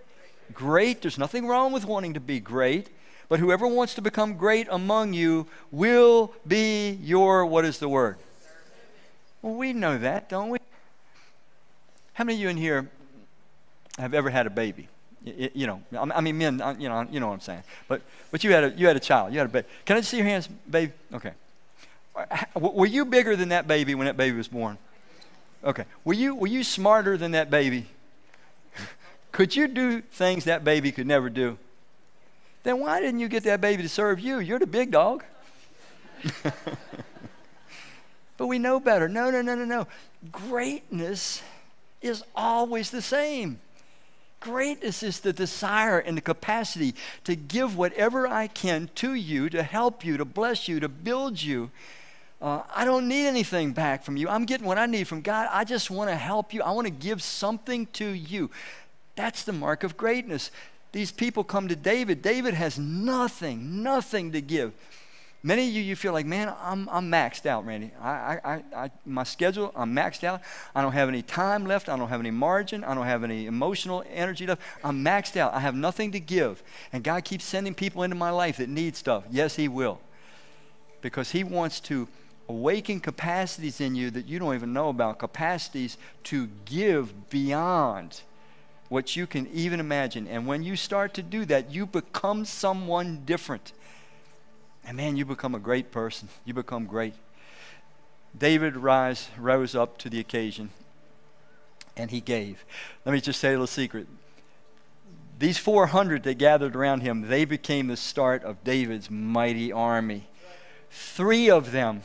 Great. 0.53 1.01
There's 1.01 1.17
nothing 1.17 1.47
wrong 1.47 1.71
with 1.71 1.85
wanting 1.85 2.13
to 2.15 2.19
be 2.19 2.39
great. 2.39 2.89
But 3.31 3.39
whoever 3.39 3.65
wants 3.65 3.93
to 3.93 4.01
become 4.01 4.33
great 4.33 4.67
among 4.69 5.13
you 5.13 5.47
will 5.71 6.33
be 6.45 6.99
your, 7.01 7.45
what 7.45 7.63
is 7.63 7.79
the 7.79 7.87
word? 7.87 8.17
Well, 9.41 9.53
we 9.53 9.71
know 9.71 9.97
that, 9.97 10.27
don't 10.27 10.49
we? 10.49 10.57
How 12.11 12.25
many 12.25 12.35
of 12.35 12.41
you 12.41 12.49
in 12.49 12.57
here 12.57 12.89
have 13.97 14.13
ever 14.13 14.29
had 14.29 14.47
a 14.47 14.49
baby? 14.49 14.89
You, 15.23 15.65
know, 15.65 15.81
I 15.93 16.19
mean, 16.19 16.39
men, 16.39 16.59
uh, 16.59 16.75
you 16.77 16.89
know, 16.89 17.07
you 17.09 17.21
know 17.21 17.27
what 17.27 17.35
I'm 17.35 17.39
saying. 17.39 17.63
But, 17.87 18.01
but 18.31 18.43
you, 18.43 18.51
had 18.51 18.65
a, 18.65 18.71
you 18.71 18.85
had 18.85 18.97
a 18.97 18.99
child, 18.99 19.31
you 19.31 19.39
had 19.39 19.47
a 19.47 19.49
baby. 19.49 19.67
Can 19.85 19.95
I 19.95 20.01
see 20.01 20.17
your 20.17 20.25
hands, 20.25 20.49
baby? 20.69 20.91
Okay. 21.13 21.31
Were 22.53 22.85
you 22.85 23.05
bigger 23.05 23.37
than 23.37 23.47
that 23.47 23.65
baby 23.65 23.95
when 23.95 24.07
that 24.07 24.17
baby 24.17 24.35
was 24.35 24.49
born? 24.49 24.77
Okay. 25.63 25.85
Were 26.03 26.15
you, 26.15 26.35
were 26.35 26.47
you 26.47 26.65
smarter 26.65 27.15
than 27.15 27.31
that 27.31 27.49
baby? 27.49 27.85
could 29.31 29.55
you 29.55 29.69
do 29.69 30.01
things 30.01 30.43
that 30.43 30.65
baby 30.65 30.91
could 30.91 31.07
never 31.07 31.29
do? 31.29 31.57
Then 32.63 32.79
why 32.79 32.99
didn't 32.99 33.19
you 33.19 33.27
get 33.27 33.43
that 33.43 33.61
baby 33.61 33.83
to 33.83 33.89
serve 33.89 34.19
you? 34.19 34.39
You're 34.39 34.59
the 34.59 34.67
big 34.67 34.91
dog. 34.91 35.23
but 38.37 38.47
we 38.47 38.59
know 38.59 38.79
better. 38.79 39.09
No, 39.09 39.31
no, 39.31 39.41
no, 39.41 39.55
no, 39.55 39.65
no. 39.65 39.87
Greatness 40.31 41.41
is 42.01 42.23
always 42.35 42.91
the 42.91 43.01
same. 43.01 43.59
Greatness 44.39 45.03
is 45.03 45.19
the 45.19 45.33
desire 45.33 45.99
and 45.99 46.17
the 46.17 46.21
capacity 46.21 46.95
to 47.23 47.35
give 47.35 47.77
whatever 47.77 48.27
I 48.27 48.47
can 48.47 48.89
to 48.95 49.13
you, 49.13 49.49
to 49.49 49.61
help 49.61 50.03
you, 50.03 50.17
to 50.17 50.25
bless 50.25 50.67
you, 50.67 50.79
to 50.79 50.89
build 50.89 51.41
you. 51.41 51.69
Uh, 52.41 52.63
I 52.75 52.85
don't 52.85 53.07
need 53.07 53.27
anything 53.27 53.71
back 53.71 54.03
from 54.03 54.17
you. 54.17 54.27
I'm 54.27 54.45
getting 54.45 54.65
what 54.65 54.79
I 54.79 54.87
need 54.87 55.07
from 55.07 55.21
God. 55.21 55.47
I 55.51 55.63
just 55.63 55.91
want 55.91 56.09
to 56.09 56.15
help 56.15 56.53
you. 56.53 56.63
I 56.63 56.71
want 56.71 56.87
to 56.87 56.91
give 56.91 57.21
something 57.21 57.85
to 57.93 58.05
you. 58.05 58.49
That's 59.15 59.43
the 59.43 59.53
mark 59.53 59.83
of 59.83 59.95
greatness 59.95 60.49
these 60.91 61.11
people 61.11 61.43
come 61.43 61.67
to 61.67 61.75
David. 61.75 62.21
David 62.21 62.53
has 62.53 62.77
nothing, 62.77 63.81
nothing 63.81 64.31
to 64.33 64.41
give. 64.41 64.73
Many 65.43 65.67
of 65.67 65.73
you, 65.73 65.81
you 65.81 65.95
feel 65.95 66.13
like, 66.13 66.27
man, 66.27 66.53
I'm, 66.61 66.87
I'm 66.89 67.09
maxed 67.09 67.47
out, 67.47 67.65
Randy. 67.65 67.89
I, 67.99 68.39
I, 68.43 68.63
I, 68.75 68.91
my 69.07 69.23
schedule, 69.23 69.71
I'm 69.75 69.95
maxed 69.95 70.23
out. 70.23 70.41
I 70.75 70.83
don't 70.83 70.91
have 70.91 71.09
any 71.09 71.23
time 71.23 71.65
left. 71.65 71.89
I 71.89 71.97
don't 71.97 72.09
have 72.09 72.19
any 72.19 72.29
margin. 72.29 72.83
I 72.83 72.93
don't 72.93 73.07
have 73.07 73.23
any 73.23 73.47
emotional 73.47 74.03
energy 74.13 74.45
left. 74.45 74.61
I'm 74.83 75.03
maxed 75.03 75.37
out. 75.37 75.53
I 75.53 75.59
have 75.59 75.73
nothing 75.73 76.11
to 76.11 76.19
give. 76.19 76.61
And 76.93 77.03
God 77.03 77.23
keeps 77.23 77.43
sending 77.43 77.73
people 77.73 78.03
into 78.03 78.15
my 78.15 78.29
life 78.29 78.57
that 78.57 78.69
need 78.69 78.95
stuff. 78.95 79.23
Yes, 79.31 79.55
He 79.55 79.67
will. 79.67 79.99
Because 81.01 81.31
He 81.31 81.43
wants 81.43 81.79
to 81.81 82.07
awaken 82.47 82.99
capacities 82.99 83.81
in 83.81 83.95
you 83.95 84.11
that 84.11 84.27
you 84.27 84.37
don't 84.37 84.53
even 84.53 84.73
know 84.73 84.89
about, 84.89 85.17
capacities 85.17 85.97
to 86.25 86.49
give 86.65 87.31
beyond 87.31 88.21
what 88.91 89.15
you 89.15 89.25
can 89.25 89.47
even 89.53 89.79
imagine. 89.79 90.27
And 90.27 90.45
when 90.45 90.63
you 90.63 90.75
start 90.75 91.13
to 91.13 91.23
do 91.23 91.45
that, 91.45 91.71
you 91.71 91.85
become 91.85 92.43
someone 92.43 93.21
different. 93.23 93.71
And 94.85 94.97
man, 94.97 95.15
you 95.15 95.23
become 95.23 95.55
a 95.55 95.59
great 95.59 95.91
person. 95.91 96.27
You 96.43 96.53
become 96.53 96.85
great. 96.85 97.13
David 98.37 98.75
rise, 98.75 99.29
rose 99.37 99.75
up 99.75 99.97
to 99.99 100.09
the 100.09 100.19
occasion 100.19 100.71
and 101.95 102.11
he 102.11 102.19
gave. 102.19 102.65
Let 103.05 103.13
me 103.13 103.21
just 103.21 103.39
say 103.39 103.49
a 103.49 103.51
little 103.51 103.65
secret. 103.65 104.07
These 105.39 105.57
400 105.57 106.23
that 106.23 106.37
gathered 106.37 106.75
around 106.75 106.99
him, 106.99 107.29
they 107.29 107.45
became 107.45 107.87
the 107.87 107.95
start 107.95 108.43
of 108.43 108.61
David's 108.65 109.09
mighty 109.09 109.71
army. 109.71 110.27
Three 110.89 111.49
of 111.49 111.71
them 111.71 112.01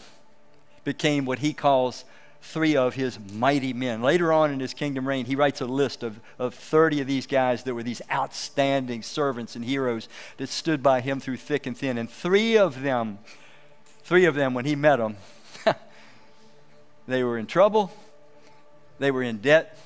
became 0.84 1.24
what 1.24 1.40
he 1.40 1.52
calls 1.52 2.04
three 2.46 2.76
of 2.76 2.94
his 2.94 3.18
mighty 3.32 3.72
men. 3.72 4.02
Later 4.02 4.32
on 4.32 4.52
in 4.52 4.60
his 4.60 4.72
kingdom 4.72 5.06
reign, 5.06 5.26
he 5.26 5.34
writes 5.34 5.60
a 5.60 5.66
list 5.66 6.02
of, 6.02 6.20
of 6.38 6.54
30 6.54 7.00
of 7.00 7.06
these 7.06 7.26
guys 7.26 7.64
that 7.64 7.74
were 7.74 7.82
these 7.82 8.00
outstanding 8.10 9.02
servants 9.02 9.56
and 9.56 9.64
heroes 9.64 10.08
that 10.36 10.48
stood 10.48 10.82
by 10.82 11.00
him 11.00 11.18
through 11.18 11.38
thick 11.38 11.66
and 11.66 11.76
thin. 11.76 11.98
And 11.98 12.08
three 12.08 12.56
of 12.56 12.82
them, 12.82 13.18
three 14.04 14.26
of 14.26 14.34
them, 14.34 14.54
when 14.54 14.64
he 14.64 14.76
met 14.76 14.96
them, 14.96 15.16
they 17.08 17.24
were 17.24 17.36
in 17.36 17.46
trouble, 17.46 17.92
they 18.98 19.10
were 19.10 19.22
in 19.22 19.38
debt, 19.38 19.76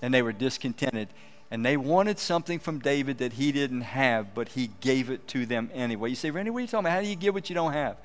and 0.00 0.12
they 0.12 0.22
were 0.22 0.32
discontented. 0.32 1.08
And 1.50 1.64
they 1.64 1.76
wanted 1.76 2.18
something 2.18 2.58
from 2.58 2.80
David 2.80 3.18
that 3.18 3.34
he 3.34 3.52
didn't 3.52 3.82
have, 3.82 4.34
but 4.34 4.48
he 4.50 4.70
gave 4.80 5.10
it 5.10 5.28
to 5.28 5.46
them 5.46 5.70
anyway. 5.72 6.10
You 6.10 6.16
say, 6.16 6.30
Randy, 6.30 6.50
what 6.50 6.58
are 6.58 6.62
you 6.62 6.66
talking 6.66 6.86
about? 6.86 6.92
How 6.92 7.02
do 7.02 7.06
you 7.06 7.14
give 7.14 7.34
what 7.34 7.48
you 7.48 7.54
don't 7.54 7.72
have? 7.72 7.96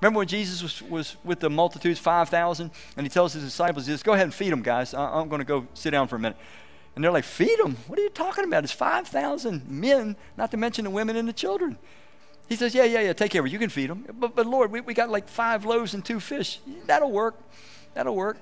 Remember 0.00 0.18
when 0.18 0.28
Jesus 0.28 0.62
was, 0.62 0.82
was 0.82 1.16
with 1.24 1.40
the 1.40 1.50
multitudes, 1.50 1.98
5,000, 2.00 2.70
and 2.96 3.06
he 3.06 3.10
tells 3.10 3.32
his 3.32 3.44
disciples, 3.44 3.86
he 3.86 3.92
says, 3.92 4.02
Go 4.02 4.14
ahead 4.14 4.24
and 4.24 4.34
feed 4.34 4.50
them, 4.50 4.62
guys. 4.62 4.94
I, 4.94 5.20
am 5.20 5.28
going 5.28 5.40
to 5.40 5.44
go 5.44 5.66
sit 5.74 5.90
down 5.90 6.08
for 6.08 6.16
a 6.16 6.18
minute. 6.18 6.38
And 6.94 7.04
they're 7.04 7.12
like, 7.12 7.24
Feed 7.24 7.58
them? 7.58 7.76
What 7.86 7.98
are 7.98 8.02
you 8.02 8.10
talking 8.10 8.44
about? 8.44 8.64
It's 8.64 8.72
5,000 8.72 9.68
men, 9.68 10.16
not 10.36 10.50
to 10.50 10.56
mention 10.56 10.84
the 10.84 10.90
women 10.90 11.16
and 11.16 11.28
the 11.28 11.32
children. 11.32 11.78
He 12.48 12.56
says, 12.56 12.74
Yeah, 12.74 12.84
yeah, 12.84 13.00
yeah, 13.00 13.12
take 13.12 13.30
care 13.30 13.40
of 13.40 13.46
it. 13.46 13.52
You 13.52 13.58
can 13.58 13.70
feed 13.70 13.90
them. 13.90 14.04
But, 14.12 14.34
but 14.34 14.46
Lord, 14.46 14.72
we, 14.72 14.80
we 14.80 14.94
got 14.94 15.08
like 15.08 15.28
five 15.28 15.64
loaves 15.64 15.94
and 15.94 16.04
two 16.04 16.18
fish. 16.18 16.60
That'll 16.86 17.12
work. 17.12 17.36
That'll 17.94 18.16
work. 18.16 18.38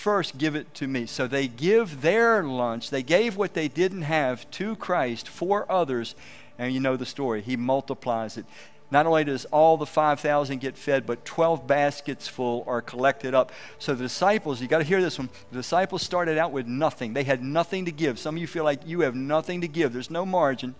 First, 0.00 0.38
give 0.38 0.54
it 0.54 0.72
to 0.76 0.88
me. 0.88 1.04
So 1.04 1.26
they 1.26 1.46
give 1.46 2.00
their 2.00 2.42
lunch. 2.42 2.88
They 2.88 3.02
gave 3.02 3.36
what 3.36 3.52
they 3.52 3.68
didn't 3.68 4.00
have 4.00 4.50
to 4.52 4.74
Christ 4.76 5.28
for 5.28 5.70
others. 5.70 6.14
And 6.58 6.72
you 6.72 6.80
know 6.80 6.96
the 6.96 7.04
story. 7.04 7.42
He 7.42 7.54
multiplies 7.54 8.38
it 8.38 8.46
Not 8.90 9.04
only 9.04 9.24
does 9.24 9.44
all 9.44 9.76
the 9.76 9.84
5,000 9.84 10.58
get 10.58 10.78
fed, 10.78 11.04
but 11.04 11.26
12 11.26 11.66
baskets 11.66 12.26
full 12.26 12.64
are 12.66 12.80
collected 12.80 13.34
up. 13.34 13.52
So 13.78 13.94
the 13.94 14.04
disciples, 14.04 14.62
you 14.62 14.68
got 14.68 14.78
to 14.78 14.84
hear 14.84 15.02
this 15.02 15.18
one. 15.18 15.28
The 15.50 15.58
disciples 15.58 16.00
started 16.00 16.38
out 16.38 16.50
with 16.50 16.66
nothing. 16.66 17.12
They 17.12 17.24
had 17.24 17.42
nothing 17.42 17.84
to 17.84 17.92
give. 17.92 18.18
Some 18.18 18.36
of 18.36 18.40
you 18.40 18.46
feel 18.46 18.64
like 18.64 18.86
you 18.86 19.00
have 19.02 19.14
nothing 19.14 19.60
to 19.60 19.68
give, 19.68 19.92
there's 19.92 20.10
no 20.10 20.24
margin. 20.24 20.76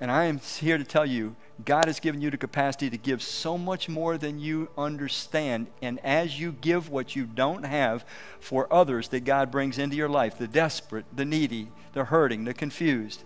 And 0.00 0.10
I 0.10 0.24
am 0.24 0.38
here 0.38 0.78
to 0.78 0.84
tell 0.84 1.04
you, 1.04 1.36
God 1.64 1.84
has 1.86 2.00
given 2.00 2.22
you 2.22 2.30
the 2.30 2.38
capacity 2.38 2.88
to 2.88 2.96
give 2.96 3.22
so 3.22 3.58
much 3.58 3.88
more 3.88 4.16
than 4.16 4.38
you 4.38 4.70
understand. 4.78 5.66
And 5.82 5.98
as 6.00 6.40
you 6.40 6.52
give 6.52 6.88
what 6.88 7.14
you 7.14 7.26
don't 7.26 7.64
have 7.64 8.04
for 8.40 8.72
others 8.72 9.08
that 9.08 9.24
God 9.24 9.50
brings 9.50 9.78
into 9.78 9.96
your 9.96 10.08
life 10.08 10.38
the 10.38 10.48
desperate, 10.48 11.04
the 11.14 11.26
needy, 11.26 11.68
the 11.92 12.04
hurting, 12.04 12.44
the 12.44 12.54
confused, 12.54 13.24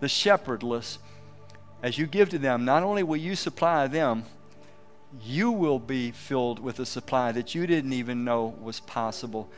the 0.00 0.08
shepherdless 0.08 0.98
as 1.82 1.98
you 1.98 2.06
give 2.06 2.30
to 2.30 2.38
them, 2.38 2.64
not 2.64 2.82
only 2.82 3.02
will 3.02 3.16
you 3.16 3.36
supply 3.36 3.86
them, 3.86 4.24
you 5.22 5.50
will 5.50 5.78
be 5.78 6.10
filled 6.10 6.58
with 6.58 6.80
a 6.80 6.86
supply 6.86 7.32
that 7.32 7.54
you 7.54 7.66
didn't 7.66 7.92
even 7.92 8.24
know 8.24 8.54
was 8.60 8.80
possible. 8.80 9.48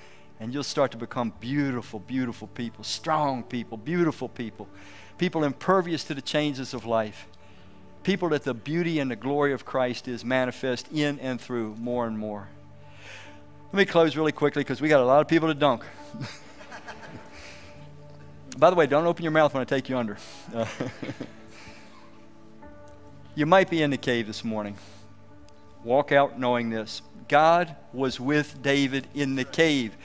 And 0.41 0.53
you'll 0.53 0.63
start 0.63 0.91
to 0.93 0.97
become 0.97 1.33
beautiful, 1.41 2.01
beautiful 2.01 2.49
people, 2.49 2.85
strong 2.85 3.43
people, 3.43 3.77
beautiful 3.77 4.29
people, 4.29 4.69
people 5.19 5.45
impervious 5.45 6.05
to 6.05 6.14
the 6.14 6.23
changes 6.23 6.73
of 6.73 6.87
life, 6.87 7.27
people 8.03 8.31
that 8.31 8.45
the 8.45 8.55
beauty 8.55 8.99
and 9.01 9.11
the 9.11 9.16
glory 9.16 9.53
of 9.53 9.64
Christ 9.64 10.09
is 10.09 10.25
manifest 10.25 10.89
in 10.93 11.19
and 11.19 11.41
through 11.41 11.75
more 11.77 12.07
and 12.07 12.19
more. 12.19 12.49
Let 13.73 13.79
me 13.79 13.85
close 13.85 14.16
really 14.16 14.33
quickly 14.33 14.62
because 14.62 14.81
we 14.81 14.89
got 14.89 15.01
a 15.01 15.05
lot 15.05 15.21
of 15.21 15.29
people 15.29 15.49
to 15.49 15.55
dunk. 15.55 15.85
By 18.57 18.71
the 18.71 18.77
way, 18.77 18.87
don't 18.87 19.07
open 19.07 19.23
your 19.23 19.33
mouth 19.33 19.53
when 19.53 19.61
I 19.61 19.64
take 19.64 19.89
you 19.89 19.99
under. 19.99 20.16
You 23.39 23.47
might 23.47 23.71
be 23.71 23.83
in 23.83 23.91
the 23.91 23.97
cave 23.97 24.27
this 24.27 24.43
morning. 24.43 24.77
Walk 25.85 26.11
out 26.11 26.41
knowing 26.41 26.71
this 26.71 27.03
God 27.29 27.77
was 27.93 28.19
with 28.19 28.61
David 28.64 29.07
in 29.14 29.37
the 29.37 29.45
cave. 29.45 29.97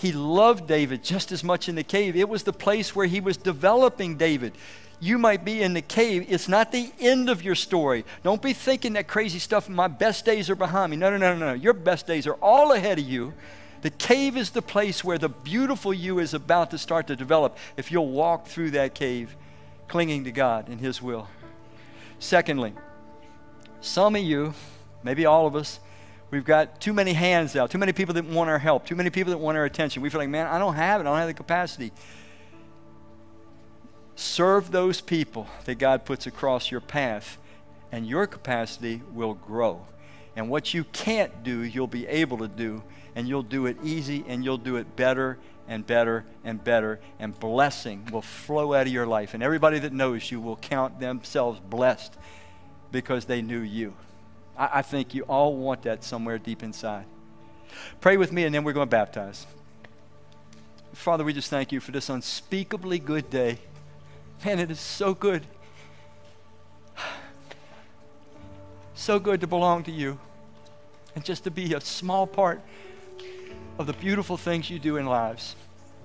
He 0.00 0.12
loved 0.12 0.66
David 0.66 1.04
just 1.04 1.30
as 1.30 1.44
much 1.44 1.68
in 1.68 1.74
the 1.74 1.82
cave. 1.82 2.16
It 2.16 2.26
was 2.26 2.42
the 2.42 2.54
place 2.54 2.96
where 2.96 3.06
he 3.06 3.20
was 3.20 3.36
developing 3.36 4.16
David. 4.16 4.54
You 4.98 5.18
might 5.18 5.44
be 5.44 5.60
in 5.60 5.74
the 5.74 5.82
cave. 5.82 6.24
It's 6.26 6.48
not 6.48 6.72
the 6.72 6.90
end 6.98 7.28
of 7.28 7.42
your 7.42 7.54
story. 7.54 8.06
Don't 8.22 8.40
be 8.40 8.54
thinking 8.54 8.94
that 8.94 9.08
crazy 9.08 9.38
stuff, 9.38 9.68
my 9.68 9.88
best 9.88 10.24
days 10.24 10.48
are 10.48 10.54
behind 10.54 10.90
me. 10.90 10.96
No, 10.96 11.10
no, 11.10 11.18
no, 11.18 11.36
no, 11.36 11.48
no. 11.48 11.52
Your 11.52 11.74
best 11.74 12.06
days 12.06 12.26
are 12.26 12.34
all 12.34 12.72
ahead 12.72 12.98
of 12.98 13.04
you. 13.04 13.34
The 13.82 13.90
cave 13.90 14.38
is 14.38 14.50
the 14.50 14.62
place 14.62 15.04
where 15.04 15.18
the 15.18 15.28
beautiful 15.28 15.92
you 15.92 16.18
is 16.18 16.32
about 16.32 16.70
to 16.70 16.78
start 16.78 17.06
to 17.08 17.16
develop 17.16 17.58
if 17.76 17.92
you'll 17.92 18.08
walk 18.08 18.46
through 18.46 18.70
that 18.70 18.94
cave 18.94 19.36
clinging 19.86 20.24
to 20.24 20.32
God 20.32 20.68
and 20.68 20.80
His 20.80 21.02
will. 21.02 21.28
Secondly, 22.18 22.72
some 23.82 24.16
of 24.16 24.22
you, 24.22 24.54
maybe 25.02 25.26
all 25.26 25.46
of 25.46 25.54
us, 25.54 25.78
we've 26.30 26.44
got 26.44 26.80
too 26.80 26.92
many 26.92 27.12
hands 27.12 27.56
out, 27.56 27.70
too 27.70 27.78
many 27.78 27.92
people 27.92 28.14
that 28.14 28.24
want 28.24 28.50
our 28.50 28.58
help, 28.58 28.86
too 28.86 28.96
many 28.96 29.10
people 29.10 29.32
that 29.32 29.38
want 29.38 29.56
our 29.56 29.64
attention. 29.64 30.02
We 30.02 30.10
feel 30.10 30.20
like, 30.20 30.28
man, 30.28 30.46
I 30.46 30.58
don't 30.58 30.74
have 30.74 31.00
it, 31.00 31.04
I 31.04 31.10
don't 31.10 31.18
have 31.18 31.28
the 31.28 31.34
capacity. 31.34 31.92
Serve 34.16 34.70
those 34.70 35.00
people 35.00 35.46
that 35.64 35.76
God 35.76 36.04
puts 36.04 36.26
across 36.26 36.70
your 36.70 36.80
path, 36.80 37.38
and 37.90 38.06
your 38.06 38.26
capacity 38.26 39.02
will 39.12 39.34
grow. 39.34 39.86
And 40.36 40.48
what 40.48 40.72
you 40.74 40.84
can't 40.84 41.42
do, 41.42 41.62
you'll 41.62 41.86
be 41.86 42.06
able 42.06 42.38
to 42.38 42.48
do, 42.48 42.82
and 43.14 43.28
you'll 43.28 43.42
do 43.42 43.66
it 43.66 43.76
easy, 43.82 44.24
and 44.28 44.44
you'll 44.44 44.58
do 44.58 44.76
it 44.76 44.94
better 44.96 45.38
and 45.66 45.86
better 45.86 46.24
and 46.44 46.62
better, 46.62 47.00
and 47.18 47.38
blessing 47.38 48.08
will 48.12 48.22
flow 48.22 48.74
out 48.74 48.86
of 48.86 48.92
your 48.92 49.06
life. 49.06 49.34
And 49.34 49.42
everybody 49.42 49.78
that 49.78 49.92
knows 49.92 50.30
you 50.30 50.40
will 50.40 50.56
count 50.56 51.00
themselves 51.00 51.60
blessed 51.60 52.14
because 52.92 53.24
they 53.24 53.40
knew 53.40 53.60
you. 53.60 53.94
I, 54.60 54.68
I 54.74 54.82
think 54.82 55.14
you 55.14 55.22
all 55.22 55.56
want 55.56 55.82
that 55.82 56.04
somewhere 56.04 56.38
deep 56.38 56.62
inside. 56.62 57.06
Pray 58.00 58.16
with 58.16 58.30
me, 58.30 58.44
and 58.44 58.54
then 58.54 58.62
we're 58.62 58.74
going 58.74 58.86
to 58.86 58.90
baptize. 58.90 59.46
Father, 60.92 61.24
we 61.24 61.32
just 61.32 61.48
thank 61.48 61.72
you 61.72 61.80
for 61.80 61.92
this 61.92 62.10
unspeakably 62.10 62.98
good 62.98 63.30
day. 63.30 63.58
Man, 64.44 64.58
it 64.58 64.70
is 64.70 64.80
so 64.80 65.14
good. 65.14 65.44
So 68.94 69.18
good 69.18 69.40
to 69.40 69.46
belong 69.46 69.84
to 69.84 69.90
you 69.90 70.18
and 71.14 71.24
just 71.24 71.44
to 71.44 71.50
be 71.50 71.72
a 71.72 71.80
small 71.80 72.26
part 72.26 72.60
of 73.78 73.86
the 73.86 73.94
beautiful 73.94 74.36
things 74.36 74.68
you 74.68 74.78
do 74.78 74.98
in 74.98 75.06
lives. 75.06 75.56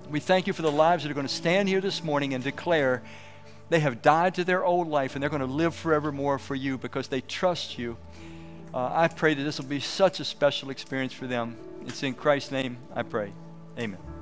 We 0.10 0.22
thank 0.22 0.48
you 0.48 0.54
for 0.54 0.62
the 0.62 0.72
lives 0.72 1.04
that 1.04 1.12
are 1.12 1.16
going 1.16 1.28
to 1.28 1.34
stand 1.34 1.68
here 1.68 1.82
this 1.82 2.04
morning 2.04 2.34
and 2.34 2.42
declare 2.44 3.04
they 3.70 3.80
have 3.80 4.02
died 4.02 4.36
to 4.36 4.46
their 4.46 4.64
old 4.64 4.88
life 4.88 5.16
and 5.16 5.22
they're 5.22 5.30
going 5.30 5.42
to 5.42 5.46
live 5.46 5.76
forevermore 5.76 6.40
for 6.40 6.56
you 6.56 6.78
because 6.78 7.10
they 7.10 7.22
trust 7.22 7.78
you. 7.78 7.98
Uh, 8.76 8.92
I 8.94 9.08
pray 9.08 9.34
that 9.34 9.44
this 9.44 9.58
will 9.58 9.68
be 9.68 9.80
such 9.80 10.20
a 10.20 10.26
special 10.26 10.70
experience 10.70 11.14
for 11.14 11.28
them. 11.28 11.56
It's 11.88 12.04
in 12.04 12.14
Christ's 12.14 12.52
name 12.52 12.78
I 12.94 13.04
pray. 13.04 13.32
Amen. 13.80 14.15